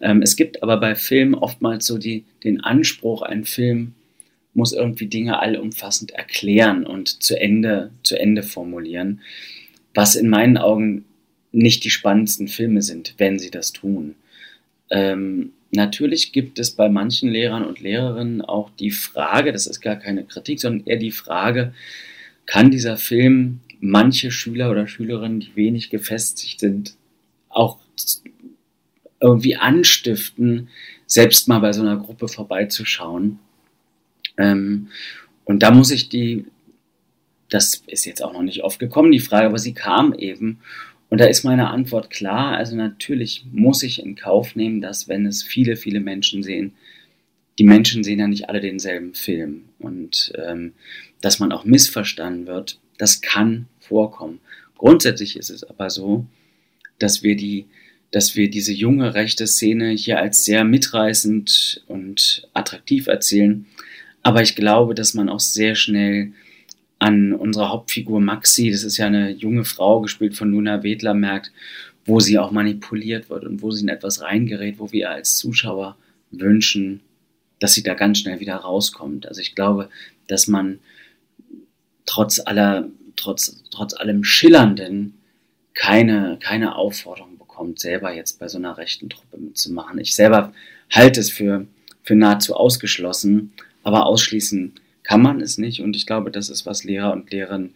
Ähm, 0.00 0.22
es 0.22 0.36
gibt 0.36 0.62
aber 0.62 0.76
bei 0.78 0.94
Filmen 0.94 1.34
oftmals 1.34 1.86
so 1.86 1.98
die, 1.98 2.24
den 2.44 2.60
Anspruch, 2.60 3.22
ein 3.22 3.44
Film 3.44 3.94
muss 4.58 4.72
irgendwie 4.72 5.06
Dinge 5.06 5.38
allumfassend 5.38 6.10
erklären 6.10 6.84
und 6.84 7.22
zu 7.22 7.40
Ende, 7.40 7.92
zu 8.02 8.18
Ende 8.18 8.42
formulieren, 8.42 9.20
was 9.94 10.16
in 10.16 10.28
meinen 10.28 10.58
Augen 10.58 11.04
nicht 11.52 11.84
die 11.84 11.90
spannendsten 11.90 12.48
Filme 12.48 12.82
sind, 12.82 13.14
wenn 13.18 13.38
sie 13.38 13.52
das 13.52 13.72
tun. 13.72 14.16
Ähm, 14.90 15.52
natürlich 15.70 16.32
gibt 16.32 16.58
es 16.58 16.72
bei 16.72 16.88
manchen 16.88 17.30
Lehrern 17.30 17.64
und 17.64 17.78
Lehrerinnen 17.78 18.42
auch 18.42 18.70
die 18.70 18.90
Frage, 18.90 19.52
das 19.52 19.68
ist 19.68 19.80
gar 19.80 19.94
keine 19.94 20.24
Kritik, 20.24 20.58
sondern 20.58 20.88
eher 20.88 20.96
die 20.96 21.12
Frage, 21.12 21.72
kann 22.44 22.72
dieser 22.72 22.96
Film 22.96 23.60
manche 23.78 24.32
Schüler 24.32 24.72
oder 24.72 24.88
Schülerinnen, 24.88 25.38
die 25.38 25.54
wenig 25.54 25.88
gefestigt 25.88 26.58
sind, 26.58 26.96
auch 27.48 27.78
irgendwie 29.20 29.54
anstiften, 29.54 30.68
selbst 31.06 31.46
mal 31.46 31.60
bei 31.60 31.72
so 31.72 31.82
einer 31.82 31.96
Gruppe 31.96 32.26
vorbeizuschauen 32.26 33.38
ähm, 34.38 34.88
und 35.44 35.62
da 35.62 35.70
muss 35.70 35.90
ich 35.90 36.08
die, 36.08 36.46
das 37.50 37.82
ist 37.86 38.04
jetzt 38.04 38.22
auch 38.22 38.32
noch 38.32 38.42
nicht 38.42 38.62
oft 38.62 38.78
gekommen, 38.78 39.12
die 39.12 39.18
Frage, 39.18 39.46
aber 39.46 39.58
sie 39.58 39.74
kam 39.74 40.14
eben. 40.14 40.60
Und 41.10 41.20
da 41.20 41.24
ist 41.24 41.44
meine 41.44 41.70
Antwort 41.70 42.10
klar. 42.10 42.56
Also 42.56 42.76
natürlich 42.76 43.46
muss 43.52 43.82
ich 43.82 44.02
in 44.02 44.14
Kauf 44.14 44.56
nehmen, 44.56 44.80
dass 44.80 45.08
wenn 45.08 45.26
es 45.26 45.42
viele, 45.42 45.76
viele 45.76 46.00
Menschen 46.00 46.42
sehen, 46.42 46.74
die 47.58 47.64
Menschen 47.64 48.04
sehen 48.04 48.20
ja 48.20 48.28
nicht 48.28 48.48
alle 48.48 48.60
denselben 48.60 49.14
Film. 49.14 49.64
Und 49.78 50.32
ähm, 50.36 50.74
dass 51.20 51.38
man 51.38 51.50
auch 51.50 51.64
missverstanden 51.64 52.46
wird, 52.46 52.78
das 52.98 53.20
kann 53.20 53.66
vorkommen. 53.80 54.40
Grundsätzlich 54.76 55.36
ist 55.36 55.50
es 55.50 55.64
aber 55.64 55.90
so, 55.90 56.26
dass 56.98 57.22
wir 57.22 57.36
die, 57.36 57.66
dass 58.10 58.36
wir 58.36 58.50
diese 58.50 58.72
junge 58.72 59.14
rechte 59.14 59.46
Szene 59.46 59.90
hier 59.90 60.18
als 60.18 60.44
sehr 60.44 60.64
mitreißend 60.64 61.84
und 61.86 62.48
attraktiv 62.52 63.06
erzählen, 63.06 63.66
aber 64.22 64.42
ich 64.42 64.56
glaube, 64.56 64.94
dass 64.94 65.14
man 65.14 65.28
auch 65.28 65.40
sehr 65.40 65.74
schnell 65.74 66.32
an 66.98 67.32
unserer 67.32 67.70
Hauptfigur 67.70 68.20
Maxi, 68.20 68.70
das 68.70 68.82
ist 68.82 68.96
ja 68.96 69.06
eine 69.06 69.30
junge 69.30 69.64
Frau, 69.64 70.00
gespielt 70.00 70.36
von 70.36 70.50
Luna 70.50 70.82
Wedler, 70.82 71.14
merkt, 71.14 71.52
wo 72.04 72.20
sie 72.20 72.38
auch 72.38 72.50
manipuliert 72.50 73.30
wird 73.30 73.44
und 73.44 73.62
wo 73.62 73.70
sie 73.70 73.82
in 73.82 73.88
etwas 73.88 74.22
reingerät, 74.22 74.78
wo 74.78 74.90
wir 74.92 75.10
als 75.10 75.36
Zuschauer 75.36 75.96
wünschen, 76.30 77.00
dass 77.60 77.74
sie 77.74 77.82
da 77.82 77.94
ganz 77.94 78.18
schnell 78.18 78.40
wieder 78.40 78.56
rauskommt. 78.56 79.26
Also 79.26 79.40
ich 79.40 79.54
glaube, 79.54 79.90
dass 80.26 80.48
man 80.48 80.78
trotz 82.06 82.40
aller, 82.40 82.88
trotz, 83.16 83.62
trotz 83.70 83.94
allem 83.94 84.24
Schillernden 84.24 85.14
keine, 85.74 86.38
keine 86.40 86.74
Aufforderung 86.76 87.38
bekommt, 87.38 87.78
selber 87.78 88.12
jetzt 88.12 88.40
bei 88.40 88.48
so 88.48 88.58
einer 88.58 88.78
rechten 88.78 89.08
Truppe 89.08 89.38
mitzumachen. 89.38 89.98
Ich 89.98 90.14
selber 90.14 90.52
halte 90.90 91.20
es 91.20 91.30
für, 91.30 91.66
für 92.02 92.16
nahezu 92.16 92.54
ausgeschlossen, 92.54 93.52
aber 93.82 94.06
ausschließen 94.06 94.74
kann 95.02 95.22
man 95.22 95.40
es 95.40 95.58
nicht. 95.58 95.80
Und 95.80 95.96
ich 95.96 96.06
glaube, 96.06 96.30
das 96.30 96.50
ist, 96.50 96.66
was 96.66 96.84
Lehrer 96.84 97.12
und 97.12 97.30
Lehrerinnen 97.30 97.74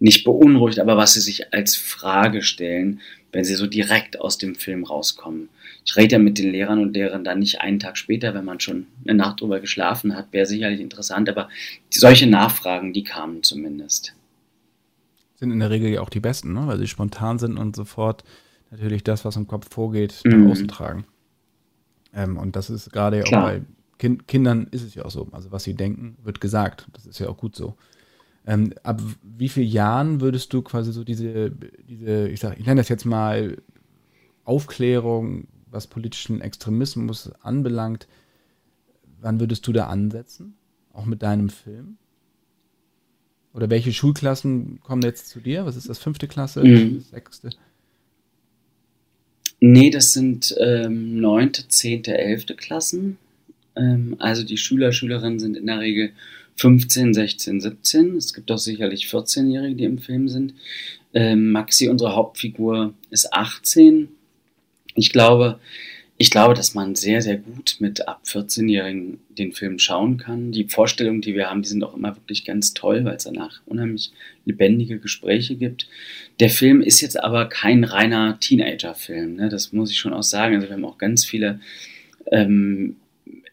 nicht 0.00 0.24
beunruhigt, 0.24 0.80
aber 0.80 0.96
was 0.96 1.14
sie 1.14 1.20
sich 1.20 1.52
als 1.52 1.76
Frage 1.76 2.42
stellen, 2.42 3.00
wenn 3.32 3.44
sie 3.44 3.54
so 3.54 3.66
direkt 3.66 4.20
aus 4.20 4.38
dem 4.38 4.54
Film 4.54 4.84
rauskommen. 4.84 5.48
Ich 5.84 5.96
rede 5.96 6.14
ja 6.14 6.18
mit 6.18 6.38
den 6.38 6.50
Lehrern 6.50 6.80
und 6.80 6.94
Lehrern 6.94 7.22
dann 7.22 7.38
nicht 7.38 7.60
einen 7.60 7.78
Tag 7.78 7.96
später, 7.96 8.34
wenn 8.34 8.44
man 8.44 8.60
schon 8.60 8.86
eine 9.04 9.14
Nacht 9.14 9.40
drüber 9.40 9.60
geschlafen 9.60 10.16
hat, 10.16 10.32
wäre 10.32 10.46
sicherlich 10.46 10.80
interessant, 10.80 11.28
aber 11.28 11.48
solche 11.90 12.26
Nachfragen, 12.26 12.92
die 12.92 13.04
kamen 13.04 13.42
zumindest. 13.42 14.14
Sind 15.36 15.52
in 15.52 15.60
der 15.60 15.70
Regel 15.70 15.90
ja 15.90 16.00
auch 16.00 16.10
die 16.10 16.20
besten, 16.20 16.52
ne? 16.52 16.66
weil 16.66 16.78
sie 16.78 16.88
spontan 16.88 17.38
sind 17.38 17.56
und 17.56 17.76
sofort 17.76 18.24
natürlich 18.70 19.04
das, 19.04 19.24
was 19.24 19.36
im 19.36 19.46
Kopf 19.46 19.72
vorgeht, 19.72 20.20
nach 20.24 20.36
mhm. 20.36 20.50
außen 20.50 20.68
tragen. 20.68 21.04
Ähm, 22.12 22.36
und 22.36 22.56
das 22.56 22.70
ist 22.70 22.92
gerade 22.92 23.18
ja 23.18 23.24
auch 23.24 23.30
bei 23.30 23.62
kind, 24.00 24.26
Kindern 24.26 24.66
ist 24.70 24.82
es 24.82 24.94
ja 24.94 25.04
auch 25.04 25.10
so. 25.10 25.28
Also 25.30 25.52
was 25.52 25.62
sie 25.62 25.74
denken, 25.74 26.16
wird 26.24 26.40
gesagt. 26.40 26.88
Das 26.94 27.06
ist 27.06 27.20
ja 27.20 27.28
auch 27.28 27.36
gut 27.36 27.54
so. 27.54 27.76
Ähm, 28.46 28.72
ab 28.82 29.00
wie 29.22 29.50
vielen 29.50 29.68
Jahren 29.68 30.20
würdest 30.22 30.52
du 30.52 30.62
quasi 30.62 30.90
so 30.92 31.04
diese, 31.04 31.52
diese 31.88 32.28
ich 32.28 32.40
sag, 32.40 32.58
ich 32.58 32.66
nenne 32.66 32.80
das 32.80 32.88
jetzt 32.88 33.04
mal 33.04 33.58
Aufklärung, 34.44 35.46
was 35.70 35.86
politischen 35.86 36.40
Extremismus 36.40 37.30
anbelangt, 37.42 38.08
wann 39.20 39.38
würdest 39.38 39.66
du 39.66 39.72
da 39.72 39.86
ansetzen? 39.86 40.54
Auch 40.94 41.04
mit 41.04 41.22
deinem 41.22 41.50
Film? 41.50 41.98
Oder 43.52 43.68
welche 43.68 43.92
Schulklassen 43.92 44.80
kommen 44.80 45.02
jetzt 45.02 45.28
zu 45.28 45.40
dir? 45.40 45.66
Was 45.66 45.76
ist 45.76 45.88
das, 45.88 45.98
fünfte 45.98 46.26
Klasse, 46.26 46.64
mhm. 46.64 47.00
sechste? 47.00 47.50
Nee, 49.60 49.90
das 49.90 50.12
sind 50.12 50.54
ähm, 50.58 51.20
neunte, 51.20 51.68
zehnte, 51.68 52.16
elfte 52.16 52.56
Klassen. 52.56 53.18
Ähm, 53.76 54.16
also 54.18 54.44
die 54.44 54.56
Schüler, 54.56 54.92
Schülerinnen 54.92 55.38
sind 55.38 55.56
in 55.56 55.66
der 55.66 55.80
Regel 55.80 56.12
15, 56.56 57.14
16, 57.14 57.60
17. 57.60 58.16
Es 58.16 58.34
gibt 58.34 58.50
auch 58.50 58.58
sicherlich 58.58 59.06
14-Jährige, 59.06 59.76
die 59.76 59.84
im 59.84 59.98
Film 59.98 60.28
sind. 60.28 60.54
Ähm, 61.14 61.52
Maxi, 61.52 61.88
unsere 61.88 62.14
Hauptfigur, 62.14 62.94
ist 63.10 63.32
18. 63.32 64.08
Ich 64.94 65.10
glaube, 65.10 65.58
ich 66.22 66.30
glaube, 66.30 66.52
dass 66.52 66.74
man 66.74 66.96
sehr, 66.96 67.22
sehr 67.22 67.38
gut 67.38 67.76
mit 67.78 68.06
ab 68.06 68.20
14-Jährigen 68.26 69.20
den 69.30 69.52
Film 69.52 69.78
schauen 69.78 70.18
kann. 70.18 70.52
Die 70.52 70.64
Vorstellungen, 70.64 71.22
die 71.22 71.34
wir 71.34 71.48
haben, 71.48 71.62
die 71.62 71.68
sind 71.70 71.82
auch 71.82 71.96
immer 71.96 72.14
wirklich 72.14 72.44
ganz 72.44 72.74
toll, 72.74 73.06
weil 73.06 73.16
es 73.16 73.24
danach 73.24 73.62
unheimlich 73.64 74.12
lebendige 74.44 74.98
Gespräche 74.98 75.56
gibt. 75.56 75.88
Der 76.38 76.50
Film 76.50 76.82
ist 76.82 77.00
jetzt 77.00 77.18
aber 77.18 77.48
kein 77.48 77.84
reiner 77.84 78.38
Teenager-Film, 78.38 79.36
ne? 79.36 79.48
das 79.48 79.72
muss 79.72 79.90
ich 79.90 79.96
schon 79.96 80.12
auch 80.12 80.22
sagen. 80.22 80.56
Also 80.56 80.68
wir 80.68 80.74
haben 80.74 80.84
auch 80.84 80.98
ganz 80.98 81.24
viele 81.24 81.60
ähm, 82.30 82.96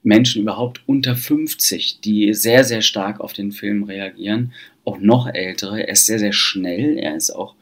Menschen 0.07 0.41
überhaupt 0.41 0.81
unter 0.85 1.15
50, 1.15 1.99
die 1.99 2.33
sehr, 2.33 2.63
sehr 2.63 2.81
stark 2.81 3.19
auf 3.19 3.33
den 3.33 3.51
Film 3.51 3.83
reagieren, 3.83 4.53
auch 4.85 4.99
noch 4.99 5.27
ältere. 5.27 5.81
Er 5.81 5.89
ist 5.89 6.05
sehr, 6.05 6.17
sehr 6.17 6.31
schnell, 6.31 6.97
er 6.97 7.15
ist 7.15 7.29
auch, 7.29 7.55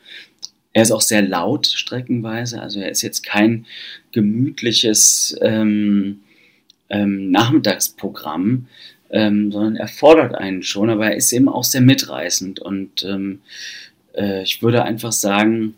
er 0.71 0.83
ist 0.83 0.91
auch 0.91 1.01
sehr 1.01 1.23
laut 1.23 1.65
streckenweise, 1.65 2.61
also 2.61 2.79
er 2.79 2.89
ist 2.89 3.01
jetzt 3.01 3.23
kein 3.23 3.65
gemütliches 4.11 5.35
ähm, 5.41 6.21
ähm, 6.89 7.31
Nachmittagsprogramm. 7.31 8.67
ähm, 9.09 9.51
sondern 9.51 9.75
er 9.75 9.87
fordert 9.87 10.35
einen 10.35 10.61
schon, 10.63 10.89
aber 10.89 11.07
er 11.07 11.15
ist 11.15 11.31
eben 11.31 11.47
auch 11.49 11.63
sehr 11.63 11.81
mitreißend. 11.81 12.59
Und 12.59 13.03
ähm, 13.03 13.41
äh, 14.13 14.43
ich 14.43 14.61
würde 14.61 14.83
einfach 14.83 15.11
sagen, 15.11 15.75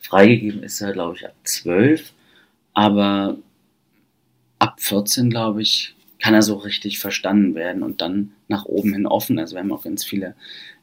freigegeben 0.00 0.62
ist 0.62 0.80
er, 0.80 0.92
glaube 0.92 1.16
ich, 1.16 1.26
ab 1.26 1.34
12, 1.44 2.12
aber 2.74 3.38
ab 4.62 4.80
14, 4.80 5.28
glaube 5.28 5.60
ich, 5.60 5.96
kann 6.20 6.34
er 6.34 6.42
so 6.42 6.54
richtig 6.54 7.00
verstanden 7.00 7.56
werden 7.56 7.82
und 7.82 8.00
dann 8.00 8.30
nach 8.46 8.64
oben 8.64 8.92
hin 8.92 9.06
offen. 9.06 9.40
Also 9.40 9.56
wir 9.56 9.60
haben 9.60 9.72
auch 9.72 9.82
ganz 9.82 10.04
viele, 10.04 10.36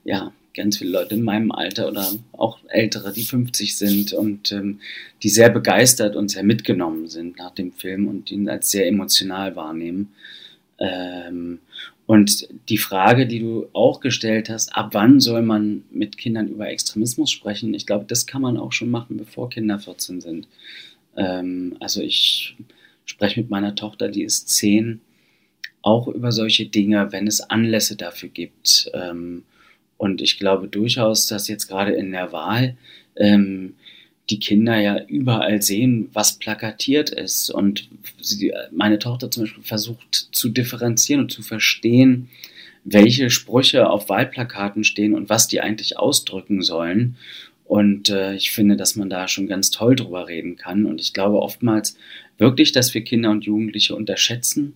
ja, 0.03 0.33
ganz 0.53 0.79
viele 0.79 0.91
Leute 0.91 1.15
in 1.15 1.23
meinem 1.23 1.53
Alter 1.53 1.87
oder 1.87 2.11
auch 2.33 2.59
ältere, 2.67 3.13
die 3.13 3.23
50 3.23 3.77
sind 3.77 4.11
und 4.11 4.51
ähm, 4.51 4.81
die 5.23 5.29
sehr 5.29 5.49
begeistert 5.49 6.17
und 6.17 6.29
sehr 6.29 6.43
mitgenommen 6.43 7.07
sind 7.07 7.37
nach 7.37 7.51
dem 7.51 7.71
Film 7.71 8.09
und 8.09 8.29
ihn 8.31 8.49
als 8.49 8.69
sehr 8.69 8.85
emotional 8.85 9.55
wahrnehmen. 9.55 10.13
Ähm, 10.77 11.59
und 12.05 12.49
die 12.67 12.79
Frage, 12.79 13.27
die 13.27 13.39
du 13.39 13.67
auch 13.71 14.01
gestellt 14.01 14.49
hast, 14.49 14.75
ab 14.75 14.89
wann 14.91 15.21
soll 15.21 15.41
man 15.41 15.85
mit 15.89 16.17
Kindern 16.17 16.49
über 16.49 16.67
Extremismus 16.67 17.31
sprechen? 17.31 17.73
Ich 17.73 17.85
glaube, 17.85 18.03
das 18.05 18.25
kann 18.25 18.41
man 18.41 18.57
auch 18.57 18.73
schon 18.73 18.91
machen, 18.91 19.15
bevor 19.15 19.49
Kinder 19.49 19.79
14 19.79 20.19
sind. 20.19 20.49
Ähm, 21.15 21.77
also 21.79 22.01
ich 22.01 22.57
spreche 23.09 23.41
mit 23.41 23.49
meiner 23.49 23.75
Tochter, 23.75 24.07
die 24.07 24.23
ist 24.23 24.49
10, 24.49 25.01
auch 25.81 26.07
über 26.07 26.31
solche 26.31 26.67
Dinge, 26.67 27.11
wenn 27.11 27.27
es 27.27 27.41
Anlässe 27.41 27.95
dafür 27.95 28.29
gibt. 28.29 28.89
Ähm, 28.93 29.43
und 29.97 30.21
ich 30.21 30.37
glaube 30.37 30.67
durchaus, 30.67 31.27
dass 31.27 31.47
jetzt 31.47 31.67
gerade 31.67 31.93
in 31.93 32.11
der 32.11 32.31
Wahl 32.31 32.77
ähm, 33.15 33.73
die 34.29 34.39
Kinder 34.39 34.79
ja 34.79 35.03
überall 35.05 35.61
sehen, 35.61 36.09
was 36.13 36.37
plakatiert 36.37 37.09
ist. 37.09 37.49
Und 37.49 37.89
sie, 38.21 38.53
meine 38.71 38.99
Tochter 38.99 39.31
zum 39.31 39.43
Beispiel 39.43 39.63
versucht 39.63 40.29
zu 40.31 40.49
differenzieren 40.49 41.23
und 41.23 41.31
zu 41.31 41.41
verstehen, 41.41 42.29
welche 42.83 43.29
Sprüche 43.31 43.89
auf 43.89 44.07
Wahlplakaten 44.07 44.83
stehen 44.83 45.15
und 45.15 45.29
was 45.29 45.47
die 45.47 45.61
eigentlich 45.61 45.97
ausdrücken 45.97 46.61
sollen. 46.61 47.17
Und 47.65 48.09
äh, 48.09 48.35
ich 48.35 48.51
finde, 48.51 48.77
dass 48.77 48.95
man 48.95 49.09
da 49.09 49.27
schon 49.27 49.47
ganz 49.47 49.71
toll 49.71 49.95
drüber 49.95 50.27
reden 50.27 50.55
kann. 50.57 50.85
Und 50.85 51.01
ich 51.01 51.13
glaube 51.13 51.41
oftmals 51.41 51.97
wirklich, 52.39 52.71
dass 52.71 52.93
wir 52.93 53.03
Kinder 53.03 53.29
und 53.29 53.45
Jugendliche 53.45 53.95
unterschätzen 53.95 54.73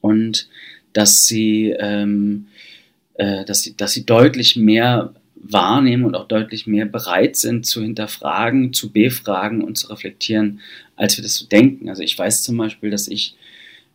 und 0.00 0.48
dass 0.92 1.24
sie, 1.24 1.74
ähm, 1.78 2.46
äh, 3.14 3.44
dass 3.44 3.62
sie, 3.62 3.76
dass 3.76 3.92
sie 3.92 4.06
deutlich 4.06 4.56
mehr 4.56 5.14
wahrnehmen 5.34 6.04
und 6.04 6.14
auch 6.14 6.26
deutlich 6.26 6.66
mehr 6.66 6.86
bereit 6.86 7.36
sind 7.36 7.66
zu 7.66 7.82
hinterfragen, 7.82 8.72
zu 8.72 8.90
befragen 8.90 9.62
und 9.62 9.76
zu 9.76 9.88
reflektieren, 9.88 10.60
als 10.96 11.16
wir 11.16 11.22
das 11.22 11.36
so 11.36 11.46
denken. 11.46 11.88
Also 11.88 12.02
ich 12.02 12.18
weiß 12.18 12.42
zum 12.42 12.56
Beispiel, 12.56 12.90
dass 12.90 13.06
ich, 13.08 13.36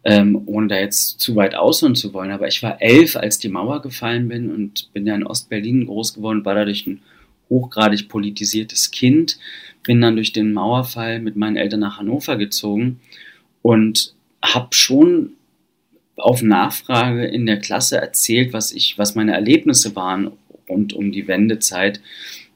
ähm, 0.04 0.42
ohne 0.46 0.68
da 0.68 0.80
jetzt 0.80 1.20
zu 1.20 1.36
weit 1.36 1.56
ausholen 1.56 1.96
zu 1.96 2.14
wollen, 2.14 2.32
aber 2.32 2.48
ich 2.48 2.64
war 2.64 2.82
elf, 2.82 3.16
als 3.16 3.40
die 3.40 3.50
Mauer 3.50 3.82
gefallen 3.82 4.28
bin 4.28 4.52
und 4.52 4.92
bin 4.94 5.06
ja 5.06 5.16
in 5.16 5.26
Ostberlin 5.26 5.86
groß 5.86 6.14
geworden, 6.14 6.46
war 6.46 6.56
dadurch 6.56 6.88
ein 6.88 7.02
hochgradig 7.50 8.08
politisiertes 8.08 8.92
Kind, 8.92 9.38
bin 9.84 10.02
dann 10.02 10.16
durch 10.16 10.34
den 10.34 10.54
Mauerfall 10.54 11.20
mit 11.20 11.36
meinen 11.36 11.58
Eltern 11.58 11.80
nach 11.80 11.98
Hannover 11.98 12.38
gezogen 12.38 13.00
und 13.62 14.14
habe 14.44 14.70
schon 14.72 15.34
auf 16.18 16.42
Nachfrage 16.42 17.26
in 17.26 17.46
der 17.46 17.60
Klasse 17.60 17.98
erzählt, 17.98 18.54
was 18.54 18.72
ich, 18.72 18.98
was 18.98 19.16
meine 19.16 19.34
Erlebnisse 19.34 19.96
waren 19.96 20.32
rund 20.70 20.94
um 20.94 21.12
die 21.12 21.28
Wendezeit. 21.28 22.02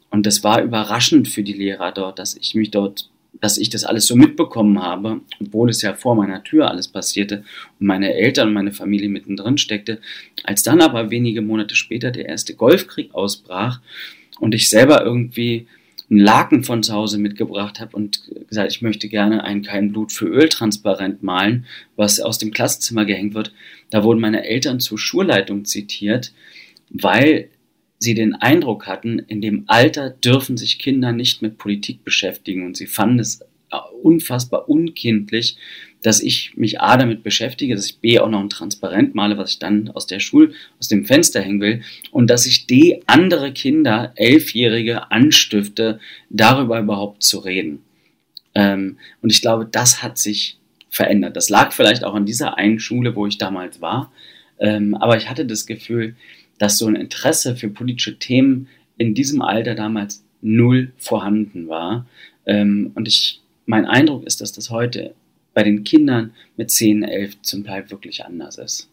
Und 0.09 0.25
das 0.25 0.43
war 0.43 0.61
überraschend 0.61 1.27
für 1.27 1.43
die 1.43 1.53
Lehrer 1.53 1.91
dort, 1.91 2.19
dass 2.19 2.35
ich 2.35 2.55
mich 2.55 2.71
dort, 2.71 3.09
dass 3.41 3.57
ich 3.57 3.69
das 3.69 3.83
alles 3.83 4.07
so 4.07 4.15
mitbekommen 4.15 4.81
habe, 4.81 5.21
obwohl 5.41 5.69
es 5.69 5.81
ja 5.81 5.93
vor 5.93 6.15
meiner 6.15 6.43
Tür 6.43 6.69
alles 6.69 6.87
passierte 6.87 7.43
und 7.79 7.87
meine 7.87 8.13
Eltern 8.13 8.49
und 8.49 8.53
meine 8.53 8.71
Familie 8.71 9.09
mittendrin 9.09 9.57
steckte. 9.57 9.99
Als 10.43 10.63
dann 10.63 10.81
aber 10.81 11.09
wenige 11.09 11.41
Monate 11.41 11.75
später 11.75 12.11
der 12.11 12.27
erste 12.27 12.55
Golfkrieg 12.55 13.13
ausbrach 13.13 13.81
und 14.39 14.53
ich 14.55 14.69
selber 14.69 15.03
irgendwie 15.03 15.67
einen 16.09 16.19
Laken 16.19 16.63
von 16.63 16.83
zu 16.83 16.93
Hause 16.93 17.17
mitgebracht 17.17 17.79
habe 17.79 17.95
und 17.95 18.29
gesagt, 18.47 18.71
ich 18.71 18.81
möchte 18.81 19.09
gerne 19.09 19.43
ein 19.43 19.63
Kein 19.63 19.91
Blut 19.91 20.11
für 20.11 20.25
Öl 20.25 20.49
transparent 20.49 21.23
malen, 21.23 21.65
was 21.95 22.19
aus 22.19 22.37
dem 22.37 22.51
Klassenzimmer 22.51 23.05
gehängt 23.05 23.33
wird. 23.33 23.53
Da 23.89 24.03
wurden 24.03 24.21
meine 24.21 24.45
Eltern 24.45 24.79
zur 24.79 24.99
Schulleitung 24.99 25.65
zitiert, 25.65 26.33
weil 26.89 27.49
sie 27.99 28.13
den 28.13 28.35
Eindruck 28.35 28.87
hatten, 28.87 29.19
in 29.19 29.41
dem 29.41 29.63
Alter 29.67 30.09
dürfen 30.09 30.57
sich 30.57 30.79
Kinder 30.79 31.11
nicht 31.11 31.41
mit 31.41 31.57
Politik 31.57 32.03
beschäftigen 32.03 32.65
und 32.65 32.77
sie 32.77 32.87
fanden 32.87 33.19
es 33.19 33.44
unfassbar 34.01 34.69
unkindlich, 34.69 35.57
dass 36.01 36.21
ich 36.21 36.55
mich 36.55 36.81
A 36.81 36.97
damit 36.97 37.23
beschäftige, 37.23 37.75
dass 37.75 37.87
ich 37.87 37.97
B 37.97 38.19
auch 38.19 38.29
noch 38.29 38.39
ein 38.39 38.49
Transparent 38.49 39.15
male, 39.15 39.37
was 39.37 39.51
ich 39.51 39.59
dann 39.59 39.89
aus 39.89 40.05
der 40.05 40.19
Schule, 40.19 40.53
aus 40.79 40.87
dem 40.87 41.05
Fenster 41.05 41.41
hängen 41.41 41.61
will 41.61 41.81
und 42.11 42.29
dass 42.29 42.45
ich 42.45 42.67
D 42.67 43.01
andere 43.07 43.51
Kinder, 43.53 44.13
Elfjährige 44.15 45.11
anstifte, 45.11 45.99
darüber 46.29 46.79
überhaupt 46.79 47.23
zu 47.23 47.39
reden. 47.39 47.81
Ähm, 48.53 48.97
und 49.21 49.31
ich 49.31 49.41
glaube, 49.41 49.67
das 49.69 50.03
hat 50.03 50.17
sich 50.17 50.59
verändert. 50.89 51.35
Das 51.35 51.49
lag 51.49 51.73
vielleicht 51.73 52.03
auch 52.03 52.13
an 52.13 52.25
dieser 52.25 52.57
einen 52.57 52.79
Schule, 52.79 53.15
wo 53.15 53.25
ich 53.25 53.37
damals 53.37 53.81
war, 53.81 54.11
ähm, 54.59 54.95
aber 54.95 55.17
ich 55.17 55.29
hatte 55.29 55.45
das 55.45 55.65
Gefühl, 55.65 56.15
dass 56.57 56.77
so 56.77 56.87
ein 56.87 56.95
Interesse 56.95 57.55
für 57.55 57.69
politische 57.69 58.17
Themen 58.17 58.67
in 58.97 59.13
diesem 59.13 59.41
Alter 59.41 59.75
damals 59.75 60.23
null 60.41 60.93
vorhanden 60.97 61.67
war. 61.67 62.07
Ähm, 62.45 62.91
und 62.95 63.07
ich, 63.07 63.41
mein 63.65 63.85
Eindruck 63.85 64.25
ist, 64.25 64.41
dass 64.41 64.51
das 64.51 64.69
heute 64.69 65.13
bei 65.53 65.63
den 65.63 65.83
Kindern 65.83 66.33
mit 66.57 66.71
10, 66.71 67.03
11 67.03 67.41
zum 67.41 67.63
Teil 67.63 67.89
wirklich 67.89 68.25
anders 68.25 68.57
ist. 68.57 68.89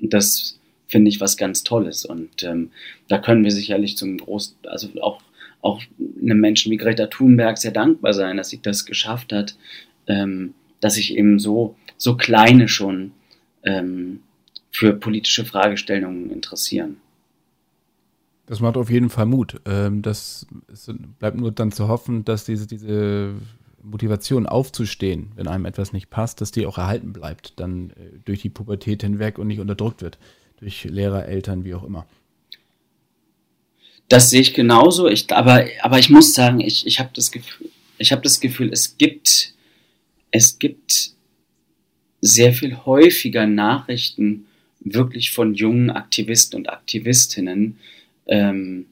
Und 0.00 0.12
das 0.12 0.58
finde 0.88 1.08
ich 1.08 1.20
was 1.20 1.36
ganz 1.36 1.62
Tolles. 1.62 2.04
Und 2.04 2.42
ähm, 2.42 2.70
da 3.08 3.18
können 3.18 3.44
wir 3.44 3.50
sicherlich 3.50 3.96
zum 3.96 4.16
großen, 4.18 4.56
also 4.66 4.88
auch, 5.00 5.20
auch 5.62 5.82
einem 6.22 6.40
Menschen 6.40 6.72
wie 6.72 6.76
Greta 6.76 7.06
Thunberg 7.06 7.58
sehr 7.58 7.72
dankbar 7.72 8.14
sein, 8.14 8.36
dass 8.36 8.50
sie 8.50 8.60
das 8.60 8.86
geschafft 8.86 9.32
hat, 9.32 9.56
ähm, 10.06 10.54
dass 10.80 10.94
sich 10.94 11.16
eben 11.16 11.38
so, 11.38 11.76
so 11.96 12.16
kleine 12.16 12.68
schon 12.68 13.12
ähm, 13.64 14.20
für 14.70 14.92
politische 14.92 15.44
Fragestellungen 15.44 16.30
interessieren. 16.30 16.98
Das 18.46 18.60
macht 18.60 18.76
auf 18.76 18.90
jeden 18.90 19.10
Fall 19.10 19.26
Mut. 19.26 19.60
Ähm, 19.64 20.02
das 20.02 20.46
bleibt 21.18 21.36
nur 21.36 21.50
dann 21.50 21.72
zu 21.72 21.88
hoffen, 21.88 22.24
dass 22.24 22.44
diese, 22.44 22.66
diese 22.66 23.34
Motivation 23.86 24.46
aufzustehen, 24.46 25.32
wenn 25.36 25.48
einem 25.48 25.64
etwas 25.64 25.92
nicht 25.92 26.10
passt, 26.10 26.40
dass 26.40 26.50
die 26.50 26.66
auch 26.66 26.78
erhalten 26.78 27.12
bleibt, 27.12 27.54
dann 27.56 27.90
äh, 27.90 28.18
durch 28.24 28.42
die 28.42 28.50
Pubertät 28.50 29.02
hinweg 29.02 29.38
und 29.38 29.46
nicht 29.46 29.60
unterdrückt 29.60 30.02
wird. 30.02 30.18
Durch 30.58 30.84
Lehrer, 30.84 31.26
Eltern, 31.26 31.64
wie 31.64 31.74
auch 31.74 31.84
immer. 31.84 32.06
Das 34.08 34.30
sehe 34.30 34.40
ich 34.40 34.54
genauso. 34.54 35.08
Ich, 35.08 35.30
aber, 35.32 35.66
aber 35.82 35.98
ich 35.98 36.10
muss 36.10 36.34
sagen, 36.34 36.60
ich, 36.60 36.86
ich 36.86 36.98
habe 36.98 37.10
das 37.14 37.30
Gefühl, 37.30 37.70
ich 37.98 38.12
habe 38.12 38.22
das 38.22 38.40
Gefühl, 38.40 38.70
es 38.72 38.96
gibt, 38.96 39.54
es 40.30 40.58
gibt 40.58 41.12
sehr 42.20 42.52
viel 42.52 42.76
häufiger 42.84 43.46
Nachrichten 43.46 44.46
wirklich 44.80 45.32
von 45.32 45.54
jungen 45.54 45.90
Aktivisten 45.90 46.60
und 46.60 46.68
Aktivistinnen, 46.68 47.78
ähm, 48.26 48.86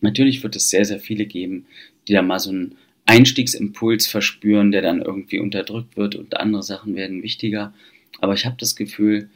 natürlich 0.00 0.42
wird 0.42 0.56
es 0.56 0.70
sehr, 0.70 0.84
sehr 0.84 1.00
viele 1.00 1.26
geben, 1.26 1.66
die 2.08 2.12
da 2.12 2.22
mal 2.22 2.38
so 2.38 2.50
einen 2.50 2.76
Einstiegsimpuls 3.10 4.06
verspüren, 4.06 4.70
der 4.70 4.82
dann 4.82 5.02
irgendwie 5.02 5.40
unterdrückt 5.40 5.96
wird 5.96 6.14
und 6.14 6.36
andere 6.36 6.62
Sachen 6.62 6.94
werden 6.94 7.24
wichtiger. 7.24 7.74
Aber 8.20 8.34
ich 8.34 8.46
habe 8.46 8.54
das 8.56 8.76
Gefühl, 8.76 9.30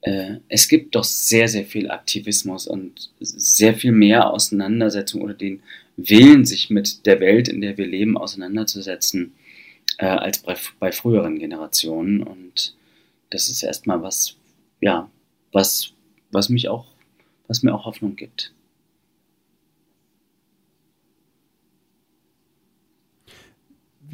äh, 0.00 0.36
es 0.48 0.68
gibt 0.68 0.94
doch 0.94 1.04
sehr, 1.04 1.48
sehr 1.48 1.66
viel 1.66 1.90
Aktivismus 1.90 2.66
und 2.66 3.10
sehr 3.20 3.74
viel 3.74 3.92
mehr 3.92 4.30
Auseinandersetzung 4.30 5.20
oder 5.20 5.34
den 5.34 5.62
Willen, 5.98 6.46
sich 6.46 6.70
mit 6.70 7.04
der 7.04 7.20
Welt, 7.20 7.48
in 7.48 7.60
der 7.60 7.76
wir 7.76 7.86
leben, 7.86 8.16
auseinanderzusetzen, 8.16 9.34
äh, 9.98 10.06
als 10.06 10.38
bei, 10.38 10.56
bei 10.78 10.90
früheren 10.90 11.38
Generationen. 11.38 12.22
Und 12.22 12.74
das 13.28 13.50
ist 13.50 13.62
erstmal 13.62 14.00
was, 14.00 14.36
ja, 14.80 15.10
was, 15.52 15.92
was 16.32 16.48
mich 16.48 16.70
auch, 16.70 16.86
was 17.48 17.62
mir 17.62 17.74
auch 17.74 17.84
Hoffnung 17.84 18.16
gibt. 18.16 18.54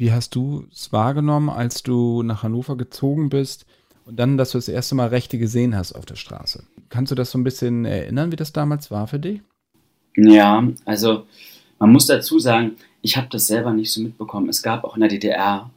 Wie 0.01 0.11
hast 0.11 0.33
du 0.33 0.65
es 0.71 0.91
wahrgenommen, 0.91 1.47
als 1.47 1.83
du 1.83 2.23
nach 2.23 2.41
Hannover 2.41 2.75
gezogen 2.75 3.29
bist 3.29 3.67
und 4.07 4.17
dann, 4.17 4.35
dass 4.35 4.49
du 4.49 4.57
das 4.57 4.67
erste 4.67 4.95
Mal 4.95 5.09
Rechte 5.09 5.37
gesehen 5.37 5.75
hast 5.75 5.93
auf 5.93 6.07
der 6.07 6.15
Straße? 6.15 6.63
Kannst 6.89 7.11
du 7.11 7.15
das 7.15 7.29
so 7.29 7.37
ein 7.37 7.43
bisschen 7.43 7.85
erinnern, 7.85 8.31
wie 8.31 8.35
das 8.35 8.51
damals 8.51 8.89
war 8.89 9.05
für 9.05 9.19
dich? 9.19 9.41
Ja, 10.15 10.67
also 10.85 11.27
man 11.77 11.91
muss 11.91 12.07
dazu 12.07 12.39
sagen, 12.39 12.77
ich 13.03 13.15
habe 13.15 13.27
das 13.29 13.45
selber 13.45 13.73
nicht 13.73 13.93
so 13.93 14.01
mitbekommen. 14.01 14.49
Es 14.49 14.63
gab 14.63 14.85
auch 14.85 14.95
in 14.95 15.01
der 15.01 15.09
DDR 15.09 15.69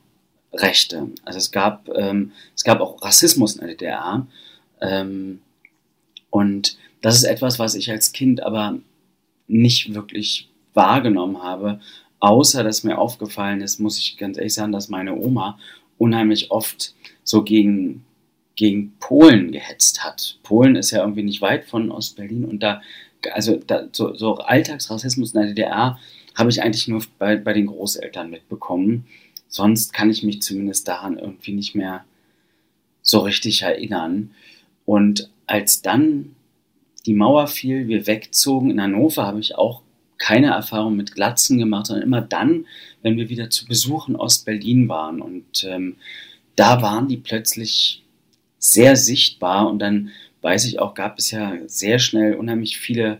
Rechte. 0.54 1.06
Also 1.26 1.36
es 1.36 1.50
gab, 1.50 1.90
ähm, 1.94 2.32
es 2.56 2.64
gab 2.64 2.80
auch 2.80 3.02
Rassismus 3.02 3.56
in 3.56 3.66
der 3.66 3.76
DDR. 3.76 4.26
Ähm, 4.80 5.40
und 6.30 6.78
das 7.02 7.16
ist 7.16 7.24
etwas, 7.24 7.58
was 7.58 7.74
ich 7.74 7.90
als 7.90 8.12
Kind 8.12 8.42
aber 8.42 8.78
nicht 9.48 9.92
wirklich 9.92 10.48
wahrgenommen 10.72 11.42
habe, 11.42 11.80
Außer, 12.24 12.64
dass 12.64 12.84
mir 12.84 12.96
aufgefallen 12.96 13.60
ist, 13.60 13.80
muss 13.80 13.98
ich 13.98 14.16
ganz 14.16 14.38
ehrlich 14.38 14.54
sagen, 14.54 14.72
dass 14.72 14.88
meine 14.88 15.14
Oma 15.14 15.58
unheimlich 15.98 16.50
oft 16.50 16.94
so 17.22 17.44
gegen 17.44 18.06
gegen 18.56 18.94
Polen 18.98 19.52
gehetzt 19.52 20.02
hat. 20.02 20.38
Polen 20.42 20.74
ist 20.74 20.90
ja 20.90 21.00
irgendwie 21.02 21.22
nicht 21.22 21.42
weit 21.42 21.66
von 21.66 21.90
Ostberlin 21.90 22.46
und 22.46 22.62
da, 22.62 22.80
also 23.34 23.56
da, 23.56 23.88
so, 23.92 24.14
so 24.14 24.36
Alltagsrassismus 24.36 25.34
in 25.34 25.40
der 25.40 25.48
DDR 25.50 25.98
habe 26.34 26.48
ich 26.48 26.62
eigentlich 26.62 26.88
nur 26.88 27.04
bei, 27.18 27.36
bei 27.36 27.52
den 27.52 27.66
Großeltern 27.66 28.30
mitbekommen. 28.30 29.04
Sonst 29.48 29.92
kann 29.92 30.08
ich 30.08 30.22
mich 30.22 30.40
zumindest 30.40 30.88
daran 30.88 31.18
irgendwie 31.18 31.52
nicht 31.52 31.74
mehr 31.74 32.06
so 33.02 33.18
richtig 33.18 33.60
erinnern. 33.60 34.30
Und 34.86 35.30
als 35.46 35.82
dann 35.82 36.34
die 37.04 37.12
Mauer 37.12 37.48
fiel, 37.48 37.86
wir 37.86 38.06
wegzogen 38.06 38.70
in 38.70 38.80
Hannover, 38.80 39.26
habe 39.26 39.40
ich 39.40 39.58
auch 39.58 39.83
keine 40.18 40.48
Erfahrung 40.48 40.96
mit 40.96 41.14
Glatzen 41.14 41.58
gemacht, 41.58 41.86
sondern 41.86 42.06
immer 42.06 42.20
dann, 42.20 42.66
wenn 43.02 43.16
wir 43.16 43.28
wieder 43.28 43.50
zu 43.50 43.66
Besuch 43.66 44.08
in 44.08 44.16
Ostberlin 44.16 44.88
waren. 44.88 45.20
Und 45.20 45.64
ähm, 45.64 45.96
da 46.56 46.82
waren 46.82 47.08
die 47.08 47.16
plötzlich 47.16 48.02
sehr 48.58 48.96
sichtbar. 48.96 49.68
Und 49.68 49.80
dann 49.80 50.10
weiß 50.42 50.64
ich 50.66 50.78
auch, 50.78 50.94
gab 50.94 51.18
es 51.18 51.30
ja 51.30 51.54
sehr 51.66 51.98
schnell 51.98 52.34
unheimlich 52.34 52.78
viele 52.78 53.18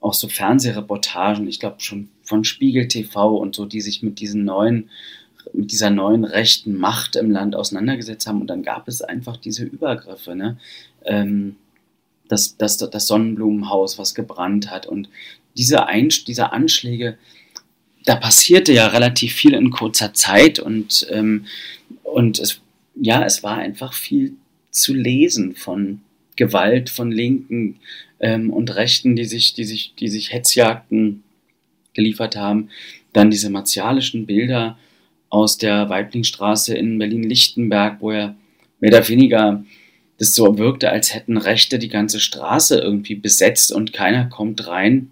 auch 0.00 0.14
so 0.14 0.28
Fernsehreportagen, 0.28 1.48
ich 1.48 1.60
glaube 1.60 1.80
schon 1.80 2.10
von 2.22 2.44
Spiegel 2.44 2.88
TV 2.88 3.36
und 3.36 3.54
so, 3.54 3.64
die 3.64 3.80
sich 3.80 4.02
mit 4.02 4.20
diesen 4.20 4.44
neuen, 4.44 4.90
mit 5.54 5.72
dieser 5.72 5.88
neuen 5.88 6.24
rechten 6.24 6.76
Macht 6.76 7.16
im 7.16 7.30
Land 7.30 7.56
auseinandergesetzt 7.56 8.26
haben. 8.26 8.42
Und 8.42 8.48
dann 8.48 8.62
gab 8.62 8.86
es 8.86 9.00
einfach 9.00 9.38
diese 9.38 9.64
Übergriffe, 9.64 10.34
ne? 10.34 10.58
Ähm, 11.04 11.56
das, 12.28 12.56
das, 12.56 12.78
das 12.78 13.06
Sonnenblumenhaus, 13.06 13.98
was 13.98 14.14
gebrannt 14.14 14.70
hat. 14.70 14.86
Und 14.86 15.08
diese, 15.56 15.86
Ein 15.86 16.08
diese 16.08 16.52
Anschläge, 16.52 17.18
da 18.04 18.16
passierte 18.16 18.72
ja 18.72 18.88
relativ 18.88 19.34
viel 19.34 19.54
in 19.54 19.70
kurzer 19.70 20.12
Zeit 20.12 20.58
und, 20.58 21.06
ähm, 21.10 21.46
und 22.02 22.38
es, 22.38 22.60
ja, 22.94 23.24
es 23.24 23.42
war 23.42 23.56
einfach 23.56 23.94
viel 23.94 24.34
zu 24.70 24.92
lesen 24.92 25.54
von 25.54 26.00
Gewalt 26.36 26.90
von 26.90 27.10
Linken 27.10 27.76
ähm, 28.20 28.50
und 28.50 28.74
Rechten, 28.74 29.16
die 29.16 29.24
sich, 29.24 29.54
die 29.54 29.64
sich, 29.64 29.94
die 29.98 30.08
sich 30.08 30.32
Hetzjagden 30.32 31.22
geliefert 31.92 32.36
haben. 32.36 32.70
Dann 33.12 33.30
diese 33.30 33.50
martialischen 33.50 34.26
Bilder 34.26 34.76
aus 35.30 35.58
der 35.58 35.88
Weiblingstraße 35.88 36.74
in 36.74 36.98
Berlin-Lichtenberg, 36.98 38.00
wo 38.00 38.10
er 38.10 38.34
mehr 38.80 38.90
oder 38.90 39.08
weniger 39.08 39.64
das 40.18 40.34
so 40.34 40.58
wirkte, 40.58 40.90
als 40.90 41.14
hätten 41.14 41.36
Rechte 41.36 41.78
die 41.78 41.88
ganze 41.88 42.20
Straße 42.20 42.78
irgendwie 42.78 43.14
besetzt 43.14 43.72
und 43.72 43.92
keiner 43.92 44.26
kommt 44.26 44.66
rein. 44.66 45.10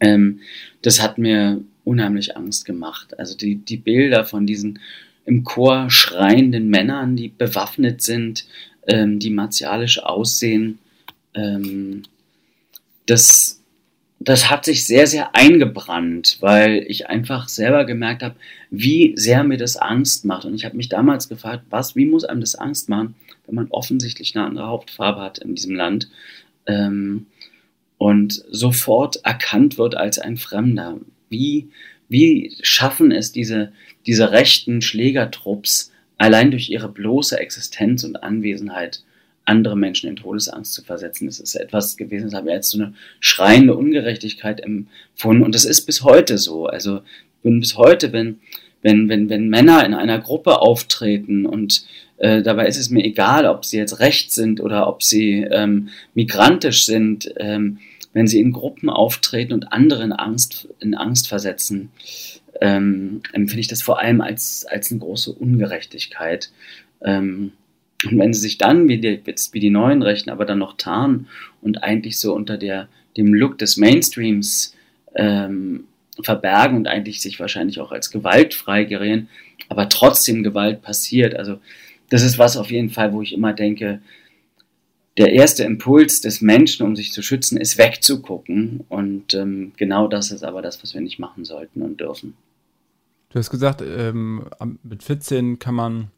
Ähm, 0.00 0.40
das 0.82 1.02
hat 1.02 1.18
mir 1.18 1.62
unheimlich 1.84 2.36
Angst 2.36 2.64
gemacht. 2.64 3.18
Also 3.18 3.36
die, 3.36 3.56
die 3.56 3.76
Bilder 3.76 4.24
von 4.24 4.46
diesen 4.46 4.80
im 5.24 5.44
Chor 5.44 5.90
schreienden 5.90 6.68
Männern, 6.68 7.16
die 7.16 7.28
bewaffnet 7.28 8.02
sind, 8.02 8.46
ähm, 8.86 9.18
die 9.18 9.30
martialisch 9.30 10.02
aussehen, 10.02 10.78
ähm, 11.34 12.02
das, 13.06 13.62
das 14.18 14.50
hat 14.50 14.64
sich 14.64 14.84
sehr, 14.84 15.06
sehr 15.06 15.34
eingebrannt, 15.34 16.38
weil 16.40 16.84
ich 16.88 17.08
einfach 17.08 17.48
selber 17.48 17.84
gemerkt 17.84 18.22
habe, 18.22 18.36
wie 18.70 19.12
sehr 19.16 19.44
mir 19.44 19.58
das 19.58 19.76
Angst 19.76 20.24
macht. 20.24 20.44
Und 20.44 20.54
ich 20.54 20.64
habe 20.64 20.76
mich 20.76 20.88
damals 20.88 21.28
gefragt, 21.28 21.64
was, 21.70 21.94
wie 21.96 22.06
muss 22.06 22.24
einem 22.24 22.40
das 22.40 22.54
Angst 22.54 22.88
machen, 22.88 23.14
wenn 23.46 23.54
man 23.54 23.68
offensichtlich 23.70 24.36
eine 24.36 24.46
andere 24.46 24.66
Hauptfarbe 24.66 25.20
hat 25.20 25.38
in 25.38 25.54
diesem 25.54 25.74
Land 25.74 26.08
ähm, 26.66 27.26
und 27.98 28.44
sofort 28.50 29.16
erkannt 29.24 29.78
wird 29.78 29.96
als 29.96 30.18
ein 30.18 30.36
Fremder. 30.36 30.98
Wie, 31.28 31.68
wie 32.08 32.56
schaffen 32.62 33.10
es 33.12 33.32
diese, 33.32 33.72
diese 34.06 34.32
rechten 34.32 34.82
Schlägertrupps, 34.82 35.92
allein 36.18 36.50
durch 36.50 36.70
ihre 36.70 36.88
bloße 36.88 37.38
Existenz 37.38 38.04
und 38.04 38.16
Anwesenheit 38.16 39.02
andere 39.44 39.76
Menschen 39.76 40.08
in 40.08 40.16
Todesangst 40.16 40.72
zu 40.72 40.82
versetzen. 40.82 41.26
Das 41.26 41.40
ist 41.40 41.54
etwas 41.54 41.96
gewesen, 41.96 42.24
das 42.24 42.34
habe 42.34 42.48
ich 42.48 42.54
als 42.54 42.70
so 42.70 42.78
eine 42.78 42.94
schreiende 43.20 43.76
Ungerechtigkeit 43.76 44.60
empfunden. 44.60 45.44
Und 45.44 45.54
das 45.54 45.64
ist 45.64 45.86
bis 45.86 46.02
heute 46.02 46.36
so. 46.36 46.66
Also 46.66 47.00
bin 47.42 47.60
bis 47.60 47.76
heute, 47.76 48.12
wenn, 48.12 48.40
wenn, 48.86 49.08
wenn, 49.08 49.28
wenn 49.28 49.48
Männer 49.48 49.84
in 49.84 49.94
einer 49.94 50.20
Gruppe 50.20 50.60
auftreten 50.60 51.44
und 51.44 51.84
äh, 52.18 52.40
dabei 52.40 52.68
ist 52.68 52.78
es 52.78 52.88
mir 52.88 53.04
egal, 53.04 53.44
ob 53.44 53.64
sie 53.64 53.78
jetzt 53.78 53.98
rechts 53.98 54.36
sind 54.36 54.60
oder 54.60 54.86
ob 54.86 55.02
sie 55.02 55.40
ähm, 55.42 55.88
migrantisch 56.14 56.86
sind, 56.86 57.28
ähm, 57.36 57.78
wenn 58.12 58.28
sie 58.28 58.38
in 58.38 58.52
Gruppen 58.52 58.88
auftreten 58.88 59.52
und 59.52 59.72
andere 59.72 60.04
in 60.04 60.12
Angst, 60.12 60.68
in 60.78 60.94
Angst 60.94 61.26
versetzen, 61.26 61.90
ähm, 62.60 63.22
empfinde 63.32 63.60
ich 63.60 63.66
das 63.66 63.82
vor 63.82 63.98
allem 63.98 64.20
als, 64.20 64.64
als 64.70 64.92
eine 64.92 65.00
große 65.00 65.32
Ungerechtigkeit. 65.32 66.52
Ähm, 67.02 67.52
und 68.04 68.18
wenn 68.20 68.32
sie 68.32 68.40
sich 68.40 68.56
dann, 68.56 68.86
wie 68.86 68.98
die, 68.98 69.20
wie 69.50 69.60
die 69.60 69.70
neuen 69.70 70.02
Rechten, 70.02 70.30
aber 70.30 70.44
dann 70.44 70.60
noch 70.60 70.76
tarnen 70.76 71.26
und 71.60 71.82
eigentlich 71.82 72.20
so 72.20 72.34
unter 72.36 72.56
der, 72.56 72.88
dem 73.16 73.34
Look 73.34 73.58
des 73.58 73.78
Mainstreams 73.78 74.76
ähm, 75.16 75.86
verbergen 76.22 76.76
und 76.76 76.88
eigentlich 76.88 77.20
sich 77.20 77.38
wahrscheinlich 77.40 77.80
auch 77.80 77.92
als 77.92 78.10
gewaltfrei 78.10 78.84
gerieren, 78.84 79.28
aber 79.68 79.88
trotzdem 79.88 80.42
Gewalt 80.42 80.82
passiert. 80.82 81.34
Also 81.34 81.58
das 82.10 82.22
ist 82.22 82.38
was 82.38 82.56
auf 82.56 82.70
jeden 82.70 82.90
Fall, 82.90 83.12
wo 83.12 83.22
ich 83.22 83.32
immer 83.32 83.52
denke, 83.52 84.00
der 85.16 85.32
erste 85.32 85.64
Impuls 85.64 86.20
des 86.20 86.40
Menschen, 86.40 86.86
um 86.86 86.94
sich 86.94 87.12
zu 87.12 87.22
schützen, 87.22 87.56
ist 87.58 87.78
wegzugucken. 87.78 88.84
Und 88.88 89.32
ähm, 89.34 89.72
genau 89.76 90.08
das 90.08 90.30
ist 90.30 90.44
aber 90.44 90.60
das, 90.60 90.82
was 90.82 90.94
wir 90.94 91.00
nicht 91.00 91.18
machen 91.18 91.44
sollten 91.44 91.82
und 91.82 92.00
dürfen. 92.00 92.34
Du 93.30 93.38
hast 93.38 93.50
gesagt, 93.50 93.82
ähm, 93.82 94.44
mit 94.82 95.02
14 95.02 95.58
kann 95.58 95.74
man 95.74 96.10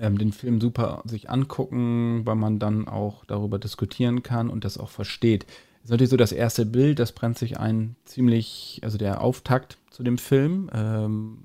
ähm, 0.00 0.18
den 0.18 0.32
Film 0.32 0.60
super 0.60 1.02
sich 1.04 1.30
angucken, 1.30 2.22
weil 2.24 2.34
man 2.34 2.58
dann 2.58 2.88
auch 2.88 3.24
darüber 3.26 3.58
diskutieren 3.58 4.22
kann 4.22 4.48
und 4.48 4.64
das 4.64 4.78
auch 4.78 4.90
versteht. 4.90 5.46
Das 5.88 5.92
ist 5.92 6.00
natürlich 6.00 6.10
so 6.10 6.16
das 6.18 6.32
erste 6.32 6.66
Bild, 6.66 6.98
das 6.98 7.12
brennt 7.12 7.38
sich 7.38 7.58
ein 7.58 7.96
ziemlich, 8.04 8.80
also 8.82 8.98
der 8.98 9.22
Auftakt 9.22 9.78
zu 9.88 10.02
dem 10.02 10.18
Film, 10.18 10.68
ähm, 10.74 11.38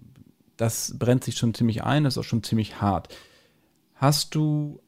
das 0.57 0.99
brennt 0.99 1.23
sich 1.23 1.37
schon 1.37 1.53
ziemlich 1.53 1.85
ein, 1.85 2.03
das 2.03 2.15
ist 2.15 2.17
auch 2.17 2.27
schon 2.27 2.43
ziemlich 2.43 2.81
hart. 2.81 3.07
Hast 3.95 4.35
du 4.35 4.81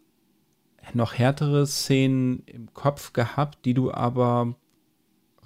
noch 0.94 1.14
härtere 1.14 1.66
Szenen 1.68 2.44
im 2.48 2.74
Kopf 2.74 3.14
gehabt, 3.14 3.64
die 3.64 3.74
du 3.74 3.94
aber 3.94 4.58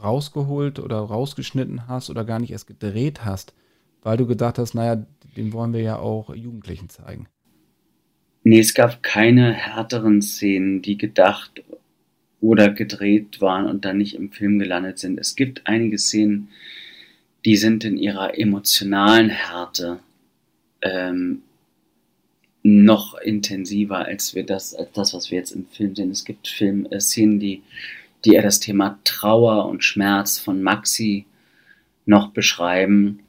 rausgeholt 0.03 0.80
oder 0.80 0.97
rausgeschnitten 0.97 1.88
hast 1.88 2.10
oder 2.10 2.26
gar 2.26 2.39
nicht 2.39 2.49
erst 2.49 2.66
gedreht 2.66 3.26
hast, 3.26 3.53
weil 4.01 4.18
du 4.18 4.26
gedacht 4.26 4.57
hast, 4.57 4.74
naja, 4.74 5.05
den 5.38 5.53
wollen 5.53 5.72
wir 5.72 5.82
ja 5.82 5.99
auch 5.99 6.34
Jugendlichen 6.34 6.89
zeigen? 6.89 7.28
Nee, 8.43 8.62
es 8.62 8.74
gab 8.74 9.03
keine 9.03 9.53
härteren 9.53 10.24
Szenen, 10.24 10.82
die 10.82 10.97
gedacht 10.97 11.62
oder 12.42 12.70
gedreht 12.70 13.42
waren 13.42 13.66
und 13.66 13.86
dann 13.86 13.98
nicht 13.98 14.16
im 14.16 14.32
Film 14.32 14.60
gelandet 14.60 15.00
sind. 15.00 15.20
Es 15.20 15.36
gibt 15.36 15.62
einige 15.66 15.98
Szenen, 15.98 16.50
die 17.46 17.58
sind 17.58 17.84
in 17.84 17.98
ihrer 17.98 18.38
emotionalen 18.38 19.30
Härte 19.30 20.00
ähm, 20.82 21.44
noch 22.64 23.18
intensiver 23.18 24.06
als 24.06 24.36
wir 24.36 24.46
das, 24.46 24.74
als 24.74 24.92
das, 24.94 25.14
was 25.14 25.32
wir 25.32 25.38
jetzt 25.38 25.52
im 25.52 25.66
Film 25.68 25.96
sehen. 25.96 26.12
Es 26.12 26.26
gibt 26.26 26.48
Film, 26.48 26.88
äh, 26.90 27.00
Szenen, 27.00 27.40
die, 27.40 27.64
die 28.26 28.34
eher 28.34 28.44
das 28.44 28.60
Thema 28.60 29.00
Trauer 29.04 29.68
und 29.68 29.84
Schmerz 29.84 30.40
von 30.40 30.62
Maxi 30.62 31.26
noch 32.06 32.32
beschreiben, 32.32 33.20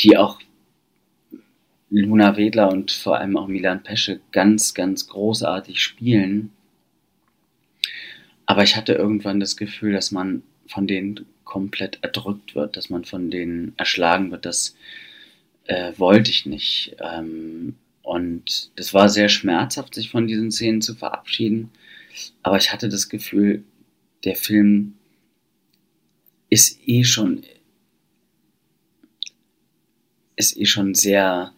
die 0.00 0.16
auch 0.16 0.40
Luna 1.90 2.36
Wedler 2.36 2.72
und 2.72 2.90
vor 2.90 3.18
allem 3.18 3.36
auch 3.36 3.46
Milan 3.46 3.82
Pesce 3.82 4.20
ganz, 4.32 4.74
ganz 4.74 5.06
großartig 5.08 5.82
spielen. 5.82 6.52
Aber 8.46 8.62
ich 8.62 8.76
hatte 8.76 8.92
irgendwann 8.92 9.40
das 9.40 9.56
Gefühl, 9.56 9.92
dass 9.92 10.10
man 10.10 10.42
von 10.68 10.86
denen 10.86 11.26
komplett 11.44 11.98
erdrückt 12.02 12.54
wird, 12.54 12.76
dass 12.76 12.90
man 12.90 13.04
von 13.04 13.30
denen 13.30 13.74
erschlagen 13.76 14.30
wird. 14.30 14.46
Das 14.46 14.76
äh, 15.64 15.92
wollte 15.96 16.30
ich 16.30 16.46
nicht. 16.46 16.96
Ähm, 17.00 17.76
und 18.02 18.70
das 18.76 18.94
war 18.94 19.08
sehr 19.08 19.28
schmerzhaft, 19.28 19.94
sich 19.94 20.10
von 20.10 20.26
diesen 20.26 20.52
Szenen 20.52 20.80
zu 20.80 20.94
verabschieden. 20.94 21.70
Aber 22.42 22.56
ich 22.56 22.72
hatte 22.72 22.88
das 22.88 23.08
Gefühl, 23.08 23.64
der 24.24 24.36
Film 24.36 24.94
ist 26.48 26.78
eh 26.86 27.04
schon 27.04 27.42
ist 30.36 30.56
eh 30.56 30.66
schon 30.66 30.94
sehr, 30.94 31.52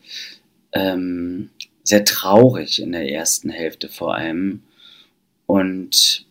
ähm, 0.72 1.50
sehr 1.82 2.04
traurig 2.04 2.80
in 2.80 2.92
der 2.92 3.10
ersten 3.10 3.50
Hälfte 3.50 3.88
vor 3.88 4.14
allem. 4.14 4.62
Und 5.46 6.26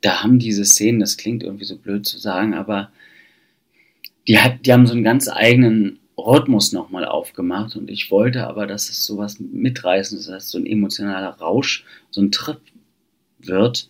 da 0.00 0.22
haben 0.22 0.38
diese 0.38 0.64
Szenen, 0.64 1.00
das 1.00 1.16
klingt 1.16 1.42
irgendwie 1.42 1.64
so 1.64 1.76
blöd 1.76 2.06
zu 2.06 2.18
sagen, 2.18 2.54
aber 2.54 2.90
die, 4.26 4.38
hat, 4.38 4.66
die 4.66 4.72
haben 4.72 4.86
so 4.86 4.94
einen 4.94 5.04
ganz 5.04 5.28
eigenen 5.28 5.98
Rhythmus 6.16 6.72
nochmal 6.72 7.04
aufgemacht 7.04 7.76
und 7.76 7.90
ich 7.90 8.10
wollte 8.10 8.46
aber, 8.46 8.66
dass 8.66 8.90
es 8.90 9.04
sowas 9.04 9.38
mitreißendes, 9.40 10.26
dass 10.26 10.44
es 10.44 10.50
so 10.50 10.58
ein 10.58 10.66
emotionaler 10.66 11.30
Rausch, 11.30 11.84
so 12.10 12.20
ein 12.20 12.32
Trip 12.32 12.60
wird. 13.38 13.88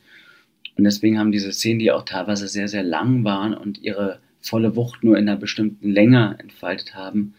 Und 0.76 0.84
deswegen 0.84 1.18
haben 1.18 1.32
diese 1.32 1.52
Szenen, 1.52 1.80
die 1.80 1.90
auch 1.90 2.04
teilweise 2.04 2.46
sehr, 2.46 2.68
sehr 2.68 2.82
lang 2.82 3.24
waren 3.24 3.54
und 3.54 3.78
ihre 3.78 4.20
volle 4.40 4.76
Wucht 4.76 5.02
nur 5.02 5.16
in 5.18 5.28
einer 5.28 5.38
bestimmten 5.38 5.90
Länge 5.90 6.36
entfaltet 6.38 6.94
haben, 6.94 7.34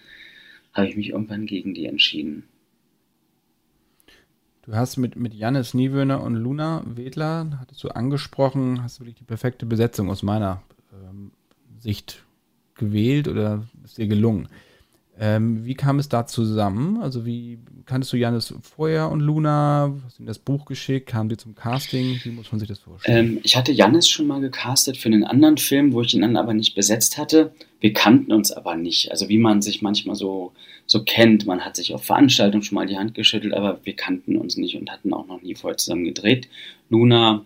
habe 0.73 0.87
ich 0.87 0.97
mich 0.97 1.09
irgendwann 1.09 1.45
gegen 1.45 1.73
die 1.73 1.85
entschieden. 1.85 2.43
Du 4.69 4.75
hast 4.75 4.97
mit, 4.97 5.15
mit 5.15 5.33
Jannis 5.33 5.73
Niewöhner 5.73 6.21
und 6.21 6.35
Luna 6.35 6.83
Wedler, 6.85 7.57
hattest 7.59 7.83
du 7.83 7.89
angesprochen, 7.89 8.83
hast 8.83 8.99
du 8.99 9.01
wirklich 9.01 9.15
die 9.15 9.23
perfekte 9.23 9.65
Besetzung 9.65 10.11
aus 10.11 10.21
meiner 10.21 10.61
ähm, 10.93 11.31
Sicht 11.79 12.23
gewählt 12.75 13.27
oder 13.27 13.63
ist 13.83 13.97
dir 13.97 14.05
gelungen? 14.05 14.47
Ähm, 15.21 15.65
wie 15.65 15.75
kam 15.75 15.99
es 15.99 16.07
da 16.07 16.25
zusammen? 16.25 17.01
Also 17.01 17.25
wie 17.25 17.59
kanntest 17.85 18.13
du 18.13 18.17
Janis 18.17 18.53
vorher 18.61 19.11
und 19.11 19.19
Luna? 19.19 19.93
Hast 20.05 20.17
du 20.17 20.23
ihm 20.23 20.27
das 20.27 20.39
Buch 20.39 20.65
geschickt? 20.65 21.09
Kamen 21.09 21.27
die 21.27 21.35
zum 21.35 21.55
Casting? 21.55 22.21
Wie 22.23 22.29
muss 22.29 22.49
man 22.53 22.59
sich 22.59 22.69
das 22.69 22.79
vorstellen? 22.79 23.33
Ähm, 23.33 23.39
ich 23.43 23.57
hatte 23.57 23.73
Janis 23.73 24.07
schon 24.07 24.27
mal 24.27 24.39
gecastet 24.39 24.95
für 24.95 25.09
einen 25.09 25.25
anderen 25.25 25.57
Film, 25.57 25.91
wo 25.91 26.01
ich 26.01 26.13
ihn 26.13 26.21
dann 26.21 26.37
aber 26.37 26.53
nicht 26.53 26.73
besetzt 26.73 27.17
hatte. 27.17 27.51
Wir 27.81 27.91
kannten 27.91 28.31
uns 28.31 28.53
aber 28.53 28.77
nicht. 28.77 29.11
Also 29.11 29.27
wie 29.27 29.39
man 29.39 29.61
sich 29.61 29.81
manchmal 29.81 30.15
so, 30.15 30.53
so 30.85 31.03
kennt. 31.03 31.45
Man 31.45 31.65
hat 31.65 31.75
sich 31.75 31.93
auf 31.93 32.05
Veranstaltungen 32.05 32.63
schon 32.63 32.75
mal 32.75 32.87
die 32.87 32.97
Hand 32.97 33.13
geschüttelt, 33.13 33.53
aber 33.53 33.81
wir 33.83 33.97
kannten 33.97 34.37
uns 34.37 34.55
nicht 34.55 34.77
und 34.77 34.89
hatten 34.89 35.13
auch 35.13 35.27
noch 35.27 35.41
nie 35.41 35.55
vorher 35.55 35.75
zusammen 35.75 36.05
gedreht. 36.05 36.47
Luna 36.89 37.43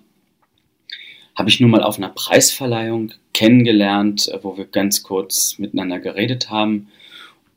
habe 1.34 1.50
ich 1.50 1.60
nur 1.60 1.72
mal 1.72 1.82
auf 1.82 1.98
einer 1.98 2.10
Preisverleihung 2.10 3.14
kennengelernt, 3.34 4.32
wo 4.44 4.58
wir 4.58 4.66
ganz 4.66 5.02
kurz 5.02 5.58
miteinander 5.58 5.98
geredet 5.98 6.52
haben 6.52 6.90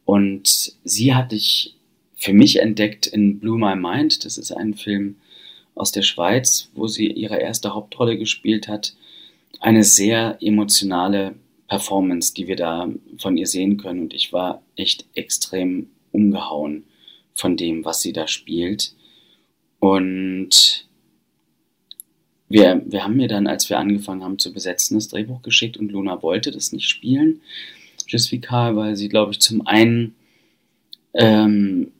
und 0.07 0.73
sie 0.85 1.15
hatte 1.15 1.35
ich 1.35 1.75
für 2.17 2.33
mich 2.33 2.61
entdeckt 2.61 3.07
in 3.07 3.41
Blue 3.41 3.59
My 3.59 3.77
Mind. 3.77 4.25
Das 4.25 4.39
ist 4.39 4.53
ein 4.53 4.75
Film 4.75 5.17
aus 5.75 5.93
der 5.93 6.03
Schweiz, 6.03 6.71
wo 6.75 6.87
sie 6.87 7.09
ihre 7.09 7.39
erste 7.39 7.75
Hauptrolle 7.75 8.17
gespielt 8.17 8.69
hat. 8.69 8.95
Eine 9.61 9.83
sehr 9.83 10.39
emotionale 10.41 11.35
Performance, 11.69 12.33
die 12.33 12.47
wir 12.47 12.57
da 12.57 12.89
von 13.19 13.37
ihr 13.37 13.49
sehen 13.49 13.77
können. 13.77 14.01
Und 14.03 14.15
ich 14.15 14.33
war 14.33 14.63
echt 14.77 15.05
extrem 15.15 15.91
umgehauen 16.13 16.85
von 17.35 17.57
dem, 17.57 17.85
was 17.85 18.01
sie 18.01 18.13
da 18.13 18.29
spielt. 18.29 18.95
Und 19.81 20.87
wir, 22.49 22.81
wir 22.87 23.03
haben 23.03 23.17
mir 23.17 23.29
dann, 23.29 23.49
als 23.49 23.69
wir 23.69 23.79
angefangen 23.79 24.23
haben 24.23 24.39
zu 24.39 24.53
besetzen, 24.53 24.95
das 24.95 25.09
Drehbuch 25.09 25.43
geschickt 25.43 25.77
und 25.77 25.91
Luna 25.91 26.23
wollte 26.23 26.53
das 26.53 26.73
nicht 26.73 26.89
spielen. 26.89 27.41
Justifikal, 28.07 28.77
weil 28.77 28.97
sie, 28.97 29.09
glaube 29.09 29.33
ich, 29.33 29.41
zum 29.41 29.67
einen 29.67 30.15
ähm, 31.15 31.93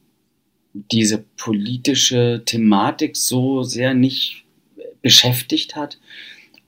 diese 0.73 1.23
politische 1.37 2.43
Thematik 2.45 3.17
so 3.17 3.63
sehr 3.63 3.93
nicht 3.93 4.45
beschäftigt 5.01 5.75
hat, 5.75 5.99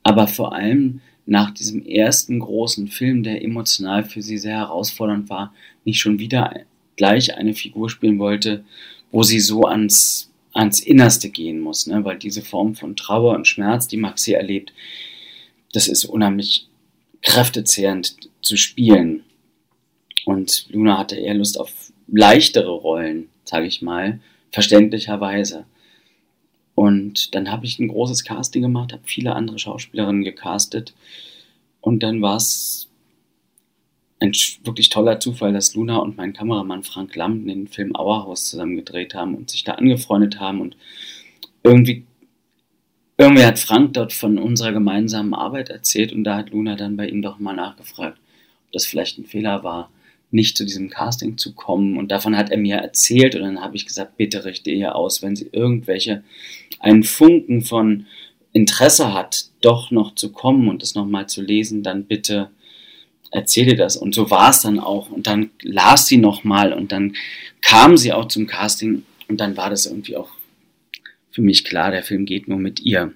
aber 0.04 0.28
vor 0.28 0.54
allem 0.54 1.02
nach 1.26 1.52
diesem 1.52 1.86
ersten 1.86 2.40
großen 2.40 2.88
Film, 2.88 3.22
der 3.22 3.44
emotional 3.44 4.04
für 4.04 4.22
sie 4.22 4.38
sehr 4.38 4.58
herausfordernd 4.58 5.30
war, 5.30 5.54
nicht 5.86 6.00
schon 6.00 6.18
wieder 6.18 6.54
gleich 6.96 7.38
eine 7.38 7.54
Figur 7.54 7.90
spielen 7.90 8.18
wollte, 8.18 8.64
wo 9.12 9.24
sie 9.24 9.40
so 9.40 9.64
ans, 9.64 10.32
ans 10.54 10.80
Innerste 10.80 11.30
gehen 11.30 11.60
muss, 11.60 11.86
ne? 11.86 12.04
weil 12.04 12.18
diese 12.18 12.42
Form 12.42 12.76
von 12.76 12.96
Trauer 12.96 13.36
und 13.36 13.48
Schmerz, 13.48 13.88
die 13.88 13.98
Maxi 13.98 14.34
erlebt, 14.34 14.74
das 15.72 15.88
ist 15.88 16.06
unheimlich 16.06 16.68
kräftezehrend 17.22 18.16
zu 18.42 18.58
spielen. 18.58 19.24
Und 20.30 20.68
Luna 20.70 21.00
hatte 21.00 21.16
eher 21.16 21.34
Lust 21.34 21.60
auf 21.60 21.92
leichtere 22.06 22.70
Rollen, 22.70 23.30
sage 23.46 23.66
ich 23.66 23.82
mal, 23.82 24.20
verständlicherweise. 24.52 25.66
Und 26.76 27.34
dann 27.34 27.52
habe 27.52 27.66
ich 27.66 27.80
ein 27.80 27.88
großes 27.88 28.24
Casting 28.26 28.62
gemacht, 28.62 28.94
habe 28.94 29.02
viele 29.06 29.34
andere 29.34 29.58
Schauspielerinnen 29.58 30.24
gecastet. 30.24 30.94
Und 31.82 32.04
dann 32.04 32.22
war 32.22 32.38
es 32.38 32.90
ein 34.20 34.34
wirklich 34.64 34.90
toller 34.90 35.20
Zufall, 35.20 35.52
dass 35.52 35.74
Luna 35.74 35.98
und 35.98 36.18
mein 36.18 36.34
Kameramann 36.34 36.84
Frank 36.84 37.16
Lamm 37.16 37.48
den 37.48 37.68
Film 37.68 37.96
Auerhaus 37.96 38.52
zusammen 38.52 38.76
gedreht 38.76 39.16
haben 39.16 39.34
und 39.34 39.50
sich 39.50 39.64
da 39.64 39.72
angefreundet 39.74 40.40
haben. 40.40 40.62
Und 40.62 40.78
irgendwie, 41.64 42.06
irgendwie 43.18 43.46
hat 43.46 43.58
Frank 43.58 43.96
dort 43.96 44.14
von 44.14 44.38
unserer 44.38 44.74
gemeinsamen 44.74 45.34
Arbeit 45.34 45.70
erzählt 45.70 46.14
und 46.14 46.24
da 46.24 46.38
hat 46.38 46.52
Luna 46.52 46.76
dann 46.76 46.98
bei 46.98 47.08
ihm 47.10 47.24
doch 47.24 47.40
mal 47.40 47.56
nachgefragt, 47.56 48.20
ob 48.68 48.72
das 48.74 48.86
vielleicht 48.86 49.18
ein 49.18 49.26
Fehler 49.26 49.64
war 49.64 49.90
nicht 50.32 50.58
zu 50.58 50.66
diesem 50.66 50.90
Casting 50.90 51.38
zu 51.38 51.54
kommen. 51.54 51.98
Und 51.98 52.12
davon 52.12 52.38
hat 52.38 52.52
er 52.52 52.58
mir 52.58 52.78
erzählt 52.78 53.36
und 53.36 53.42
dann 53.42 53.62
habe 53.62 53.76
ich 53.76 53.86
gesagt, 53.86 54.18
bitte 54.18 54.46
richte 54.46 54.72
ihr 54.72 54.96
aus, 54.96 55.22
wenn 55.22 55.36
sie 55.36 55.50
irgendwelche, 55.52 56.24
einen 56.80 57.04
Funken 57.04 57.62
von 57.62 58.06
Interesse 58.54 59.14
hat, 59.14 59.46
doch 59.62 59.92
noch 59.92 60.16
zu 60.16 60.32
kommen 60.32 60.70
und 60.70 60.84
es 60.84 60.96
nochmal 60.96 61.28
zu 61.28 61.42
lesen, 61.42 61.84
dann 61.84 62.06
bitte 62.06 62.50
erzähle 63.32 63.76
das. 63.76 63.98
Und 63.98 64.16
so 64.16 64.30
war 64.30 64.50
es 64.50 64.62
dann 64.62 64.80
auch. 64.80 65.10
Und 65.10 65.28
dann 65.28 65.52
las 65.62 66.08
sie 66.08 66.18
nochmal 66.18 66.74
und 66.74 66.92
dann 66.92 67.16
kam 67.62 67.98
sie 67.98 68.14
auch 68.14 68.28
zum 68.28 68.48
Casting 68.48 69.04
und 69.28 69.40
dann 69.40 69.58
war 69.58 69.70
das 69.70 69.86
irgendwie 69.86 70.18
auch 70.18 70.32
für 71.32 71.42
mich 71.42 71.64
klar, 71.64 71.92
der 71.92 72.04
Film 72.04 72.26
geht 72.26 72.48
nur 72.48 72.58
mit 72.58 72.80
ihr. 72.80 73.14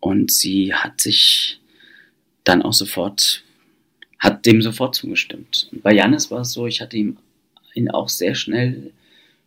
Und 0.00 0.32
sie 0.32 0.74
hat 0.74 1.00
sich 1.00 1.60
dann 2.44 2.62
auch 2.62 2.72
sofort 2.72 3.44
hat 4.20 4.44
dem 4.44 4.60
sofort 4.60 4.94
zugestimmt. 4.94 5.70
Bei 5.82 5.92
Janis 5.92 6.30
war 6.30 6.42
es 6.42 6.52
so, 6.52 6.66
ich 6.66 6.80
hatte 6.80 6.96
ihm, 6.96 7.16
ihn 7.74 7.90
auch 7.90 8.08
sehr 8.08 8.34
schnell 8.34 8.92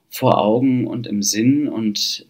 vor 0.09 0.39
Augen 0.39 0.87
und 0.87 1.07
im 1.07 1.21
Sinn 1.23 1.67
und 1.67 2.25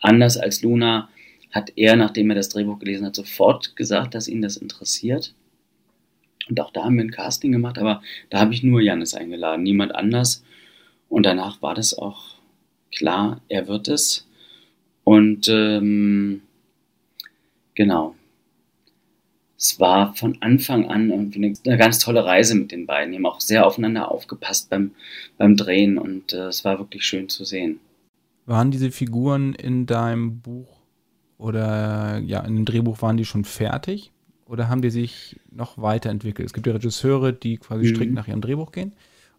anders 0.00 0.36
als 0.36 0.62
Luna 0.62 1.08
hat 1.52 1.72
er, 1.76 1.96
nachdem 1.96 2.30
er 2.30 2.36
das 2.36 2.48
Drehbuch 2.48 2.80
gelesen 2.80 3.06
hat, 3.06 3.14
sofort 3.14 3.76
gesagt, 3.76 4.14
dass 4.14 4.28
ihn 4.28 4.42
das 4.42 4.56
interessiert. 4.56 5.32
Und 6.48 6.60
auch 6.60 6.70
da 6.70 6.84
haben 6.84 6.96
wir 6.96 7.04
ein 7.04 7.10
Casting 7.10 7.52
gemacht, 7.52 7.78
aber 7.78 8.02
da 8.30 8.40
habe 8.40 8.52
ich 8.52 8.62
nur 8.62 8.80
Janis 8.80 9.14
eingeladen, 9.14 9.62
niemand 9.62 9.94
anders. 9.94 10.44
Und 11.08 11.24
danach 11.24 11.62
war 11.62 11.74
das 11.74 11.96
auch 11.96 12.36
klar, 12.94 13.40
er 13.48 13.68
wird 13.68 13.88
es. 13.88 14.28
Und 15.04 15.48
ähm, 15.48 16.42
genau, 17.74 18.16
es 19.66 19.80
war 19.80 20.14
von 20.14 20.40
Anfang 20.42 20.88
an 20.88 21.10
irgendwie 21.10 21.44
eine, 21.44 21.54
eine, 21.66 21.76
ganz 21.76 21.98
tolle 21.98 22.24
Reise 22.24 22.54
mit 22.54 22.70
den 22.70 22.86
beiden. 22.86 23.10
Die 23.10 23.18
haben 23.18 23.26
auch 23.26 23.40
sehr 23.40 23.66
aufeinander 23.66 24.10
aufgepasst 24.10 24.70
beim, 24.70 24.92
beim 25.38 25.56
Drehen 25.56 25.98
und 25.98 26.32
äh, 26.32 26.46
es 26.46 26.64
war 26.64 26.78
wirklich 26.78 27.04
schön 27.04 27.28
zu 27.28 27.44
sehen. 27.44 27.80
Waren 28.44 28.70
diese 28.70 28.92
Figuren 28.92 29.54
in 29.54 29.86
deinem 29.86 30.40
Buch 30.40 30.80
oder 31.36 32.18
ja, 32.18 32.40
in 32.40 32.54
dem 32.54 32.64
Drehbuch 32.64 33.02
waren 33.02 33.16
die 33.16 33.24
schon 33.24 33.44
fertig 33.44 34.12
oder 34.46 34.68
haben 34.68 34.82
die 34.82 34.90
sich 34.90 35.40
noch 35.50 35.78
weiterentwickelt? 35.78 36.46
Es 36.46 36.52
gibt 36.52 36.68
ja 36.68 36.72
Regisseure, 36.72 37.32
die 37.32 37.56
quasi 37.56 37.86
mhm. 37.86 37.94
strikt 37.94 38.12
nach 38.12 38.28
ihrem 38.28 38.40
Drehbuch 38.40 38.70
gehen 38.70 38.92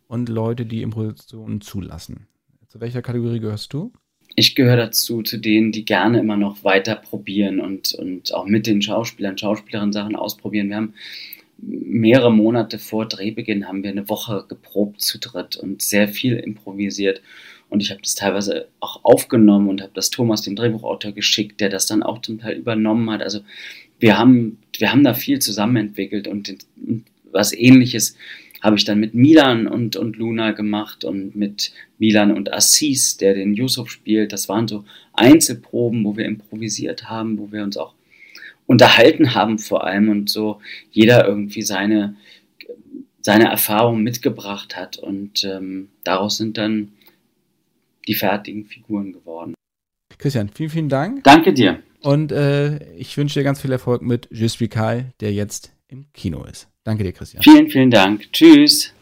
und 0.07 0.28
Leute, 0.28 0.65
die 0.65 0.82
Improvisationen 0.82 1.61
zulassen. 1.61 2.28
Zu 2.67 2.82
welcher 2.82 3.01
Kategorie 3.01 3.39
gehörst 3.39 3.71
du? 3.71 3.93
Ich 4.39 4.53
gehöre 4.53 4.77
dazu, 4.77 5.23
zu 5.23 5.38
denen, 5.38 5.71
die 5.71 5.83
gerne 5.83 6.19
immer 6.19 6.38
noch 6.38 6.63
weiter 6.63 6.95
probieren 6.95 7.59
und, 7.59 7.93
und 7.95 8.35
auch 8.35 8.45
mit 8.45 8.67
den 8.67 8.83
Schauspielern, 8.83 9.35
Schauspielerinnen 9.35 9.91
Sachen 9.91 10.15
ausprobieren. 10.15 10.69
Wir 10.69 10.75
haben 10.75 10.93
mehrere 11.57 12.31
Monate 12.31 12.77
vor 12.77 13.07
Drehbeginn 13.07 13.67
haben 13.67 13.81
wir 13.81 13.89
eine 13.89 14.07
Woche 14.09 14.45
geprobt 14.47 15.01
zu 15.01 15.17
dritt 15.17 15.55
und 15.55 15.81
sehr 15.81 16.07
viel 16.07 16.38
improvisiert. 16.38 17.23
Und 17.69 17.81
ich 17.81 17.89
habe 17.89 18.01
das 18.03 18.13
teilweise 18.13 18.67
auch 18.79 19.03
aufgenommen 19.03 19.69
und 19.69 19.81
habe 19.81 19.91
das 19.95 20.11
Thomas, 20.11 20.43
dem 20.43 20.55
Drehbuchautor, 20.55 21.13
geschickt, 21.13 21.59
der 21.59 21.69
das 21.69 21.88
dann 21.88 22.03
auch 22.03 22.21
zum 22.21 22.38
Teil 22.38 22.57
übernommen 22.57 23.09
hat. 23.09 23.23
Also 23.23 23.39
wir 23.97 24.19
haben, 24.19 24.59
wir 24.77 24.91
haben 24.91 25.03
da 25.03 25.15
viel 25.15 25.39
zusammen 25.39 25.77
entwickelt 25.77 26.27
und 26.27 26.55
was 27.31 27.53
ähnliches 27.53 28.15
habe 28.62 28.76
ich 28.76 28.86
dann 28.86 28.99
mit 28.99 29.14
Milan 29.14 29.68
und, 29.68 29.95
und 29.95 30.18
Luna 30.18 30.51
gemacht 30.51 31.03
und 31.03 31.36
mit 31.36 31.72
Milan 31.97 32.32
und 32.32 32.51
Assis, 32.51 33.18
der 33.18 33.34
den 33.34 33.53
Yusuf 33.53 33.89
spielt. 33.89 34.34
Das 34.34 34.49
waren 34.49 34.68
so 34.68 34.86
Einzelproben, 35.14 36.03
wo 36.03 36.18
wir 36.18 36.26
improvisiert 36.26 37.10
haben, 37.10 37.38
wo 37.38 37.51
wir 37.51 37.64
uns 37.64 37.78
auch 37.78 37.93
unterhalten 38.66 39.34
haben 39.34 39.60
vor 39.60 39.86
allem 39.86 40.10
und 40.10 40.30
so 40.30 40.60
jeder 40.91 41.26
irgendwie 41.26 41.62
seine, 41.62 42.16
seine 43.22 43.45
Erfahrung 43.45 44.03
mitgebracht 44.03 44.76
hat 44.76 44.97
und 44.97 45.43
ähm, 45.43 45.89
daraus 46.03 46.38
sind 46.38 46.58
dann 46.58 46.91
die 48.08 48.14
fertigen 48.14 48.66
Figuren 48.66 49.14
geworden. 49.14 49.53
Christian, 50.18 50.49
vielen, 50.49 50.70
vielen 50.70 50.89
Dank. 50.89 51.24
Danke 51.24 51.53
dir. 51.53 51.82
Und 52.01 52.32
äh, 52.32 52.93
ich 52.93 53.18
wünsche 53.18 53.39
dir 53.39 53.43
ganz 53.43 53.62
viel 53.62 53.72
Erfolg 53.72 54.01
mit 54.01 54.28
Just 54.32 54.60
Vical, 54.60 55.14
der 55.20 55.34
jetzt 55.34 55.74
im 55.88 56.11
Kino 56.13 56.43
ist. 56.43 56.67
Danke 56.83 57.03
dir, 57.03 57.13
Christian. 57.13 57.43
Vielen, 57.43 57.69
vielen 57.69 57.91
Dank. 57.91 58.31
Tschüss. 58.31 58.93